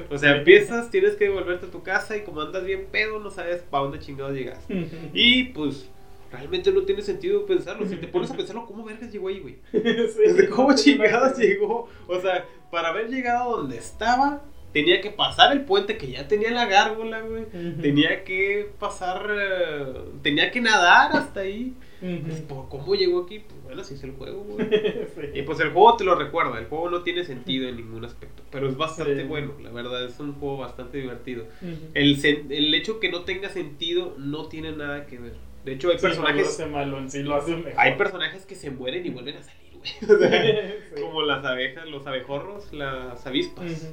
O 0.09 0.17
sea, 0.17 0.35
empiezas, 0.37 0.89
tienes 0.89 1.15
que 1.15 1.29
volverte 1.29 1.65
a 1.65 1.71
tu 1.71 1.83
casa 1.83 2.15
y 2.17 2.21
como 2.21 2.41
andas 2.41 2.63
bien 2.65 2.87
pedo, 2.91 3.19
no 3.19 3.29
sabes 3.29 3.61
para 3.63 3.83
dónde 3.83 3.99
chingados 3.99 4.33
llegas. 4.33 4.65
Y 5.13 5.45
pues, 5.45 5.89
realmente 6.31 6.71
no 6.71 6.83
tiene 6.83 7.01
sentido 7.01 7.45
pensarlo. 7.45 7.85
Si 7.85 7.95
te 7.95 8.07
pones 8.07 8.31
a 8.31 8.37
pensarlo, 8.37 8.65
¿cómo 8.65 8.83
vergas 8.85 9.11
llegó 9.11 9.27
ahí, 9.27 9.39
güey? 9.39 9.57
Sí, 9.73 10.47
¿Cómo 10.55 10.69
no 10.69 10.75
chingados 10.75 11.37
llegó? 11.37 11.89
O 12.07 12.19
sea, 12.21 12.45
para 12.71 12.89
haber 12.89 13.09
llegado 13.09 13.57
donde 13.57 13.77
estaba, 13.77 14.41
tenía 14.73 15.01
que 15.01 15.09
pasar 15.11 15.51
el 15.51 15.61
puente 15.61 15.97
que 15.97 16.11
ya 16.11 16.27
tenía 16.27 16.51
la 16.51 16.65
gárgola, 16.65 17.21
güey. 17.21 17.45
Tenía 17.81 18.23
que 18.23 18.69
pasar, 18.79 19.27
eh, 19.31 19.93
tenía 20.21 20.51
que 20.51 20.61
nadar 20.61 21.11
hasta 21.15 21.41
ahí. 21.41 21.73
Pues, 21.99 22.39
Ujú. 22.39 22.47
¿por 22.47 22.69
¿Cómo 22.69 22.95
llegó 22.95 23.23
aquí? 23.23 23.39
Pues 23.39 23.61
bueno, 23.63 23.81
así 23.81 23.95
es 23.95 24.03
el 24.03 24.11
juego, 24.11 24.43
güey. 24.43 24.69
Sí. 25.15 25.21
Y 25.33 25.41
pues 25.41 25.59
el 25.59 25.71
juego 25.71 25.97
te 25.97 26.03
lo 26.05 26.15
recuerda, 26.15 26.57
el 26.59 26.65
juego 26.67 26.89
no 26.89 27.01
tiene 27.03 27.25
sentido 27.25 27.67
en 27.67 27.75
ningún 27.77 28.05
aspecto, 28.05 28.41
pero 28.51 28.69
es 28.69 28.77
bastante 28.77 29.17
Sí. 29.21 29.23
bueno, 29.27 29.53
la 29.61 29.69
verdad 29.71 30.05
es 30.05 30.17
un 30.19 30.33
juego 30.33 30.57
bastante 30.59 30.97
divertido. 30.99 31.45
El, 31.93 32.23
el 32.51 32.73
hecho 32.73 32.99
que 33.01 33.09
no 33.11 33.21
tenga 33.23 33.49
sentido 33.49 34.15
no 34.17 34.47
tiene 34.47 34.71
nada 34.71 35.07
que 35.07 35.17
ver. 35.19 35.33
De 35.65 35.73
hecho 35.73 35.89
hay 35.89 35.97
Sí, 35.97 36.03
personajes, 36.03 36.47
hace 36.47 36.65
malo, 36.67 36.99
en 36.99 37.11
sí 37.11 37.21
lo 37.21 37.35
hace 37.35 37.53
mejor. 37.57 37.73
hay 37.75 37.95
personajes 37.97 38.45
que 38.45 38.55
se 38.55 38.71
mueren 38.71 39.05
y 39.05 39.09
vuelven 39.09 39.35
a 39.35 39.43
salir, 39.43 39.73
güey. 39.73 39.91
O 40.15 40.17
sea, 40.19 40.31
Sí. 40.95 41.01
como 41.01 41.21
las 41.23 41.43
abejas, 41.43 41.85
los 41.89 42.07
abejorros, 42.07 42.71
las 42.71 43.27
avispas. 43.27 43.91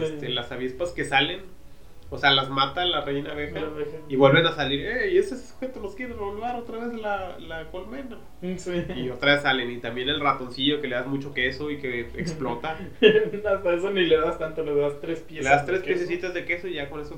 Sí. 0.00 0.04
Este, 0.14 0.28
las 0.28 0.50
avispas 0.52 0.90
que 0.92 1.04
salen, 1.04 1.40
o 2.08 2.18
sea, 2.18 2.30
las 2.30 2.48
mata 2.50 2.84
la 2.84 3.00
reina 3.00 3.32
abeja 3.32 3.58
La 3.60 3.66
abeja. 3.66 3.96
y 4.08 4.14
vuelven 4.16 4.46
a 4.46 4.52
salir. 4.52 4.86
¡Eh! 4.86 5.10
Y 5.12 5.18
ese 5.18 5.36
sujeto 5.36 5.80
los 5.80 5.96
quiere 5.96 6.12
robar 6.12 6.54
otra 6.56 6.78
vez 6.78 6.94
la, 7.00 7.36
la 7.40 7.64
colmena. 7.70 8.18
Sí. 8.56 8.84
Y 8.96 9.10
otra 9.10 9.32
vez 9.34 9.42
salen. 9.42 9.70
Y 9.72 9.78
también 9.78 10.08
el 10.08 10.20
ratoncillo 10.20 10.80
que 10.80 10.86
le 10.86 10.94
das 10.94 11.06
mucho 11.08 11.34
queso 11.34 11.70
y 11.70 11.78
que 11.78 12.00
explota. 12.16 12.78
Hasta 13.00 13.74
eso 13.74 13.90
ni 13.90 14.04
le 14.06 14.18
das 14.18 14.38
tanto, 14.38 14.62
le 14.62 14.74
das 14.76 15.00
tres 15.00 15.18
piezas. 15.20 15.44
Le 15.44 15.50
das 15.50 15.66
tres 15.66 15.82
piececitas 15.82 16.32
de 16.32 16.44
queso 16.44 16.68
y 16.68 16.74
ya 16.74 16.88
con 16.88 17.00
eso. 17.00 17.16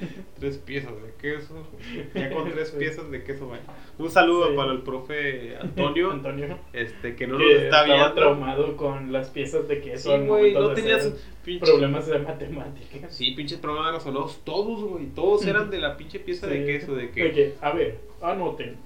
tres 0.38 0.58
piezas 0.58 0.92
de 1.02 1.12
queso. 1.20 1.66
Ya 2.14 2.30
con 2.30 2.50
tres 2.52 2.70
piezas 2.72 3.10
de 3.10 3.22
queso. 3.24 3.50
Un 3.98 4.10
saludo 4.10 4.50
Sí. 4.50 4.56
para 4.56 4.72
el 4.72 4.82
profe 4.82 5.56
Antonio. 5.56 6.10
Antonio. 6.12 6.58
Este, 6.72 7.16
que 7.16 7.26
no 7.26 7.38
que 7.38 7.44
nos 7.44 7.52
está 7.52 7.64
estaba 7.82 7.84
viendo. 7.84 8.14
traumado 8.14 8.76
con 8.76 9.12
las 9.12 9.30
piezas 9.30 9.66
de 9.68 9.80
queso. 9.80 10.16
Sí, 10.16 10.26
güey, 10.26 10.54
no 10.54 10.72
tenías 10.74 11.12
pinche- 11.44 11.60
problemas 11.60 12.06
de 12.06 12.18
matemáticas. 12.18 13.14
Sí, 13.16 13.32
pinches 13.32 13.58
problemas 13.58 13.92
razonados. 13.94 14.40
Todos, 14.44 14.82
güey. 14.84 15.06
Todos 15.14 15.46
eran 15.46 15.70
de 15.70 15.78
la 15.78 15.96
pinche 15.96 16.18
pieza 16.20 16.46
de 16.46 16.64
queso. 16.64 16.94
De 16.94 17.10
que. 17.10 17.30
que, 17.32 17.54
a 17.60 17.72
ver, 17.72 17.98
anoten. 18.22 18.76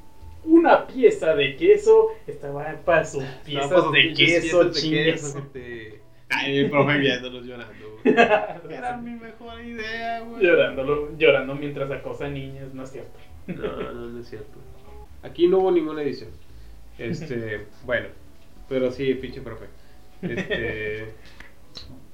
Una 0.45 0.89
pieza 0.89 1.37
de 1.37 1.55
queso 1.55 2.09
estaba 2.27 2.75
para 2.85 3.05
sus 3.05 3.23
No, 3.23 3.29
piezas 3.45 3.71
pues, 3.71 3.93
de 3.93 4.13
queso, 4.15 4.71
piezas 4.73 4.83
de 5.53 5.93
queso. 5.93 6.02
Ay, 6.35 6.59
el 6.59 6.71
profe 6.71 6.99
viéndonos 6.99 7.45
llorando. 7.45 7.99
güey. 8.03 8.15
Era 8.77 8.97
mi 8.97 9.13
mejor 9.13 9.61
idea, 9.65 10.21
güey. 10.21 10.43
Llorándolo, 10.43 11.17
llorando 11.17 11.55
mientras 11.55 11.91
acosa 11.91 12.29
niñas, 12.29 12.73
no 12.73 12.85
es 12.85 12.91
cierto. 12.91 13.19
No, 13.47 13.93
no, 13.93 13.93
no 13.93 14.21
es 14.21 14.29
cierto. 14.29 14.59
Aquí 15.23 15.47
no 15.49 15.59
hubo 15.59 15.71
ninguna 15.71 16.03
edición. 16.03 16.31
Este, 16.99 17.67
bueno, 17.85 18.09
pero 18.69 18.91
sí, 18.91 19.15
pinche 19.15 19.41
profe. 19.41 19.67
Este, 20.23 21.13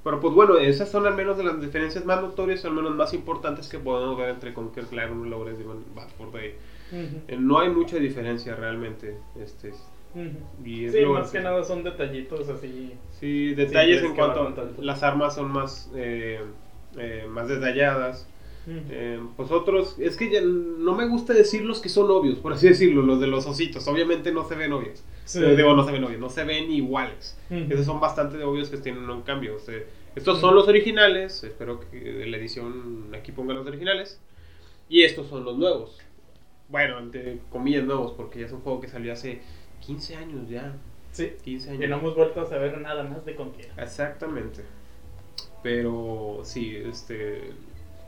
pero 0.03 0.19
pues 0.19 0.33
bueno, 0.33 0.57
esas 0.57 0.89
son 0.89 1.05
al 1.05 1.15
menos 1.15 1.37
de 1.37 1.43
las 1.43 1.61
diferencias 1.61 2.05
más 2.05 2.21
notorias, 2.21 2.63
o 2.65 2.67
al 2.69 2.73
menos 2.73 2.95
más 2.95 3.13
importantes 3.13 3.67
que 3.67 3.79
podemos 3.79 4.17
ver 4.17 4.29
entre 4.29 4.53
Conquer 4.53 4.85
Clan, 4.85 5.23
Reloaded 5.23 5.59
y 5.59 5.63
Bad 5.95 6.09
for 6.17 6.31
Eh, 6.91 7.37
No 7.39 7.59
hay 7.59 7.69
mucha 7.69 7.97
diferencia 7.97 8.55
realmente. 8.55 9.15
Este, 9.41 9.73
y 10.65 10.85
es 10.85 10.93
Sí, 10.93 11.05
más 11.05 11.31
que 11.31 11.39
nada 11.39 11.63
son 11.63 11.83
detallitos 11.83 12.49
así. 12.49 12.93
Sí, 13.19 13.53
detalles 13.53 14.03
en 14.03 14.15
cuanto 14.15 14.53
las 14.81 15.03
armas 15.03 15.35
son 15.35 15.51
más, 15.51 15.91
eh, 15.95 16.39
eh, 16.97 17.25
más 17.29 17.47
detalladas. 17.47 18.27
Eh, 18.91 19.19
pues 19.35 19.49
otros, 19.49 19.97
es 19.97 20.15
que 20.15 20.29
ya 20.31 20.41
no 20.41 20.93
me 20.93 21.07
gusta 21.07 21.33
decir 21.33 21.63
los 21.63 21.79
que 21.79 21.89
son 21.89 22.11
obvios, 22.11 22.37
por 22.37 22.53
así 22.53 22.67
decirlo, 22.67 23.01
los 23.01 23.19
de 23.19 23.25
los 23.25 23.47
ositos. 23.47 23.87
Obviamente 23.87 24.31
no 24.31 24.47
se 24.47 24.55
ven 24.55 24.71
obvios. 24.73 25.03
Sí. 25.25 25.43
Eh, 25.43 25.55
digo, 25.55 25.75
no 25.75 25.83
se 25.83 25.91
ven 25.91 26.03
obvios, 26.03 26.19
no 26.19 26.29
se 26.29 26.43
ven 26.43 26.71
iguales. 26.71 27.35
Esos 27.49 27.85
son 27.85 27.99
bastante 27.99 28.37
de 28.37 28.43
obvios 28.43 28.69
que 28.69 28.77
tienen 28.77 29.09
un 29.09 29.23
cambio. 29.23 29.55
O 29.55 29.59
sea, 29.59 29.75
estos 30.15 30.39
son 30.39 30.53
los 30.53 30.67
originales, 30.67 31.43
espero 31.43 31.79
que 31.79 32.25
la 32.27 32.37
edición 32.37 33.07
aquí 33.15 33.31
pongan 33.31 33.57
los 33.57 33.65
originales. 33.65 34.19
Y 34.87 35.03
estos 35.03 35.27
son 35.27 35.45
los 35.45 35.57
nuevos. 35.57 35.97
Bueno, 36.69 36.99
entre 36.99 37.39
comillas 37.51 37.83
nuevos, 37.83 38.13
porque 38.13 38.39
ya 38.39 38.45
es 38.45 38.51
un 38.51 38.61
juego 38.61 38.79
que 38.79 38.87
salió 38.87 39.11
hace 39.13 39.41
15 39.81 40.15
años 40.15 40.47
ya. 40.49 40.73
Sí. 41.11 41.33
15 41.43 41.71
años. 41.71 41.83
Y 41.83 41.87
no 41.87 41.97
hemos 41.97 42.15
vuelto 42.15 42.41
a 42.41 42.45
saber 42.45 42.77
nada 42.79 43.03
más 43.03 43.25
de 43.25 43.35
Conquera. 43.35 43.73
Exactamente. 43.77 44.63
Pero 45.63 46.41
sí, 46.43 46.75
este. 46.77 47.51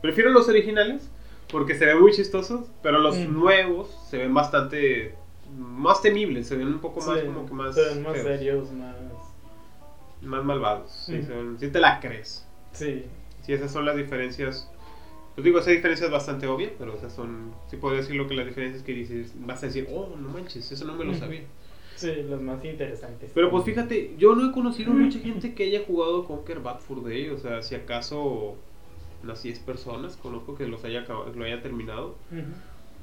Prefiero 0.00 0.30
los 0.30 0.48
originales 0.48 1.08
porque 1.50 1.74
se 1.74 1.86
ven 1.86 2.00
muy 2.00 2.12
chistosos, 2.12 2.66
pero 2.82 2.98
los 2.98 3.16
Mm. 3.16 3.32
nuevos 3.38 3.90
se 4.08 4.18
ven 4.18 4.32
bastante 4.32 5.14
más 5.56 6.00
temibles, 6.00 6.46
se 6.48 6.56
ven 6.56 6.68
un 6.68 6.78
poco 6.80 7.00
más 7.02 7.20
Sí, 7.20 7.26
como 7.26 7.46
que 7.46 7.52
más, 7.52 7.74
se 7.74 7.82
ven 7.84 8.02
más 8.02 8.12
feos, 8.14 8.24
serios, 8.26 8.72
más. 8.72 8.96
más 10.22 10.44
malvados. 10.44 10.90
Sí, 11.06 11.14
Mm. 11.14 11.26
se 11.26 11.32
ven- 11.34 11.56
sí 11.60 11.68
te 11.68 11.80
la 11.80 12.00
crees. 12.00 12.46
Sí. 12.72 13.04
Sí, 13.42 13.52
esas 13.52 13.70
son 13.72 13.84
las 13.84 13.96
diferencias. 13.96 14.70
Pues 15.34 15.44
digo, 15.44 15.58
esa 15.60 15.70
diferencia 15.70 16.06
es 16.06 16.12
bastante 16.12 16.46
obvia, 16.46 16.70
pero 16.78 16.94
esas 16.94 17.12
son. 17.14 17.52
Sí, 17.68 17.76
puedo 17.78 17.96
decir 17.96 18.14
lo 18.16 18.26
que 18.28 18.34
las 18.34 18.46
diferencias 18.46 18.82
que 18.82 18.92
dices. 18.92 19.32
Vas 19.46 19.62
a 19.62 19.66
decir, 19.66 19.88
oh, 19.90 20.14
no 20.20 20.28
manches, 20.28 20.70
eso 20.70 20.84
no 20.84 20.94
me 20.94 21.04
lo 21.04 21.14
sabía. 21.14 21.42
Sí, 21.96 22.10
los 22.28 22.40
más 22.40 22.62
interesantes. 22.64 23.30
Pero 23.34 23.50
pues 23.50 23.64
fíjate, 23.64 24.14
yo 24.18 24.34
no 24.34 24.50
he 24.50 24.52
conocido 24.52 24.92
mucha 24.92 25.18
gente 25.20 25.54
que 25.54 25.64
haya 25.64 25.82
jugado 25.86 26.24
Conquer 26.24 26.60
Bad 26.60 26.80
Fur 26.80 27.02
Day, 27.04 27.28
o 27.30 27.38
sea, 27.38 27.62
si 27.62 27.74
acaso 27.74 28.56
unas 29.22 29.42
10 29.42 29.60
personas 29.60 30.16
conozco 30.16 30.54
que 30.56 30.66
los 30.66 30.84
haya 30.84 31.02
acabado- 31.02 31.32
que 31.32 31.38
lo 31.38 31.44
haya 31.44 31.62
terminado. 31.62 32.16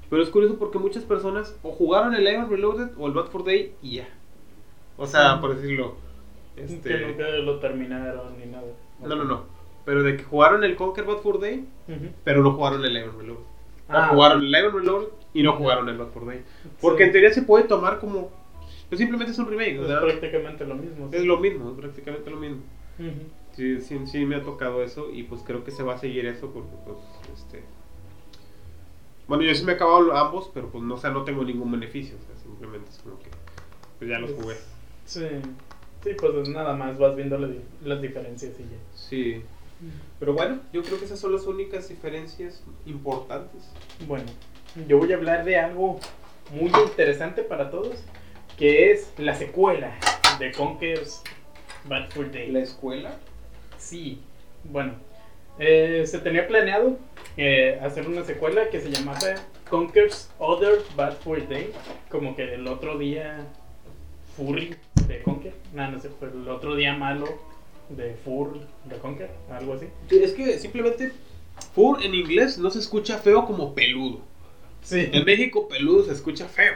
Pero 0.10 0.22
es 0.24 0.30
curioso 0.30 0.58
porque 0.58 0.80
muchas 0.80 1.04
personas 1.04 1.56
o 1.64 1.72
jugaron 1.72 2.14
el 2.14 2.28
Iron 2.28 2.50
Reloaded 2.50 2.90
o 2.98 3.08
el 3.08 3.14
Bad 3.14 3.28
Fur 3.28 3.44
Day 3.46 3.74
y 3.82 3.98
ya. 3.98 4.10
O 4.98 5.08
sea, 5.08 5.40
por 5.40 5.56
decirlo. 5.56 5.96
Que 6.56 6.64
Este, 6.66 7.08
nunca 7.08 7.30
lo 7.30 7.60
terminaron 7.60 8.38
ni 8.38 8.48
nada. 8.48 8.66
no, 9.02 9.16
no, 9.16 9.24
no. 9.24 9.59
Pero 9.90 10.04
de 10.04 10.18
que 10.18 10.24
jugaron 10.24 10.64
el 10.64 10.76
Conquer 10.76 11.04
Bad 11.04 11.18
Fur 11.18 11.40
Day, 11.40 11.66
Ujú. 11.88 12.10
pero 12.24 12.44
no 12.44 12.52
jugaron 12.52 12.86
el 12.86 12.96
Iron 12.96 13.18
Reloaded. 13.18 13.42
Ah. 13.88 14.10
O 14.12 14.14
jugaron 14.14 14.44
el 14.44 14.50
Iron 14.56 14.72
Reloaded 14.76 15.08
y 15.34 15.42
no 15.42 15.54
jugaron 15.54 15.90
el 15.90 15.98
Bad 15.98 16.10
for 16.10 16.28
Day. 16.28 16.44
Porque 16.80 17.06
en 17.06 17.12
teoría 17.12 17.34
se 17.34 17.42
puede 17.42 17.64
tomar 17.64 17.98
como. 18.00 18.30
Pues 18.88 19.00
simplemente 19.00 19.32
es 19.32 19.40
un 19.40 19.48
remake, 19.50 19.74
Es 19.78 19.80
¿verdad? 19.82 20.02
prácticamente 20.04 20.64
lo 20.68 20.76
mismo. 20.76 21.10
sí. 21.10 21.18
Es 21.18 21.26
lo 21.26 21.38
mismo, 21.40 21.72
es 21.72 21.78
prácticamente 21.80 22.30
lo 22.30 22.38
mismo. 22.38 22.58
Ujú. 23.00 23.10
Sí, 23.56 23.82
sí, 23.82 24.00
sí 24.06 24.26
me 24.28 24.36
ha 24.36 24.44
tocado 24.44 24.84
eso 24.84 25.10
y 25.12 25.24
pues 25.24 25.42
creo 25.42 25.64
que 25.64 25.72
se 25.72 25.82
va 25.82 25.96
a 25.96 25.98
seguir 25.98 26.28
eso 26.28 26.52
porque 26.54 26.70
pues 26.86 26.98
este 27.36 27.64
bueno 29.28 29.44
yo 29.44 29.54
sí 29.56 29.64
me 29.66 29.72
he 29.72 29.76
acabado 29.76 30.16
ambos 30.16 30.50
pero 30.54 30.68
pues 30.70 30.84
no 30.84 30.94
o 30.94 30.98
sea 30.98 31.10
no 31.10 31.24
tengo 31.24 31.44
ningún 31.44 31.72
beneficio 31.72 32.16
o 32.16 32.26
sea 32.26 32.38
simplemente 32.42 32.90
es 32.90 33.00
como 33.00 33.18
que 33.20 33.30
pues 33.98 34.10
ya 34.10 34.20
los 34.20 34.32
jugué 34.34 34.56
Sí. 35.06 35.26
Sí, 36.04 36.12
pues 36.18 36.34
es 36.36 36.50
nada 36.50 36.74
más 36.76 36.98
vas 37.00 37.16
viendo 37.16 37.38
las 37.84 38.02
diferencias 38.02 38.54
y 38.60 38.64
ya. 38.64 38.78
sí 38.96 39.42
pero 40.20 40.34
bueno 40.34 40.60
yo 40.74 40.84
creo 40.84 41.00
que 41.00 41.06
esas 41.06 41.20
son 41.20 41.32
las 41.32 41.46
únicas 41.46 41.90
diferencias 41.90 42.64
importantes. 42.86 43.70
Bueno, 44.08 44.26
yo 44.88 44.98
voy 44.98 45.12
a 45.14 45.16
hablar 45.16 45.46
de 45.46 45.58
algo 45.58 46.00
muy 46.52 46.72
interesante 46.86 47.44
para 47.44 47.70
todos, 47.70 47.96
que 48.58 48.92
es 48.92 49.14
la 49.18 49.36
secuela 49.36 49.96
de 50.40 50.52
Conker's 50.52 51.22
Bad 51.86 52.10
Fur 52.10 52.32
Day. 52.32 52.56
escuela 52.58 53.12
Sí, 53.78 54.22
bueno, 54.66 54.94
eh, 55.58 56.04
se 56.06 56.20
tenía 56.20 56.48
planeado 56.48 56.98
eh, 57.38 57.80
hacer 57.82 58.08
una 58.08 58.24
secuela 58.24 58.70
que 58.70 58.82
se 58.82 58.92
llamaba 58.92 59.36
Conker's 59.70 60.30
Other 60.38 60.80
Bad 60.96 61.18
Fur 61.18 61.48
Day, 61.48 61.72
como 62.10 62.36
que 62.36 62.54
el 62.54 62.68
otro 62.68 62.98
día 62.98 63.46
Furry 64.36 64.76
de 65.08 65.22
Conker, 65.22 65.54
no, 65.74 65.92
no 65.92 66.00
sé, 66.00 66.10
fue 66.10 66.30
el 66.30 66.48
otro 66.48 66.76
día 66.76 66.94
malo 66.96 67.26
de 67.90 68.16
Fur 68.24 68.60
de 68.86 68.96
Conker, 68.98 69.30
algo 69.52 69.74
así. 69.74 69.88
es 70.12 70.34
que 70.34 70.58
simplemente 70.60 71.12
fur 71.74 72.02
en 72.04 72.14
inglés 72.16 72.58
no 72.58 72.70
se 72.70 72.80
escucha 72.80 73.18
feo 73.18 73.46
como 73.46 73.74
peludo 73.74 74.22
Sí, 74.82 75.10
en 75.12 75.26
México 75.26 75.68
peludo 75.68 76.04
se 76.06 76.14
escucha 76.14 76.48
feo 76.48 76.74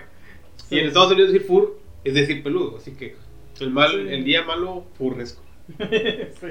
Sí, 0.67 0.75
y 0.75 0.79
en 0.79 0.81
sí. 0.85 0.87
Estados 0.89 1.11
Unidos 1.11 1.31
decir 1.31 1.47
fur 1.47 1.79
es 2.03 2.13
decir 2.15 2.43
peludo 2.43 2.77
así 2.77 2.91
que 2.91 3.15
el 3.59 3.69
mal 3.69 3.91
Sí. 3.91 4.13
el 4.13 4.23
día 4.25 4.43
malo 4.43 4.83
furresco 4.97 5.41
sí. 5.79 6.47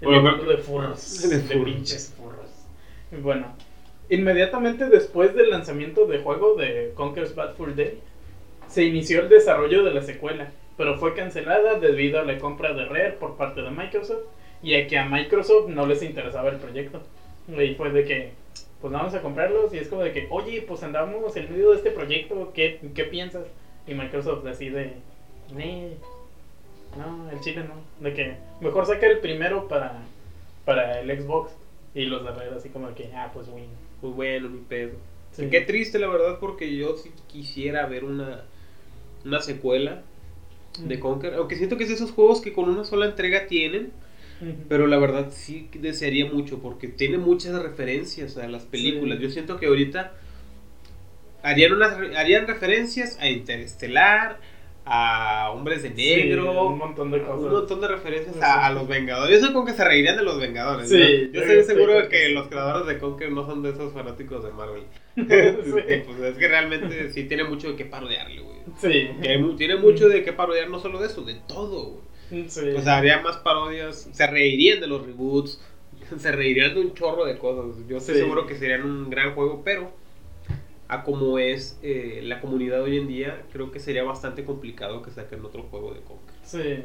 El 0.00 0.08
Bueno, 0.08 0.20
ejemplo 0.28 0.44
pero- 0.46 0.56
de 0.56 0.62
furros, 0.62 1.22
de 1.22 1.36
de, 1.36 1.42
furros. 1.42 1.64
pinches 1.74 2.14
furros. 2.18 2.50
Bueno, 3.22 3.54
inmediatamente 4.10 4.88
después 4.88 5.34
del 5.34 5.50
lanzamiento 5.50 6.06
del 6.06 6.22
juego 6.22 6.54
de 6.56 6.92
Conker's 6.94 7.34
Bad 7.34 7.54
Fur 7.54 7.74
Day, 7.74 8.00
se 8.68 8.84
inició 8.84 9.20
el 9.22 9.28
desarrollo 9.28 9.84
de 9.84 9.94
la 9.94 10.02
secuela, 10.02 10.50
pero 10.76 10.98
fue 10.98 11.14
cancelada 11.14 11.78
debido 11.78 12.20
a 12.20 12.24
la 12.24 12.38
compra 12.38 12.72
de 12.72 12.84
Rare 12.84 13.12
por 13.12 13.36
parte 13.36 13.62
de 13.62 13.70
Microsoft 13.70 14.24
y 14.62 14.74
a 14.74 14.86
que 14.86 14.98
a 14.98 15.06
Microsoft 15.08 15.68
no 15.68 15.86
les 15.86 16.02
interesaba 16.02 16.50
el 16.50 16.56
proyecto. 16.56 17.02
Y 17.48 17.74
fue 17.74 17.90
de 17.90 18.04
que, 18.04 18.32
pues 18.80 18.92
vamos 18.92 19.14
a 19.14 19.22
comprarlos 19.22 19.72
y 19.72 19.78
es 19.78 19.88
como 19.88 20.02
de 20.02 20.12
que, 20.12 20.26
oye, 20.30 20.62
pues 20.62 20.82
andamos 20.82 21.36
en 21.36 21.50
medio 21.50 21.70
de 21.70 21.76
este 21.76 21.90
proyecto, 21.90 22.52
¿qué, 22.52 22.80
qué 22.94 23.04
piensas? 23.04 23.46
Y 23.86 23.94
Microsoft 23.94 24.44
decide, 24.44 24.94
"Nee, 25.54 25.92
no, 26.96 27.30
el 27.30 27.40
chile 27.40 27.64
no. 27.64 27.74
De 28.04 28.14
que 28.14 28.36
mejor 28.60 28.86
saca 28.86 29.06
el 29.06 29.18
primero 29.18 29.68
para, 29.68 30.02
para 30.64 31.00
el 31.00 31.20
Xbox 31.22 31.52
y 31.94 32.04
los 32.06 32.24
de 32.24 32.32
Red 32.32 32.52
así 32.54 32.68
como 32.68 32.88
de 32.88 32.94
que, 32.94 33.10
ah, 33.14 33.30
pues 33.32 33.48
win. 33.48 33.68
pues 34.00 34.14
bueno 34.14 34.48
ni 34.48 34.58
pedo 34.60 34.92
Sí. 35.32 35.48
Qué 35.50 35.60
triste, 35.60 35.98
la 35.98 36.08
verdad, 36.08 36.38
porque 36.40 36.74
yo 36.74 36.96
sí 36.96 37.10
quisiera 37.26 37.84
ver 37.86 38.04
una, 38.04 38.44
una 39.24 39.40
secuela 39.42 40.02
de 40.78 41.00
Conker. 41.00 41.34
Aunque 41.34 41.56
siento 41.56 41.76
que 41.76 41.84
es 41.84 41.88
de 41.88 41.96
esos 41.96 42.10
juegos 42.10 42.40
que 42.40 42.52
con 42.52 42.68
una 42.68 42.84
sola 42.84 43.06
entrega 43.06 43.46
tienen. 43.46 43.92
Pero 44.68 44.86
la 44.86 44.98
verdad 44.98 45.32
sí 45.32 45.68
desearía 45.72 46.26
mucho 46.26 46.58
porque 46.58 46.88
tiene 46.88 47.16
muchas 47.16 47.60
referencias 47.62 48.36
a 48.36 48.46
las 48.46 48.64
películas. 48.64 49.16
Sí. 49.16 49.24
Yo 49.24 49.30
siento 49.30 49.58
que 49.58 49.66
ahorita 49.66 50.12
harían, 51.42 51.72
unas, 51.72 51.94
harían 52.16 52.46
referencias 52.46 53.18
a 53.18 53.28
Interestelar, 53.28 54.40
a 54.88 55.50
Hombres 55.50 55.82
de 55.82 55.90
Negro, 55.90 56.42
Sí, 56.44 56.48
un 56.58 56.78
montón 56.78 57.10
de 57.10 57.20
cosas. 57.20 57.40
un 57.40 57.50
montón 57.50 57.80
de 57.80 57.88
referencias 57.88 58.40
a, 58.40 58.66
a 58.66 58.72
los 58.72 58.86
Vengadores. 58.86 59.40
Yo 59.40 59.46
sé 59.48 59.52
con 59.52 59.66
que 59.66 59.72
se 59.72 59.84
reirían 59.84 60.16
de 60.16 60.22
los 60.22 60.38
Vengadores. 60.40 60.88
Sí, 60.88 60.96
¿no? 60.96 61.32
yo 61.32 61.40
estoy 61.42 61.64
seguro 61.64 61.94
de 61.94 62.08
que 62.08 62.28
los 62.30 62.46
creadores 62.46 62.86
de 62.86 62.98
Conker 62.98 63.32
no 63.32 63.44
son 63.44 63.62
de 63.64 63.70
esos 63.70 63.92
fanáticos 63.92 64.44
de 64.44 64.52
Marvel. 64.52 64.84
Sí. 65.16 66.02
pues 66.06 66.20
es 66.20 66.38
que 66.38 66.48
realmente 66.48 67.10
sí 67.10 67.24
tiene 67.24 67.44
mucho 67.44 67.70
de 67.70 67.76
qué 67.76 67.84
parodiarle, 67.84 68.42
güey. 68.42 68.56
Sí. 68.78 69.10
Tiene, 69.20 69.38
mu- 69.38 69.56
tiene 69.56 69.76
mucho 69.76 70.08
de 70.08 70.22
qué 70.22 70.32
parodiar, 70.32 70.70
no 70.70 70.78
solo 70.78 71.00
de 71.00 71.06
eso, 71.08 71.22
de 71.22 71.34
todo, 71.48 71.84
güey. 72.30 72.46
Sí. 72.48 72.60
Sea, 72.82 72.98
haría 72.98 73.20
más 73.20 73.36
parodias, 73.38 74.08
se 74.12 74.26
reirían 74.26 74.80
de 74.80 74.86
los 74.86 75.04
reboots, 75.04 75.60
se 76.18 76.30
reirían 76.32 76.74
de 76.74 76.80
un 76.80 76.94
chorro 76.94 77.24
de 77.24 77.38
cosas. 77.38 77.76
Yo 77.88 77.96
estoy 77.96 78.16
seguro 78.16 78.46
que 78.46 78.54
serían 78.56 78.82
un 78.84 79.10
gran 79.10 79.34
juego, 79.34 79.62
pero 79.64 79.90
a 80.88 81.02
como 81.02 81.38
es 81.38 81.78
eh, 81.82 82.20
la 82.22 82.40
comunidad 82.40 82.82
hoy 82.82 82.96
en 82.98 83.08
día, 83.08 83.42
creo 83.52 83.70
que 83.72 83.80
sería 83.80 84.04
bastante 84.04 84.44
complicado 84.44 85.02
que 85.02 85.10
saquen 85.10 85.44
otro 85.44 85.62
juego 85.64 85.92
de 85.94 86.00
Conker. 86.00 86.34
sí. 86.44 86.84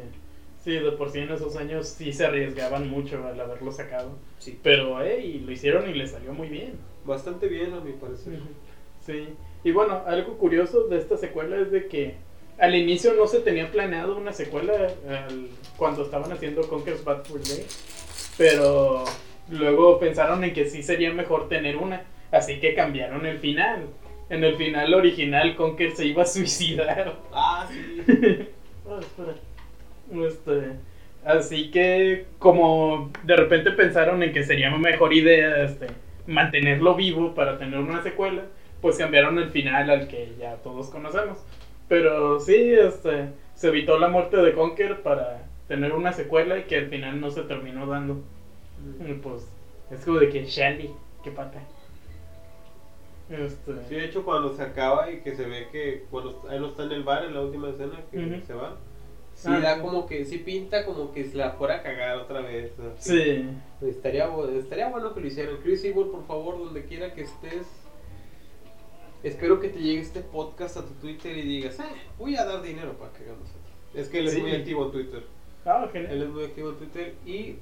Sí, 0.63 0.73
de 0.73 0.91
por 0.91 1.09
sí 1.09 1.17
en 1.17 1.31
esos 1.31 1.55
años 1.55 1.87
sí 1.87 2.13
se 2.13 2.23
arriesgaban 2.23 2.87
mucho 2.87 3.25
al 3.27 3.41
haberlo 3.41 3.71
sacado. 3.71 4.11
Sí. 4.37 4.59
Pero, 4.61 5.01
hey, 5.03 5.41
lo 5.43 5.51
hicieron 5.51 5.89
y 5.89 5.93
les 5.95 6.11
salió 6.11 6.33
muy 6.33 6.49
bien. 6.49 6.73
Bastante 7.03 7.47
bien, 7.47 7.73
a 7.73 7.79
mi 7.79 7.93
parecer. 7.93 8.37
Sí, 9.03 9.29
y 9.63 9.71
bueno, 9.71 10.03
algo 10.05 10.37
curioso 10.37 10.83
de 10.87 10.99
esta 10.99 11.17
secuela 11.17 11.57
es 11.57 11.71
de 11.71 11.87
que 11.87 12.13
al 12.59 12.75
inicio 12.75 13.15
no 13.15 13.25
se 13.25 13.39
tenía 13.39 13.71
planeado 13.71 14.15
una 14.15 14.33
secuela 14.33 14.73
al- 15.09 15.49
cuando 15.77 16.03
estaban 16.03 16.31
haciendo 16.31 16.61
Conker's 16.69 17.03
Bad 17.03 17.23
Fur 17.25 17.41
Day, 17.43 17.65
pero 18.37 19.03
luego 19.49 19.99
pensaron 19.99 20.43
en 20.43 20.53
que 20.53 20.69
sí 20.69 20.83
sería 20.83 21.11
mejor 21.11 21.49
tener 21.49 21.77
una, 21.77 22.03
así 22.31 22.59
que 22.59 22.73
cambiaron 22.73 23.25
el 23.25 23.39
final. 23.39 23.87
En 24.29 24.43
el 24.43 24.55
final 24.55 24.93
original 24.93 25.55
Conker 25.55 25.91
se 25.91 26.05
iba 26.05 26.23
a 26.23 26.25
suicidar. 26.25 27.15
Ah, 27.33 27.67
sí. 27.69 28.47
Ah, 28.89 28.99
espera. 28.99 29.35
Este, 30.27 30.73
así 31.23 31.71
que 31.71 32.25
como 32.39 33.11
de 33.23 33.35
repente 33.35 33.71
pensaron 33.71 34.21
en 34.23 34.33
que 34.33 34.43
sería 34.43 34.69
mejor 34.71 35.13
idea 35.13 35.63
este, 35.63 35.87
mantenerlo 36.27 36.95
vivo 36.95 37.33
para 37.33 37.57
tener 37.57 37.79
una 37.79 38.01
secuela, 38.03 38.43
pues 38.81 38.97
cambiaron 38.97 39.37
el 39.37 39.49
final 39.49 39.89
al 39.89 40.07
que 40.07 40.33
ya 40.39 40.55
todos 40.55 40.89
conocemos. 40.89 41.37
Pero 41.87 42.39
sí, 42.39 42.73
este, 42.73 43.27
se 43.53 43.67
evitó 43.67 43.99
la 43.99 44.09
muerte 44.09 44.37
de 44.37 44.53
Conker 44.53 45.01
para 45.01 45.43
tener 45.67 45.93
una 45.93 46.11
secuela 46.13 46.57
y 46.57 46.63
que 46.63 46.77
al 46.77 46.87
final 46.87 47.21
no 47.21 47.29
se 47.31 47.43
terminó 47.43 47.85
dando. 47.85 48.21
Y 49.07 49.13
pues 49.13 49.47
es 49.91 50.03
como 50.03 50.19
de 50.19 50.29
que 50.29 50.45
Shandy, 50.45 50.89
qué 51.23 51.31
pata. 51.31 51.59
Este, 53.31 53.73
Sí, 53.87 53.95
de 53.95 54.05
hecho, 54.05 54.25
cuando 54.25 54.55
se 54.55 54.61
acaba 54.61 55.09
y 55.11 55.21
que 55.21 55.35
se 55.35 55.45
ve 55.45 55.67
que 55.71 56.05
cuando 56.11 56.43
él 56.51 56.61
no 56.61 56.67
está 56.69 56.83
en 56.83 56.91
el 56.91 57.03
bar 57.03 57.23
en 57.25 57.33
la 57.33 57.41
última 57.41 57.69
escena 57.69 57.99
que 58.11 58.41
se 58.45 58.53
va, 58.53 58.75
sí 59.33 59.47
Ah, 59.49 59.59
da 59.59 59.81
como 59.81 60.05
que, 60.05 60.25
sí 60.25 60.39
pinta 60.39 60.85
como 60.85 61.13
que 61.13 61.23
se 61.23 61.37
la 61.37 61.51
fuera 61.51 61.75
a 61.75 61.81
cagar 61.83 62.17
otra 62.17 62.41
vez. 62.41 62.71
así. 62.97 63.11
sí. 63.17 63.49
Estaría, 63.87 64.29
estaría 64.57 64.89
bueno 64.89 65.13
que 65.13 65.21
lo 65.21 65.27
hicieran. 65.27 65.57
Chris 65.63 65.83
Evil, 65.85 66.07
por 66.07 66.25
favor, 66.27 66.57
donde 66.59 66.83
quiera 66.85 67.13
que 67.13 67.21
estés. 67.21 67.65
Espero 69.23 69.59
que 69.59 69.69
te 69.69 69.79
llegue 69.79 70.01
este 70.01 70.21
podcast 70.21 70.77
a 70.77 70.81
tu 70.85 70.93
Twitter 70.95 71.37
y 71.37 71.43
digas, 71.43 71.79
"Ah, 71.79 71.89
voy 72.17 72.35
a 72.35 72.43
dar 72.45 72.61
dinero 72.61 72.93
para 72.93 73.13
que 73.13 73.23
hagamos. 73.23 73.47
Es 73.93 74.09
que 74.09 74.19
él 74.19 74.27
es 74.27 74.33
Sí. 74.33 74.41
muy 74.41 74.51
activo 74.53 74.85
en 74.85 74.91
Twitter. 74.91 75.23
Ah, 75.65 75.83
Él 75.85 75.91
genial. 75.91 76.21
es 76.23 76.29
muy 76.29 76.43
activo 76.45 76.69
en 76.69 76.75
Twitter 76.77 77.15
y, 77.25 77.55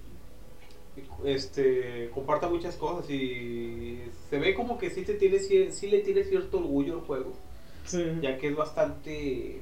este 1.25 2.09
comparta 2.13 2.49
muchas 2.49 2.75
cosas 2.75 3.09
y 3.09 3.99
se 4.29 4.39
ve 4.39 4.53
como 4.53 4.77
que 4.77 4.89
sí 4.89 5.03
te 5.03 5.13
tiene 5.13 5.39
sí 5.39 5.87
le 5.89 5.99
tiene 5.99 6.23
cierto 6.23 6.57
orgullo 6.59 6.95
al 6.95 7.01
juego, 7.01 7.33
Sí. 7.85 8.03
ya 8.21 8.37
que 8.37 8.47
es 8.47 8.55
bastante 8.55 9.61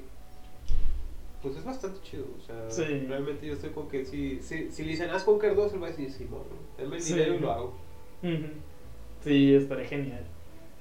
pues 1.42 1.56
es 1.56 1.64
bastante 1.64 2.00
chido, 2.02 2.26
o 2.38 2.42
sea, 2.42 2.70
Sí. 2.70 2.84
realmente 3.08 3.46
yo 3.46 3.54
estoy 3.54 3.70
con 3.70 3.88
que 3.88 4.04
si, 4.06 4.40
si, 4.42 4.72
si 4.72 5.02
haz 5.04 5.24
Conquer 5.24 5.56
2, 5.56 5.72
él 5.74 5.82
va 5.84 5.88
a 5.88 5.90
decir, 5.92 6.12
sí, 6.12 6.26
bueno, 6.26 6.46
denme 6.78 6.96
el 6.96 7.02
Sí. 7.02 7.14
dinero 7.14 7.36
y 7.36 7.40
lo 7.40 7.52
hago. 7.52 7.74
Sí, 9.24 9.54
estaría 9.54 9.86
genial. 9.86 10.26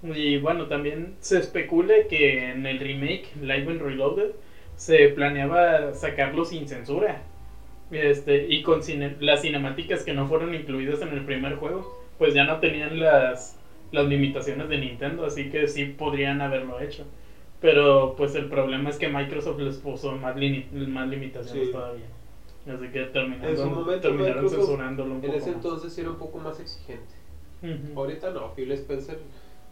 Y 0.03 0.39
bueno, 0.39 0.67
también 0.67 1.15
se 1.21 1.39
especula 1.39 1.95
que 2.09 2.51
en 2.51 2.65
el 2.67 2.79
remake 2.79 3.35
Live 3.41 3.71
and 3.71 3.83
Reloaded 3.83 4.33
se 4.77 5.09
planeaba 5.11 5.95
sacarlo 5.95 6.45
sin 6.45 6.67
censura. 6.67 7.23
Este, 7.91 8.47
y 8.49 8.63
con 8.63 8.83
cine- 8.83 9.17
las 9.21 9.43
cinemáticas 9.43 10.03
que 10.03 10.13
no 10.13 10.27
fueron 10.29 10.55
incluidas 10.55 11.03
en 11.03 11.11
el 11.11 11.25
primer 11.25 11.57
juego, 11.57 12.01
pues 12.19 12.35
ya 12.35 12.45
no 12.45 12.59
tenían 12.59 12.99
las, 12.99 13.57
las 13.93 14.07
limitaciones 14.09 14.69
de 14.69 14.79
Nintendo, 14.79 15.25
así 15.25 15.49
que 15.51 15.69
sí 15.69 15.85
podrían 15.85 16.41
haberlo 16.41 16.81
hecho. 16.81 17.05
Pero 17.61 18.15
pues 18.17 18.35
el 18.35 18.49
problema 18.49 18.91
es 18.91 18.99
que 18.99 19.09
Microsoft 19.09 19.61
les 19.61 19.77
puso 19.79 20.13
más, 20.13 20.37
lini- 20.37 20.67
más 20.89 21.09
limitaciones 21.09 21.67
Sí. 21.67 21.73
todavía. 21.73 22.07
Así 22.67 22.89
que 22.89 23.05
terminaron, 23.05 23.57
En 23.69 23.75
momento, 23.75 24.09
terminaron 24.09 24.49
censurándolo 24.49 25.11
un 25.11 25.17
En 25.17 25.23
poco 25.23 25.37
ese 25.37 25.47
más. 25.47 25.55
entonces 25.57 25.97
era 25.99 26.11
un 26.11 26.17
poco 26.17 26.39
más 26.39 26.59
exigente. 26.61 27.15
Ahorita 27.95 28.31
no, 28.31 28.53
Phil 28.55 28.71
Spencer 28.73 29.19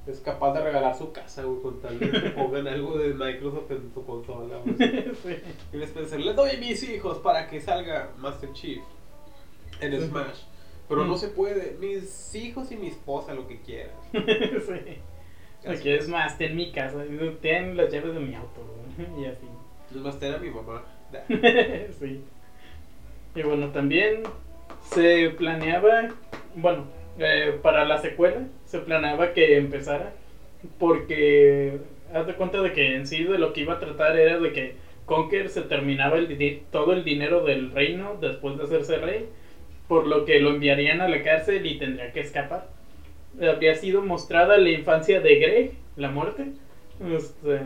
es 0.07 0.21
capaz 0.21 0.53
de 0.53 0.63
regalar 0.63 0.97
su 0.97 1.13
casa, 1.13 1.43
güey, 1.45 1.63
con 1.63 1.81
tal 1.81 1.99
de 1.99 2.11
que 2.11 2.31
pongan 2.31 2.67
algo 2.69 2.99
de 2.99 3.15
Microsoft 3.15 3.71
en 3.71 3.91
tu 3.91 4.05
consola, 4.05 4.59
güey. 4.65 4.77
Sí. 5.23 5.37
Phil 5.71 5.83
Spencer, 5.83 6.21
le 6.21 6.35
doy 6.35 6.59
mis 6.59 6.83
hijos 6.83 7.19
para 7.19 7.49
que 7.49 7.61
salga 7.61 8.11
Master 8.19 8.53
Chief 8.53 8.83
en. 9.81 10.01
Smash. 10.01 10.43
Pero 10.89 11.07
no 11.07 11.17
se 11.17 11.29
puede, 11.29 11.77
mis 11.81 12.35
hijos 12.35 12.71
y 12.71 12.77
mi 12.77 12.89
esposa, 12.89 13.33
lo 13.33 13.49
que 13.49 13.61
quieran. 13.63 13.97
sí. 14.13 14.99
Aquí 15.67 15.91
es 15.91 16.09
más, 16.09 16.37
ten 16.37 16.55
mi 16.55 16.73
casa, 16.73 17.03
ten 17.41 17.77
las 17.77 17.91
llaves 17.91 18.13
de 18.13 18.21
mi 18.21 18.35
auto, 18.35 18.61
y 19.19 19.25
así. 19.25 19.47
Es 19.91 19.97
más, 19.97 20.19
ten 20.19 20.35
a 20.35 20.39
mi 20.39 20.51
mamá. 20.51 20.83
sí. 21.99 22.23
Y 23.35 23.43
bueno, 23.43 23.71
también 23.71 24.23
se 24.83 25.31
planeaba, 25.31 26.11
bueno, 26.55 26.85
eh, 27.19 27.59
para 27.63 27.85
la 27.85 27.99
secuela, 27.99 28.47
se 28.75 28.81
planeaba 28.81 29.33
que 29.35 29.57
empezara, 29.57 30.15
porque 30.81 31.79
haz 32.13 32.27
de 32.27 32.35
cuenta 32.35 32.61
de 32.61 32.73
que 32.73 32.97
en 32.97 33.07
sí 33.07 33.23
de 33.23 33.39
lo 33.39 33.53
que 33.53 33.61
iba 33.61 33.75
a 33.75 33.79
tratar 33.79 34.17
era 34.17 34.41
de 34.41 34.53
que 34.53 34.75
Conker 35.07 35.49
se 35.49 35.63
terminaba 35.63 36.19
el 36.19 36.61
todo 36.73 36.93
el 36.93 37.05
dinero 37.05 37.45
del 37.45 37.71
reino 37.71 38.17
después 38.21 38.59
de 38.59 38.65
hacerse 38.65 38.99
rey, 38.99 39.27
por 39.87 40.09
lo 40.09 40.25
que 40.25 40.41
lo 40.41 40.51
enviarían 40.51 41.01
a 41.01 41.09
la 41.09 41.23
cárcel 41.23 41.65
y 41.67 41.79
tendría 41.79 42.11
que 42.11 42.19
escapar. 42.19 42.67
Habría 43.41 43.77
sido 43.77 44.03
mostrada 44.03 44.59
la 44.59 44.71
infancia 44.71 45.21
de 45.21 45.37
Greg, 45.37 45.71
la 45.95 46.11
muerte, 46.11 46.47
este, 47.01 47.61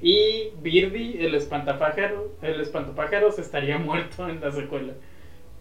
y 0.00 0.52
Birdie, 0.62 1.22
el 1.22 1.34
espantapájaro, 1.34 2.32
el 2.40 2.62
espantapájaros 2.62 3.38
estaría 3.38 3.76
muerto 3.90 4.26
en 4.26 4.40
la 4.40 4.52
secuela. 4.52 4.94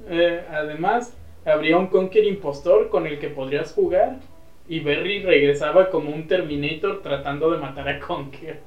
Eh, 0.08 0.42
además, 0.50 1.14
habría 1.44 1.76
un 1.76 1.88
Conker 1.88 2.24
impostor 2.24 2.88
con 2.88 3.08
el 3.08 3.20
que 3.20 3.28
podrías 3.28 3.74
jugar 3.74 4.20
y 4.68 4.80
Berry 4.80 5.22
regresaba 5.22 5.90
como 5.90 6.12
un 6.12 6.28
Terminator 6.28 7.02
tratando 7.02 7.52
de 7.52 7.60
matar 7.60 7.88
a 7.88 8.00
Conker. 8.00 8.60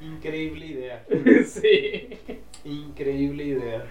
Increíble 0.00 0.66
idea. 0.66 1.04
sí. 1.46 2.08
Increíble 2.64 3.44
idea. 3.44 3.84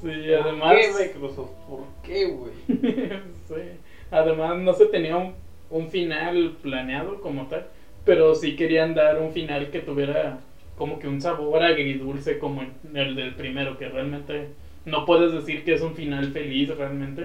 Sí, 0.00 0.32
además. 0.32 0.72
¿Por 0.72 0.80
qué 0.80 1.06
Microsoft? 1.06 1.50
¿Por 1.68 1.84
qué, 2.02 2.24
güey? 2.26 2.52
sí. 2.68 3.78
Además, 4.10 4.58
no 4.58 4.74
se 4.74 4.86
tenía 4.86 5.16
un, 5.16 5.34
un, 5.70 5.88
final 5.88 6.56
planeado 6.60 7.20
como 7.20 7.46
tal, 7.46 7.66
pero 8.04 8.34
sí 8.34 8.56
querían 8.56 8.94
dar 8.94 9.18
un 9.20 9.32
final 9.32 9.70
que 9.70 9.80
tuviera 9.80 10.40
como 10.76 10.98
que 10.98 11.08
un 11.08 11.20
sabor 11.20 11.62
agridulce 11.62 12.38
como 12.38 12.62
el 12.94 13.16
del 13.16 13.34
primero, 13.34 13.78
que 13.78 13.88
realmente 13.88 14.48
no 14.84 15.06
puedes 15.06 15.32
decir 15.32 15.64
que 15.64 15.74
es 15.74 15.82
un 15.82 15.94
final 15.94 16.32
feliz 16.32 16.76
realmente. 16.76 17.24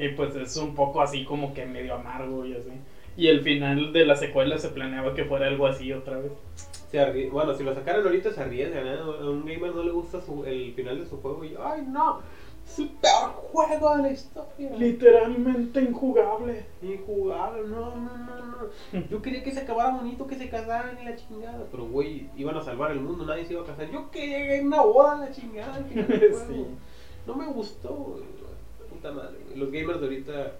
Y 0.00 0.08
pues 0.10 0.34
es 0.34 0.56
un 0.56 0.74
poco 0.74 1.02
así 1.02 1.24
como 1.24 1.52
que 1.52 1.66
medio 1.66 1.94
amargo 1.94 2.46
y 2.46 2.54
así. 2.54 2.70
Y 3.16 3.28
el 3.28 3.42
final 3.42 3.92
de 3.92 4.06
la 4.06 4.16
secuela 4.16 4.56
se 4.56 4.68
planeaba 4.68 5.14
que 5.14 5.24
fuera 5.24 5.46
algo 5.46 5.66
así 5.66 5.92
otra 5.92 6.18
vez. 6.18 6.32
bueno, 7.30 7.54
si 7.54 7.62
lo 7.62 7.74
sacaran 7.74 8.02
ahorita 8.02 8.32
se 8.32 8.40
arriesgan, 8.40 8.86
¿eh? 8.86 8.98
A 8.98 9.28
un 9.28 9.44
gamer 9.44 9.74
no 9.74 9.82
le 9.82 9.90
gusta 9.90 10.20
el 10.46 10.72
final 10.72 10.98
de 10.98 11.06
su 11.06 11.20
juego 11.20 11.44
y, 11.44 11.54
¡ay 11.62 11.82
no! 11.86 12.20
Es 12.66 12.78
el 12.78 12.88
peor 12.88 13.32
juego 13.52 13.96
de 13.96 14.02
la 14.02 14.10
historia. 14.10 14.70
Literalmente 14.76 15.82
injugable. 15.82 16.64
Injugable, 16.82 17.68
no, 17.68 17.96
no, 17.96 18.16
no, 18.16 18.46
no. 18.92 19.06
Yo 19.10 19.20
quería 19.20 19.42
que 19.42 19.52
se 19.52 19.60
acabara 19.60 19.96
bonito, 19.96 20.26
que 20.26 20.36
se 20.36 20.48
casaran 20.48 20.96
y 21.02 21.04
la 21.04 21.16
chingada. 21.16 21.66
Pero, 21.70 21.86
güey, 21.86 22.30
iban 22.36 22.56
a 22.56 22.62
salvar 22.62 22.92
el 22.92 23.00
mundo, 23.00 23.26
nadie 23.26 23.44
se 23.44 23.54
iba 23.54 23.62
a 23.62 23.66
casar. 23.66 23.90
Yo 23.90 24.10
quería 24.10 24.62
una 24.62 24.82
boda 24.82 25.18
la 25.18 25.32
chingada. 25.32 25.84
sí. 25.94 26.66
No 27.26 27.34
me 27.34 27.46
gustó, 27.46 27.88
güey. 27.88 28.49
Puta 29.00 29.12
madre, 29.14 29.38
Los 29.56 29.72
gamers 29.72 29.98
de 29.98 30.06
ahorita, 30.06 30.52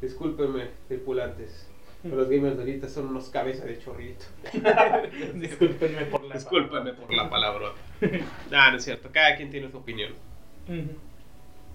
discúlpenme, 0.00 0.68
tripulantes. 0.86 1.68
Pero 2.00 2.14
los 2.14 2.28
gamers 2.28 2.56
de 2.56 2.62
ahorita 2.62 2.88
son 2.88 3.08
unos 3.08 3.28
cabezas 3.28 3.66
de 3.66 3.78
chorrito. 3.80 4.24
Discúlpenme 5.34 6.04
por 6.06 6.22
la 6.22 6.34
Discúlpenme 6.36 6.92
por 6.92 7.12
la 7.12 7.28
palabra. 7.28 7.72
no, 8.50 8.70
no 8.70 8.76
es 8.76 8.84
cierto. 8.84 9.08
Cada 9.10 9.34
quien 9.36 9.50
tiene 9.50 9.68
su 9.68 9.78
opinión. 9.78 10.12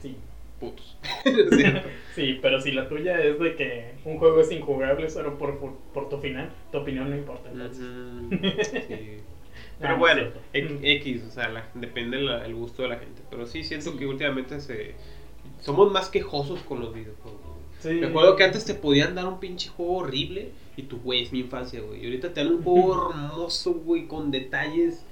Sí. 0.01 0.15
Putos. 0.61 0.97
sí, 2.15 2.39
pero 2.41 2.61
si 2.61 2.71
la 2.71 2.87
tuya 2.87 3.21
es 3.21 3.37
de 3.37 3.55
que 3.55 3.91
un 4.05 4.17
juego 4.17 4.39
es 4.39 4.51
injugable 4.51 5.09
solo 5.09 5.37
por, 5.37 5.59
por, 5.93 6.09
tu 6.09 6.17
final, 6.19 6.49
tu 6.71 6.77
opinión 6.77 7.09
no 7.09 7.17
importa. 7.17 7.49
sí. 7.73 9.19
Pero 9.79 9.97
bueno, 9.97 10.31
X, 10.53 11.23
o 11.27 11.31
sea, 11.31 11.69
depende 11.73 12.17
el 12.17 12.55
gusto 12.55 12.81
de 12.81 12.89
la 12.89 12.97
gente. 12.97 13.21
Pero 13.29 13.45
sí 13.45 13.63
siento 13.63 13.95
que 13.97 14.07
últimamente 14.07 14.59
se 14.59 14.95
somos 15.67 15.91
más 15.91 16.07
quejosos 16.07 16.61
con 16.61 16.79
los 16.79 16.93
videojuegos. 16.93 17.41
Sí. 17.81 18.01
acuerdo 18.01 18.37
que 18.37 18.45
antes 18.45 18.63
te 18.63 18.73
podían 18.73 19.15
dar 19.15 19.27
un 19.27 19.41
pinche 19.41 19.67
juego 19.67 19.97
horrible 19.97 20.51
y 20.77 20.83
tu 20.83 20.97
güey 20.99 21.23
es 21.23 21.33
mi 21.33 21.41
infancia, 21.41 21.81
güey. 21.81 22.01
Y 22.01 22.05
ahorita 22.05 22.33
te 22.33 22.41
dan 22.41 22.53
un 22.53 22.63
juego 22.63 23.11
hermoso, 23.11 23.73
güey, 23.73 24.07
con 24.07 24.31
detalles 24.31 25.03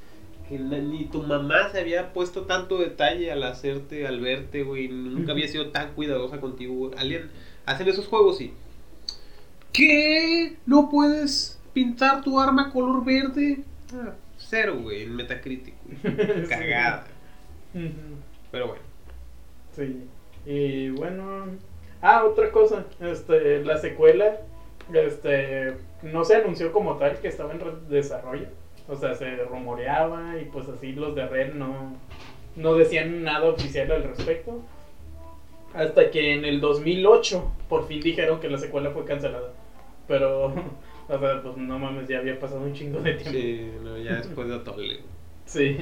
que 0.48 0.58
ni 0.58 1.06
tu 1.08 1.24
mamá 1.24 1.72
se 1.74 1.82
había 1.82 2.14
puesto 2.14 2.44
tanto 2.44 2.78
detalle 2.78 3.34
al 3.34 3.44
hacerte, 3.44 4.08
al 4.08 4.22
verte, 4.22 4.64
güey. 4.64 4.88
Nunca 4.88 5.34
había 5.34 5.48
sido 5.50 5.72
tan 5.72 5.94
cuidadosa 5.94 6.40
contigo, 6.40 6.74
güey. 6.74 6.98
Alguien 6.98 7.32
hacen 7.66 7.90
esos 7.90 8.08
juegos 8.08 8.40
y. 8.40 8.54
¿Qué? 9.74 10.56
¿No 10.66 10.90
puedes 10.90 11.60
pintar 11.74 12.24
tu 12.24 12.40
arma 12.40 12.72
color 12.72 13.04
verde? 13.04 13.60
Ah, 13.94 14.14
cero, 14.38 14.80
güey, 14.82 15.04
en 15.04 15.18
Metacritic. 15.18 15.74
Cagada. 16.48 17.08
Pero 18.52 18.68
bueno. 18.68 18.84
Sí. 19.76 20.08
Y 20.46 20.90
bueno. 20.92 21.46
Ah, 22.02 22.24
otra 22.26 22.52
cosa. 22.52 22.86
Este, 23.00 23.64
la 23.64 23.78
secuela. 23.78 24.42
Este. 24.94 25.76
No 26.04 26.24
se 26.24 26.36
anunció 26.36 26.72
como 26.72 26.98
tal 26.98 27.20
que 27.20 27.28
estaba 27.28 27.54
en 27.54 27.90
desarrollo 27.90 28.48
o 28.88 28.96
sea, 28.96 29.16
se 29.16 29.36
rumoreaba 29.38 30.40
y 30.40 30.46
pues 30.46 30.68
así 30.70 30.92
los 30.94 31.16
de 31.16 31.28
Red 31.28 31.54
no, 31.54 31.96
no 32.56 32.76
decían 32.76 33.24
nada 33.24 33.50
oficial 33.50 33.92
al 33.92 34.04
respecto. 34.04 34.62
Hasta 35.74 36.10
que 36.12 36.34
en 36.34 36.46
el 36.46 36.62
2008 36.62 37.52
por 37.68 37.88
fin 37.88 38.00
dijeron 38.00 38.40
que 38.40 38.50
la 38.50 38.58
secuela 38.58 38.92
fue 38.92 39.06
cancelada. 39.06 39.54
Pero, 40.08 40.46
o 41.10 41.20
sea, 41.20 41.42
pues 41.42 41.58
no 41.58 41.80
mames, 41.80 42.08
ya 42.08 42.20
había 42.20 42.40
pasado 42.40 42.62
un 42.62 42.74
chingo 42.74 43.02
de 43.02 43.14
tiempo. 43.16 43.32
Sí, 43.32 43.72
ya 44.04 44.16
después 44.18 44.48
de 44.48 44.56
Atole. 44.56 45.00
sí. 45.46 45.78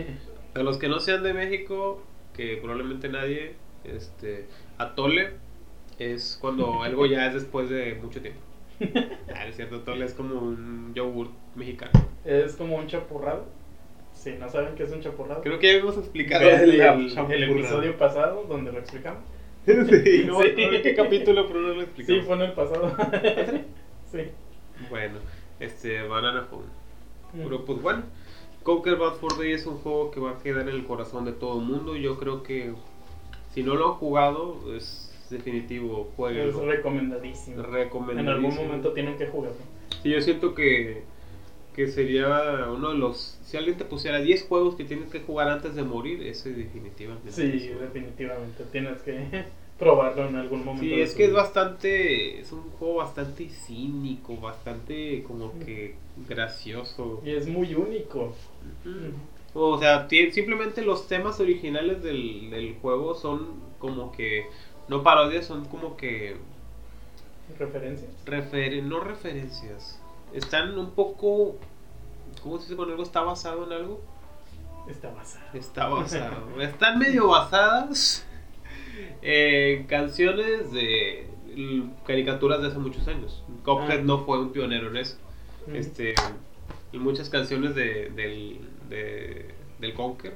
A 0.55 0.59
los 0.61 0.77
que 0.77 0.87
no 0.87 0.99
sean 0.99 1.23
de 1.23 1.33
México, 1.33 2.03
que 2.35 2.57
probablemente 2.57 3.09
nadie, 3.09 3.55
este, 3.83 4.45
Atole 4.77 5.31
es 5.99 6.37
cuando 6.39 6.83
algo 6.83 7.05
ya 7.05 7.27
es 7.27 7.33
después 7.33 7.69
de 7.69 7.95
mucho 7.95 8.21
tiempo. 8.21 8.39
Ah, 9.35 9.47
es 9.47 9.55
cierto, 9.55 9.77
Atole 9.77 10.05
es 10.05 10.13
como 10.13 10.39
un 10.39 10.93
yogurt 10.93 11.31
mexicano. 11.55 11.91
Es 12.25 12.55
como 12.55 12.75
un 12.77 12.87
chapurrado. 12.87 13.45
Si 14.13 14.31
no 14.33 14.49
saben 14.49 14.75
qué 14.75 14.83
es 14.83 14.91
un 14.91 15.01
chapurrado. 15.01 15.41
Creo 15.41 15.59
que 15.59 15.73
ya 15.73 15.79
hemos 15.79 15.97
explicado 15.97 16.47
el, 16.49 16.79
el, 16.79 17.43
episodio 17.43 17.97
pasado 17.97 18.45
donde 18.47 18.71
lo 18.71 18.79
explicamos. 18.79 19.23
sí, 19.65 20.23
no, 20.25 20.41
sí. 20.41 20.53
qué 20.55 20.93
capítulo, 20.95 21.47
pero 21.47 21.61
no 21.61 21.73
lo 21.73 21.81
explicamos. 21.81 22.21
Sí, 22.21 22.27
fue 22.27 22.35
en 22.35 22.41
el 22.41 22.51
pasado. 22.53 22.95
sí. 24.11 24.19
Bueno, 24.89 25.19
este, 25.59 26.03
Banana 26.03 26.43
Phone. 26.43 26.65
Mm. 27.33 27.43
Pero 27.43 27.65
pues 27.65 27.81
bueno, 27.81 28.03
Conquer 28.63 28.95
Bad 28.95 29.15
for 29.15 29.37
Day 29.37 29.53
es 29.53 29.65
un 29.65 29.77
juego 29.77 30.11
que 30.11 30.19
va 30.19 30.31
a 30.31 30.37
quedar 30.37 30.67
en 30.67 30.75
el 30.75 30.85
corazón 30.85 31.25
de 31.25 31.33
todo 31.33 31.59
el 31.59 31.65
mundo. 31.65 31.95
Yo 31.95 32.17
creo 32.17 32.43
que 32.43 32.73
si 33.53 33.63
no 33.63 33.75
lo 33.75 33.89
han 33.89 33.93
jugado, 33.95 34.75
es 34.75 35.11
definitivo, 35.29 36.11
juego. 36.15 36.39
Es 36.39 36.55
recomendadísimo. 36.55 37.63
recomendadísimo. 37.63 38.19
En 38.21 38.27
algún 38.29 38.55
momento 38.55 38.93
tienen 38.93 39.17
que 39.17 39.27
jugarlo. 39.27 39.57
Sí, 40.01 40.09
yo 40.09 40.21
siento 40.21 40.53
que 40.53 41.03
que 41.73 41.87
sería 41.87 42.67
uno 42.73 42.91
de 42.91 42.97
los... 42.97 43.39
Si 43.43 43.57
alguien 43.57 43.77
te 43.77 43.85
pusiera 43.85 44.19
10 44.19 44.47
juegos 44.47 44.75
que 44.75 44.85
tienes 44.85 45.09
que 45.09 45.19
jugar 45.21 45.49
antes 45.49 45.75
de 45.75 45.83
morir, 45.83 46.25
ese 46.25 46.53
definitivamente. 46.53 47.31
Sí, 47.31 47.69
definitivamente. 47.79 48.63
Tienes 48.71 49.01
que 49.01 49.45
probarlo 49.79 50.29
en 50.29 50.35
algún 50.35 50.63
momento. 50.63 50.83
Sí, 50.83 51.01
es 51.01 51.15
que 51.15 51.25
es 51.25 51.33
bastante... 51.33 52.39
Es 52.39 52.51
un 52.51 52.69
juego 52.77 52.95
bastante 52.95 53.49
cínico, 53.49 54.37
bastante 54.37 55.23
como 55.23 55.57
que 55.59 55.95
gracioso. 56.29 57.21
Y 57.25 57.31
es 57.31 57.47
muy 57.47 57.73
único. 57.73 58.35
O 59.53 59.77
sea, 59.77 60.07
simplemente 60.09 60.83
los 60.83 61.07
temas 61.07 61.39
originales 61.39 62.01
del, 62.03 62.49
del 62.49 62.75
juego 62.81 63.15
son 63.15 63.61
como 63.79 64.11
que... 64.11 64.47
No 64.87 65.03
parodias, 65.03 65.45
son 65.45 65.65
como 65.65 65.95
que... 65.95 66.35
¿Referencias? 67.57 68.11
Refer 68.25 68.83
no 68.83 68.99
referencias 68.99 69.99
están 70.33 70.77
un 70.77 70.91
poco. 70.91 71.55
¿Cómo 72.41 72.57
se 72.57 72.63
dice 72.63 72.75
cuando 72.75 72.93
algo 72.93 73.03
está 73.03 73.21
basado 73.21 73.65
en 73.65 73.71
algo? 73.71 74.01
Está 74.89 75.11
basado. 75.11 75.45
Está 75.53 75.87
basado. 75.87 76.61
están 76.61 76.99
medio 76.99 77.29
basadas 77.29 78.25
en 79.21 79.85
canciones 79.85 80.71
de 80.71 81.29
caricaturas 82.05 82.61
de 82.61 82.67
hace 82.67 82.79
muchos 82.79 83.07
años. 83.07 83.43
Cuphead 83.63 83.99
ah. 83.99 84.03
no 84.03 84.25
fue 84.25 84.39
un 84.39 84.51
pionero 84.51 84.89
en 84.89 84.97
eso. 84.97 85.17
Mm. 85.67 85.75
Este, 85.75 86.15
y 86.93 86.99
muchas 86.99 87.29
canciones 87.29 87.75
de, 87.75 88.09
del, 88.15 88.59
del 89.79 89.93
Conker 89.93 90.33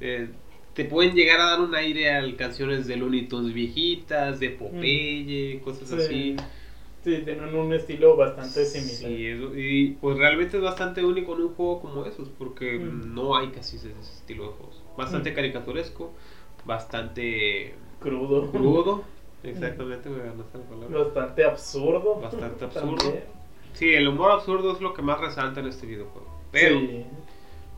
eh, 0.00 0.28
te 0.74 0.84
pueden 0.84 1.14
llegar 1.14 1.40
a 1.40 1.50
dar 1.50 1.60
un 1.60 1.74
aire 1.74 2.10
a 2.10 2.36
canciones 2.36 2.86
de 2.86 2.96
Looney 2.96 3.28
Tunes 3.28 3.52
viejitas, 3.52 4.40
de 4.40 4.50
Popeye, 4.50 5.56
mm. 5.56 5.64
cosas 5.64 5.92
así. 5.92 6.36
Sí, 7.04 7.18
tienen 7.24 7.54
un 7.54 7.72
estilo 7.72 8.16
bastante 8.16 8.64
similar. 8.64 9.52
Sí, 9.54 9.60
y 9.60 9.90
pues 10.00 10.16
realmente 10.16 10.56
es 10.56 10.62
bastante 10.62 11.04
único 11.04 11.34
en 11.34 11.42
un 11.42 11.54
juego 11.54 11.80
como 11.80 12.06
esos, 12.06 12.28
porque 12.30 12.78
mm. 12.78 13.14
no 13.14 13.36
hay 13.36 13.48
casi 13.48 13.76
ese 13.76 13.90
estilo 14.00 14.44
de 14.44 14.50
juegos. 14.50 14.82
Bastante 14.96 15.32
mm. 15.32 15.34
caricaturesco, 15.34 16.12
bastante 16.64 17.74
crudo. 18.00 18.50
Crudo, 18.50 19.04
exactamente, 19.42 20.08
me 20.08 20.18
la 20.18 20.32
palabra. 20.32 20.98
Bastante 21.04 21.44
absurdo. 21.44 22.20
Bastante 22.20 22.64
absurdo. 22.64 23.41
Sí, 23.74 23.94
el 23.94 24.08
humor 24.08 24.30
absurdo 24.32 24.72
es 24.72 24.80
lo 24.80 24.94
que 24.94 25.02
más 25.02 25.20
resalta 25.20 25.60
en 25.60 25.66
este 25.66 25.86
videojuego. 25.86 26.28
Pero, 26.50 26.78
Sí. 26.78 27.04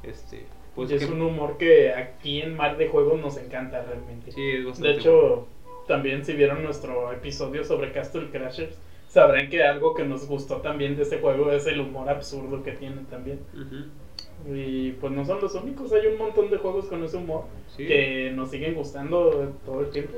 este, 0.02 0.46
pues 0.74 0.90
es 0.90 1.06
que- 1.06 1.12
un 1.12 1.22
humor 1.22 1.56
que 1.56 1.92
aquí 1.92 2.42
en 2.42 2.56
Mar 2.56 2.76
de 2.76 2.88
Juegos 2.88 3.20
nos 3.20 3.36
encanta 3.36 3.82
realmente. 3.84 4.32
sí, 4.32 4.50
es 4.50 4.58
De 4.60 4.64
bastante 4.64 4.90
hecho, 4.92 5.46
también 5.86 6.24
si 6.24 6.32
vieron 6.32 6.62
nuestro 6.64 7.12
episodio 7.12 7.64
sobre 7.64 7.92
Castle 7.92 8.30
Crashers, 8.30 8.76
sabrán 9.08 9.48
que 9.48 9.62
algo 9.62 9.94
que 9.94 10.04
nos 10.04 10.26
gustó 10.26 10.56
también 10.56 10.96
de 10.96 11.02
este 11.04 11.18
juego 11.18 11.52
es 11.52 11.66
el 11.66 11.80
humor 11.80 12.08
absurdo 12.08 12.62
que 12.62 12.72
tiene 12.72 13.02
también. 13.08 13.38
bueno. 13.52 13.66
Ujú. 13.68 13.84
Y 14.52 14.92
pues 15.00 15.12
no 15.12 15.24
son 15.24 15.40
los 15.40 15.54
únicos, 15.54 15.92
hay 15.92 16.06
un 16.08 16.18
montón 16.18 16.50
de 16.50 16.58
juegos 16.58 16.86
con 16.86 17.02
ese 17.04 17.16
humor 17.16 17.44
Sí. 17.76 17.86
que 17.86 18.30
nos 18.34 18.50
siguen 18.50 18.74
gustando 18.74 19.52
todo 19.64 19.80
el 19.82 19.90
tiempo. 19.90 20.12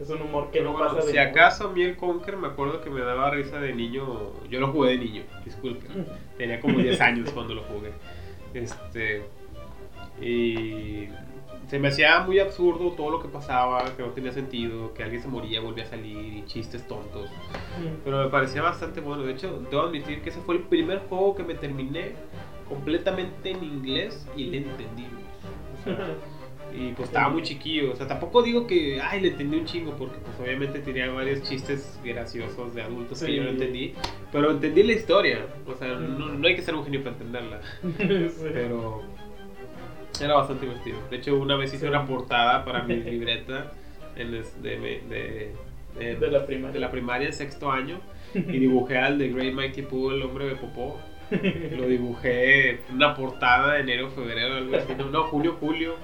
Es, 0.00 0.10
un 0.10 0.22
humor 0.22 0.50
que 0.50 0.58
Pero 0.58 0.64
no 0.64 0.72
bueno, 0.72 0.94
pasa 0.94 1.06
de 1.06 1.12
si 1.12 1.18
acaso 1.18 1.68
a 1.68 1.72
mí 1.72 1.82
el 1.82 1.96
Conker 1.96 2.36
me 2.36 2.48
acuerdo 2.48 2.80
que 2.82 2.90
me 2.90 3.00
daba 3.00 3.30
risa 3.30 3.58
de 3.60 3.74
niño. 3.74 4.32
Yo 4.48 4.60
lo 4.60 4.72
jugué 4.72 4.90
de 4.90 4.98
niño, 4.98 5.22
disculpe. 5.44 5.86
Tenía 6.38 6.60
como 6.60 6.78
10 6.78 7.00
años 7.00 7.30
cuando 7.30 7.54
lo 7.54 7.62
jugué. 7.62 7.92
Este. 8.54 9.24
Y. 10.20 11.08
Se 11.68 11.80
me 11.80 11.88
hacía 11.88 12.20
muy 12.20 12.38
absurdo 12.38 12.92
todo 12.92 13.10
lo 13.10 13.20
que 13.20 13.26
pasaba, 13.26 13.84
que 13.96 14.02
no 14.02 14.10
tenía 14.10 14.30
sentido, 14.30 14.94
que 14.94 15.02
alguien 15.02 15.20
se 15.20 15.26
moría, 15.26 15.60
volvía 15.60 15.82
a 15.82 15.88
salir 15.88 16.16
y 16.16 16.44
chistes 16.46 16.86
tontos. 16.86 17.28
Mm. 17.28 18.02
Pero 18.04 18.22
me 18.22 18.30
parecía 18.30 18.62
bastante 18.62 19.00
bueno. 19.00 19.24
De 19.24 19.32
hecho, 19.32 19.60
debo 19.68 19.82
admitir 19.82 20.22
que 20.22 20.30
ese 20.30 20.40
fue 20.40 20.56
el 20.56 20.62
primer 20.62 21.00
juego 21.08 21.34
que 21.34 21.42
me 21.42 21.54
terminé 21.54 22.12
completamente 22.68 23.50
en 23.50 23.64
inglés 23.64 24.28
y 24.36 24.44
le 24.44 24.58
entendí. 24.58 25.08
O 25.80 25.84
sea, 25.84 25.96
y 26.76 26.92
pues 26.92 27.08
estaba 27.08 27.28
muy 27.30 27.42
chiquillo. 27.42 27.92
O 27.92 27.96
sea, 27.96 28.06
tampoco 28.06 28.42
digo 28.42 28.66
que, 28.66 29.00
ay, 29.00 29.20
le 29.20 29.28
entendí 29.28 29.56
un 29.56 29.64
chingo, 29.64 29.92
porque 29.96 30.16
pues 30.18 30.38
obviamente 30.40 30.78
tenía 30.80 31.10
varios 31.10 31.42
chistes 31.42 31.98
graciosos 32.04 32.74
de 32.74 32.82
adultos 32.82 33.18
que 33.20 33.26
Sí. 33.26 33.34
yo 33.34 33.44
no 33.44 33.50
entendí. 33.50 33.94
Pero 34.30 34.50
entendí 34.50 34.82
la 34.82 34.92
historia. 34.92 35.46
O 35.66 35.74
sea, 35.74 35.88
no, 35.94 36.28
no 36.34 36.46
hay 36.48 36.54
que 36.56 36.62
ser 36.62 36.74
un 36.74 36.84
genio 36.84 37.02
para 37.02 37.16
entenderla. 37.16 37.60
Sí. 37.98 38.44
Pero 38.52 39.02
era 40.20 40.34
bastante 40.34 40.66
divertido. 40.66 40.98
De 41.10 41.16
hecho, 41.16 41.36
una 41.36 41.56
vez 41.56 41.72
hice 41.74 41.88
una 41.88 42.06
portada 42.06 42.64
para 42.64 42.82
mi 42.84 42.96
libreta 43.02 43.72
en 44.16 44.34
es- 44.34 44.62
de, 44.62 44.70
de- 44.78 45.52
de- 45.98 46.16
De 46.16 46.30
la 46.30 46.44
primaria. 46.46 46.72
de 46.74 46.80
la 46.80 46.90
primaria 46.90 47.32
sexto 47.32 47.70
año 47.70 48.00
y 48.34 48.40
dibujé 48.58 48.98
al 48.98 49.18
de 49.18 49.28
Great 49.30 49.54
Mighty 49.54 49.82
Pooh, 49.82 50.10
el 50.10 50.22
hombre 50.22 50.46
de 50.46 50.56
popó. 50.56 50.98
Lo 51.76 51.88
dibujé 51.88 52.80
una 52.92 53.14
portada 53.14 53.74
de 53.74 53.80
enero, 53.80 54.10
febrero, 54.10 54.54
algo 54.56 54.76
así. 54.76 54.92
No, 54.96 55.10
no, 55.10 55.24
junio, 55.24 55.56
julio. 55.58 55.94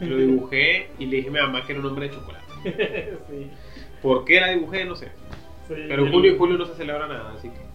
Lo 0.00 0.16
dibujé 0.16 0.88
y 0.98 1.06
le 1.06 1.16
dije 1.16 1.28
a 1.28 1.32
mi 1.32 1.38
mamá 1.40 1.64
que 1.66 1.72
era 1.72 1.80
un 1.80 1.86
hombre 1.86 2.08
de 2.08 2.14
chocolate. 2.14 2.44
sí, 3.30 3.50
¿Por 4.02 4.24
qué 4.24 4.40
la 4.40 4.50
dibujé? 4.50 4.84
No 4.84 4.96
sé. 4.96 5.06
sí. 5.68 5.74
Pero 5.88 6.06
en 6.06 6.12
junio 6.12 6.32
y 6.32 6.38
julio 6.38 6.58
no 6.58 6.66
se 6.66 6.74
celebra 6.74 7.06
nada, 7.06 7.32
así 7.36 7.48
que. 7.50 7.74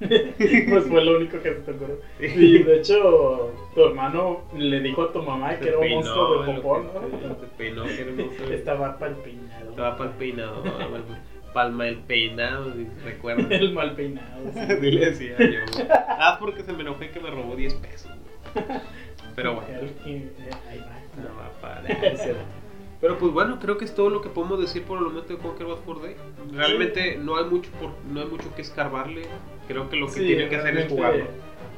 Pues 0.70 0.84
fue 0.86 1.04
lo 1.04 1.18
único 1.18 1.42
que 1.42 1.50
se 1.50 1.60
te 1.60 1.70
ocurrió. 1.72 1.98
Y 2.18 2.62
de 2.62 2.76
hecho, 2.78 3.52
tu 3.74 3.84
hermano 3.84 4.44
le 4.56 4.80
dijo 4.80 5.02
a 5.02 5.12
tu 5.12 5.22
mamá 5.22 5.56
que 5.58 5.68
era 5.68 5.78
un 5.78 5.90
monstruo 5.90 6.42
de 6.42 6.52
lo 6.54 6.62
popó, 6.62 6.80
que- 6.80 7.26
¿no? 7.28 7.34
Se 7.40 7.46
peinó, 7.58 7.84
que 7.84 8.00
era 8.00 8.10
un 8.10 8.16
monstruo 8.16 8.48
de- 8.48 8.56
Estaba 8.56 8.98
pal 8.98 9.16
peinado. 9.22 9.70
Estaba 9.70 9.96
para 9.98 10.10
el 10.10 10.16
peinado, 10.16 10.62
palma 11.52 11.88
el 11.88 11.96
peinado, 11.98 12.72
si. 12.72 12.86
El 13.54 13.72
mal 13.74 13.94
peinado. 13.94 14.50
sí. 14.54 14.90
Le 14.90 15.06
decía 15.10 15.36
yo. 15.38 15.84
Ah, 16.08 16.38
porque 16.40 16.62
se 16.62 16.72
me 16.72 16.80
enojé 16.80 17.10
que 17.10 17.20
me 17.20 17.30
robó 17.30 17.54
10 17.56 17.74
pesos. 17.74 18.10
Pero 19.36 19.54
bueno. 19.56 19.68
Ahí 20.06 20.78
va. 20.78 20.99
No 21.20 21.36
va 21.36 21.46
a 21.46 21.60
parar. 21.60 21.84
Pero 23.00 23.16
pues 23.16 23.32
bueno, 23.32 23.58
creo 23.58 23.78
que 23.78 23.86
es 23.86 23.94
todo 23.94 24.10
lo 24.10 24.20
que 24.20 24.28
podemos 24.28 24.60
decir 24.60 24.82
por 24.82 24.98
el 24.98 25.04
momento 25.04 25.32
de 25.32 25.38
Conquer 25.38 25.66
Bad 25.66 25.78
for 25.78 26.02
Day. 26.02 26.16
Realmente 26.52 27.16
no 27.16 27.36
hay 27.36 27.44
mucho 27.46 27.70
por, 27.80 27.92
no 28.12 28.20
hay 28.20 28.26
mucho 28.26 28.54
que 28.54 28.60
escarbarle. 28.60 29.22
Creo 29.66 29.88
que 29.88 29.96
lo 29.96 30.06
que 30.06 30.12
Sí, 30.12 30.26
tienen 30.26 30.50
que 30.50 30.56
hacer 30.56 30.76
es 30.76 30.88
jugarlo. 30.90 31.24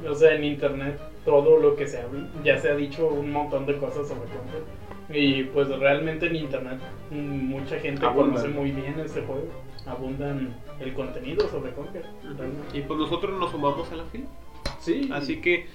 O 0.09 0.15
sea, 0.15 0.35
en 0.35 0.43
internet 0.43 0.99
todo 1.23 1.57
lo 1.59 1.77
que 1.77 1.87
se 1.87 2.01
habla, 2.01 2.27
ya 2.43 2.57
se 2.57 2.69
ha 2.69 2.75
dicho 2.75 3.07
un 3.07 3.31
montón 3.31 3.65
de 3.65 3.77
cosas 3.77 4.05
sobre 4.05 4.29
Conker. 4.31 4.63
Y 5.09 5.43
pues 5.45 5.69
realmente 5.69 6.25
en 6.25 6.35
internet 6.35 6.79
mucha 7.09 7.79
gente 7.79 8.05
Abundan. 8.05 8.31
conoce 8.31 8.47
muy 8.49 8.71
bien 8.71 8.99
este 8.99 9.21
juego. 9.21 9.47
Abundan 9.85 10.53
el 10.81 10.93
contenido 10.93 11.47
sobre 11.47 11.71
Conker. 11.71 12.03
realmente. 12.21 12.77
Y 12.77 12.81
pues 12.81 12.99
nosotros 12.99 13.39
nos 13.39 13.51
sumamos 13.51 13.89
a 13.93 13.95
la 13.95 14.03
fila. 14.05 14.25
Sí. 14.81 15.09
Así 15.13 15.39
que 15.39 15.67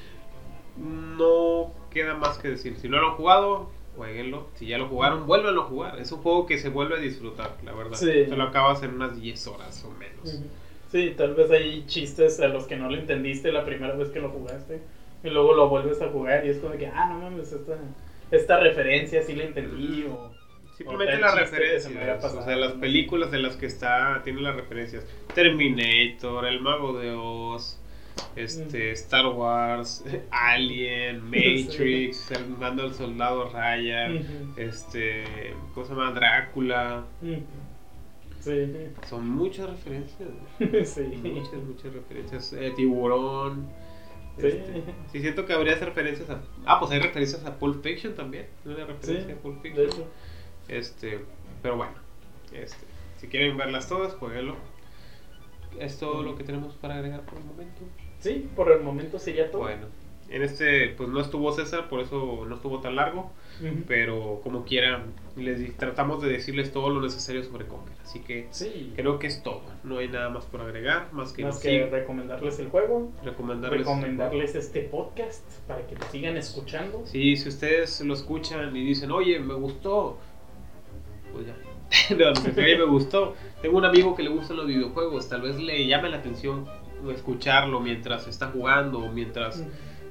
no 0.76 1.72
queda 1.98 2.14
más 2.14 2.38
que 2.38 2.48
decir. 2.48 2.76
Si 2.76 2.88
no 2.88 3.00
lo 3.00 3.10
han 3.10 3.14
jugado, 3.16 3.70
jueguenlo. 3.96 4.48
Si 4.54 4.66
ya 4.66 4.78
lo 4.78 4.88
jugaron, 4.88 5.26
vuélvanlo 5.26 5.62
a 5.62 5.64
jugar. 5.64 5.98
Es 5.98 6.12
un 6.12 6.20
juego 6.22 6.46
que 6.46 6.58
se 6.58 6.68
vuelve 6.68 6.96
a 6.96 7.00
disfrutar, 7.00 7.56
la 7.64 7.72
verdad. 7.72 7.96
Sí. 7.96 8.26
Se 8.26 8.36
lo 8.36 8.44
acabas 8.44 8.82
en 8.82 8.94
unas 8.94 9.20
10 9.20 9.46
horas 9.48 9.84
o 9.84 9.90
menos. 9.90 10.40
Sí, 10.90 11.14
tal 11.16 11.34
vez 11.34 11.50
hay 11.50 11.84
chistes 11.86 12.40
a 12.40 12.48
los 12.48 12.66
que 12.66 12.76
no 12.76 12.88
le 12.88 13.00
entendiste 13.00 13.52
la 13.52 13.64
primera 13.64 13.94
vez 13.94 14.08
que 14.08 14.20
lo 14.20 14.30
jugaste 14.30 14.80
y 15.22 15.30
luego 15.30 15.54
lo 15.54 15.68
vuelves 15.68 16.00
a 16.00 16.08
jugar 16.08 16.46
y 16.46 16.50
es 16.50 16.58
como 16.58 16.76
que, 16.76 16.86
ah, 16.86 17.08
no 17.10 17.20
mames, 17.20 17.52
esta, 17.52 17.76
esta 18.30 18.60
referencia 18.60 19.22
sí 19.22 19.34
la 19.34 19.44
entendí 19.44 20.04
o... 20.04 20.32
Simplemente 20.76 21.16
o 21.16 21.18
las 21.18 21.34
que 21.34 21.46
se 21.46 21.58
referencias, 21.58 22.34
o 22.34 22.42
sea, 22.44 22.54
las 22.54 22.72
películas 22.74 23.32
de 23.32 23.38
las 23.38 23.56
que 23.56 23.66
está, 23.66 24.20
tienen 24.22 24.44
las 24.44 24.54
referencias. 24.54 25.04
Terminator, 25.34 26.46
El 26.46 26.60
Mago 26.60 26.96
de 26.96 27.10
Oz, 27.10 27.80
este, 28.36 28.92
Star 28.92 29.26
Wars, 29.26 30.04
Alien, 30.30 31.22
Matrix, 31.24 32.30
El 32.30 32.48
Mando 32.50 32.84
del 32.84 32.94
Soldado 32.94 33.50
Ryan, 33.50 34.16
Ujú. 34.16 34.60
este, 34.60 35.24
¿cómo 35.74 35.86
se 35.86 35.92
llama? 35.94 36.12
Drácula. 36.12 37.04
Ujú. 37.22 37.42
Sí, 38.40 38.72
Son 39.08 39.28
muchas 39.28 39.68
referencias. 39.68 40.28
sí. 40.88 41.02
Muchas, 41.22 41.54
muchas 41.54 41.92
referencias. 41.92 42.52
Eh, 42.52 42.72
tiburón. 42.76 43.68
Sí. 44.38 44.46
Este, 44.46 44.82
sí, 45.10 45.20
siento 45.20 45.44
que 45.44 45.52
habría 45.52 45.74
referencias 45.74 46.30
a. 46.30 46.40
Ah, 46.64 46.78
pues 46.78 46.92
hay 46.92 47.00
referencias 47.00 47.44
a 47.44 47.58
Pulp 47.58 47.82
Fiction 47.82 48.14
también. 48.14 48.46
Una 48.64 48.84
referencia 48.86 49.26
Sí, 49.26 49.32
a 49.32 49.42
Pulp 49.42 49.60
Fiction. 49.60 49.84
De 49.84 49.90
hecho, 49.92 50.06
Este, 50.68 51.24
pero 51.62 51.76
bueno, 51.76 51.92
este, 52.52 52.86
si 53.18 53.26
quieren 53.26 53.56
verlas 53.56 53.88
todas, 53.88 54.14
jueguenlo. 54.14 54.54
Es 55.80 55.98
todo 55.98 56.22
lo 56.22 56.36
que 56.36 56.44
tenemos 56.44 56.74
para 56.76 56.94
agregar 56.94 57.22
por 57.22 57.38
el 57.38 57.44
momento. 57.44 57.82
Sí, 58.20 58.48
por 58.54 58.70
el 58.72 58.82
momento 58.82 59.18
sería 59.18 59.50
todo. 59.50 59.62
Bueno, 59.62 59.86
en 60.30 60.42
este, 60.42 60.90
pues 60.90 61.08
no 61.08 61.20
estuvo 61.20 61.52
César, 61.52 61.88
por 61.88 62.00
eso 62.00 62.44
no 62.46 62.56
estuvo 62.56 62.80
tan 62.80 62.96
largo. 62.96 63.32
Pero 63.88 64.40
como 64.44 64.64
quiera, 64.64 65.04
les 65.36 65.76
tratamos 65.76 66.22
de 66.22 66.28
decirles 66.28 66.72
todo 66.72 66.90
lo 66.90 67.00
necesario 67.00 67.42
sobre 67.42 67.66
Conker. 67.66 67.96
Así 68.04 68.20
que 68.20 68.46
Sí, 68.50 68.92
creo 68.94 69.18
que 69.18 69.26
es 69.26 69.42
todo. 69.42 69.62
No 69.82 69.98
hay 69.98 70.08
nada 70.08 70.28
más 70.28 70.44
por 70.44 70.60
agregar, 70.60 71.12
más 71.12 71.32
que, 71.32 71.42
más 71.42 71.58
que 71.58 71.86
recomendarles 71.86 72.58
el 72.60 72.68
juego, 72.68 73.10
recomendarles. 73.24 73.80
recomendarles 73.80 74.54
este 74.54 74.82
podcast 74.82 75.44
para 75.66 75.84
que 75.86 75.96
lo 75.96 76.06
sigan 76.06 76.36
escuchando. 76.36 77.02
Sí, 77.04 77.36
si 77.36 77.48
ustedes 77.48 78.00
lo 78.02 78.14
escuchan 78.14 78.76
y 78.76 78.84
dicen, 78.84 79.10
oye, 79.10 79.40
me 79.40 79.54
gustó, 79.54 80.18
pues 81.32 81.46
ya. 81.46 81.56
no, 82.16 82.32
me 82.54 82.84
gustó. 82.84 83.34
Tengo 83.60 83.78
un 83.78 83.86
amigo 83.86 84.14
que 84.14 84.22
le 84.22 84.30
gustan 84.30 84.58
los 84.58 84.66
videojuegos, 84.66 85.28
tal 85.28 85.42
vez 85.42 85.58
le 85.58 85.86
llame 85.86 86.10
la 86.10 86.18
atención 86.18 86.66
escucharlo 87.14 87.80
mientras 87.80 88.26
está 88.26 88.48
jugando 88.48 88.98
o 89.00 89.08
mientras 89.12 89.62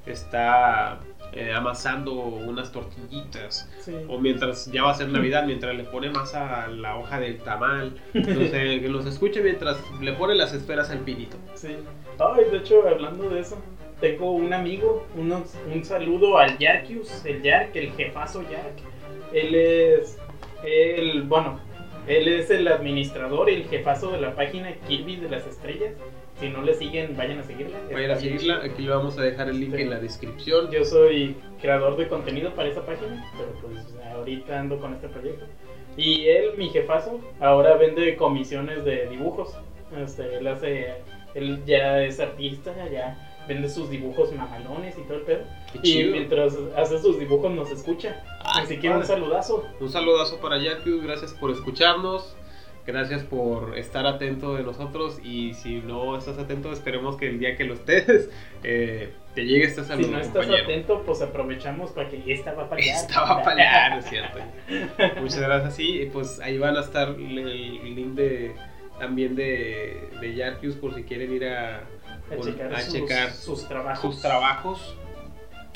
está 0.05 0.99
eh, 1.33 1.51
amasando 1.53 2.13
unas 2.13 2.71
tortillitas. 2.71 3.69
Sí. 3.79 3.93
O 4.07 4.19
mientras 4.19 4.65
ya 4.71 4.83
va 4.83 4.91
a 4.91 4.95
ser 4.95 5.09
Navidad, 5.09 5.45
mientras 5.45 5.75
le 5.75 5.83
pone 5.83 6.09
masa 6.09 6.63
a 6.63 6.67
la 6.67 6.95
hoja 6.97 7.19
del 7.19 7.37
tamal. 7.39 7.93
Entonces, 8.13 8.51
que 8.81 8.87
los 8.89 9.05
escuche 9.05 9.41
mientras 9.41 9.77
le 10.01 10.13
pone 10.13 10.35
las 10.35 10.53
esferas 10.53 10.89
al 10.89 10.99
pinito. 10.99 11.37
Sí. 11.55 11.75
Ay, 12.19 12.45
de 12.51 12.57
hecho, 12.57 12.87
hablando 12.87 13.29
de 13.29 13.41
eso, 13.41 13.61
tengo 13.99 14.31
un 14.31 14.53
amigo, 14.53 15.05
unos- 15.17 15.55
un 15.73 15.83
saludo 15.83 16.37
al 16.37 16.57
Yarkius, 16.57 17.25
el 17.25 17.41
Yark, 17.41 17.75
el 17.75 17.91
jefazo 17.91 18.43
Yark. 18.43 18.77
Él 19.33 19.53
es, 19.55 20.17
el, 20.63 21.23
bueno, 21.23 21.59
él 22.07 22.27
es 22.27 22.49
el 22.49 22.67
administrador 22.67 23.49
y 23.49 23.55
el 23.55 23.63
jefazo 23.65 24.11
de 24.11 24.21
la 24.21 24.35
página 24.35 24.73
Kirby 24.87 25.17
de 25.17 25.29
las 25.29 25.45
Estrellas. 25.45 25.93
Si 26.39 26.49
no 26.49 26.61
le 26.61 26.73
siguen, 26.75 27.17
vayan 27.17 27.39
a 27.39 27.43
seguirla. 27.43 27.77
Vayan 27.91 28.11
a 28.11 28.13
Está 28.13 28.25
bien 28.25 28.39
seguirla, 28.39 28.63
aquí 28.63 28.83
le 28.83 28.89
vamos 28.91 29.17
a 29.17 29.23
dejar 29.23 29.49
el 29.49 29.59
link 29.59 29.75
Sí. 29.75 29.81
en 29.81 29.89
la 29.89 29.99
descripción. 29.99 30.71
Yo 30.71 30.85
soy 30.85 31.35
creador 31.61 31.97
de 31.97 32.07
contenido 32.07 32.53
para 32.53 32.69
esa 32.69 32.85
página, 32.85 33.25
pero 33.37 33.51
pues 33.61 33.95
ahorita 34.13 34.59
ando 34.59 34.79
con 34.79 34.93
este 34.93 35.07
proyecto. 35.09 35.45
Y 35.97 36.27
él, 36.27 36.51
mi 36.57 36.69
jefazo, 36.69 37.19
ahora 37.39 37.75
vende 37.75 38.15
comisiones 38.15 38.85
de 38.85 39.07
dibujos. 39.07 39.57
Este, 39.99 40.35
él 40.37 40.47
hace, 40.47 40.93
él 41.33 41.63
ya 41.65 42.03
es 42.03 42.19
artista, 42.19 42.71
ya 42.91 43.26
vende 43.47 43.69
sus 43.69 43.89
dibujos 43.89 44.31
mamalones 44.33 44.97
y 44.97 45.01
todo 45.03 45.17
el 45.17 45.23
pedo. 45.23 45.43
Qué 45.73 45.79
Y 45.79 45.81
chido. 45.81 46.11
mientras 46.11 46.53
hace 46.75 46.99
sus 46.99 47.19
dibujos 47.19 47.51
nos 47.51 47.71
escucha. 47.71 48.21
Ay, 48.43 48.63
Así 48.65 48.77
que 48.79 48.87
un 48.89 48.95
padre. 48.95 49.07
saludazo. 49.07 49.65
Un 49.79 49.89
saludazo 49.89 50.39
para 50.39 50.57
Yarkius, 50.61 51.03
gracias 51.03 51.33
por 51.33 51.51
escucharnos, 51.51 52.35
gracias 52.85 53.23
por 53.23 53.77
estar 53.77 54.05
atento 54.07 54.55
de 54.55 54.63
nosotros 54.63 55.19
y 55.23 55.53
si 55.53 55.79
no 55.81 56.17
estás 56.17 56.37
atento 56.39 56.71
esperemos 56.71 57.17
que 57.17 57.27
el 57.27 57.39
día 57.39 57.55
que 57.57 57.63
lo 57.65 57.73
estés 57.73 58.29
eh, 58.63 59.13
te 59.35 59.45
llegue 59.45 59.65
este 59.65 59.81
Si 59.81 59.87
saludo 59.89 60.11
no 60.11 60.19
estás 60.19 60.45
compañero. 60.45 60.63
atento, 60.63 61.03
pues 61.05 61.21
aprovechamos 61.21 61.91
para 61.91 62.09
que 62.09 62.23
esta 62.33 62.53
va 62.53 62.69
para 62.69 62.81
allá. 62.81 62.95
Esta 62.95 63.21
va 63.21 63.51
allá, 63.51 63.89
¿no 63.91 63.99
es 63.99 64.05
cierto? 64.05 64.39
Muchas 65.21 65.39
gracias, 65.41 65.75
sí, 65.75 66.01
y 66.01 66.05
pues 66.07 66.39
ahí 66.39 66.57
van 66.57 66.75
a 66.77 66.81
estar 66.81 67.09
el, 67.09 67.37
el 67.37 67.95
link 67.95 68.13
de 68.15 68.55
también 68.99 69.35
de, 69.35 70.09
de 70.19 70.33
Yarkius 70.33 70.75
por 70.75 70.95
si 70.95 71.03
quieren 71.03 71.31
ir 71.31 71.45
a, 71.45 71.83
A 72.31 72.37
checar, 72.43 72.73
a 72.73 72.81
sus, 72.81 72.93
checar 72.93 73.31
sus 73.31 73.67
trabajos. 73.67 74.13
sus 74.13 74.21
trabajos. 74.21 74.97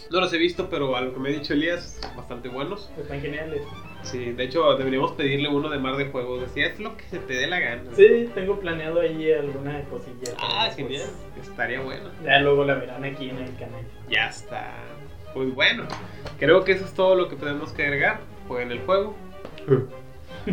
No 0.10 0.20
los 0.20 0.34
he 0.34 0.38
visto, 0.38 0.70
pero 0.70 0.96
a 0.98 1.02
lo 1.02 1.14
que 1.14 1.20
me 1.22 1.30
ha 1.30 1.32
dicho 1.32 1.54
Elías, 1.54 2.02
bastante 2.18 2.50
buenos. 2.50 2.92
Están 2.98 3.22
geniales. 3.22 3.62
Sí, 4.04 4.34
de 4.34 4.44
hecho 4.44 4.76
deberíamos 4.76 5.14
pedirle 5.14 5.48
uno 5.48 5.70
de 5.70 5.80
mar 5.80 5.96
de 5.96 6.08
juegos. 6.08 6.42
Decía, 6.42 6.68
es 6.68 6.80
lo 6.80 6.98
que 6.98 7.06
se 7.06 7.20
te 7.20 7.34
dé 7.34 7.48
la 7.48 7.60
gana. 7.60 7.84
Sí, 7.96 8.30
tengo 8.34 8.60
planeado 8.60 9.00
ahí 9.00 9.32
alguna 9.32 9.84
cosilla. 9.86 10.34
Ah, 10.38 10.64
pues, 10.66 10.76
genial. 10.76 11.10
Estaría 11.42 11.80
bueno. 11.80 12.10
Ya 12.26 12.40
luego 12.40 12.66
la 12.66 12.76
verán 12.76 13.06
aquí 13.06 13.30
en 13.30 13.38
el 13.38 13.56
canal. 13.56 13.86
Ya 14.10 14.28
está. 14.28 14.74
Pues 15.34 15.54
bueno, 15.56 15.86
creo 16.40 16.66
que 16.66 16.74
eso 16.74 16.84
es 16.84 16.94
todo 16.94 17.16
lo 17.16 17.30
que 17.30 17.38
tenemos 17.38 17.72
que 17.72 17.84
agregar. 17.84 18.20
Jueguen 18.48 18.72
el 18.74 18.80
juego. 18.82 19.16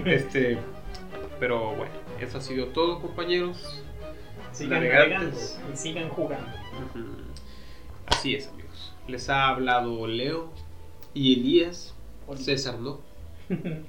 Este, 0.04 0.58
pero 1.40 1.74
bueno, 1.74 1.92
eso 2.20 2.38
ha 2.38 2.40
sido 2.40 2.66
todo, 2.66 3.00
compañeros. 3.00 3.82
Sigan 4.52 4.82
navegando 4.82 5.36
y 5.72 5.76
sigan 5.76 6.08
jugando. 6.08 6.50
Así 8.06 8.34
es, 8.34 8.48
amigos. 8.48 8.92
Les 9.06 9.28
ha 9.28 9.48
hablado 9.48 10.06
Leo 10.06 10.50
y 11.14 11.34
Elías. 11.34 11.94
César, 12.36 12.78
¿no? 12.78 13.00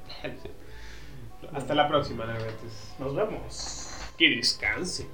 Hasta 1.53 1.76
la 1.76 1.88
próxima, 1.89 2.26
navegantes. 2.26 2.93
Nos 2.99 3.16
vemos. 3.16 3.89
Que 4.18 4.30
descansen. 4.30 5.07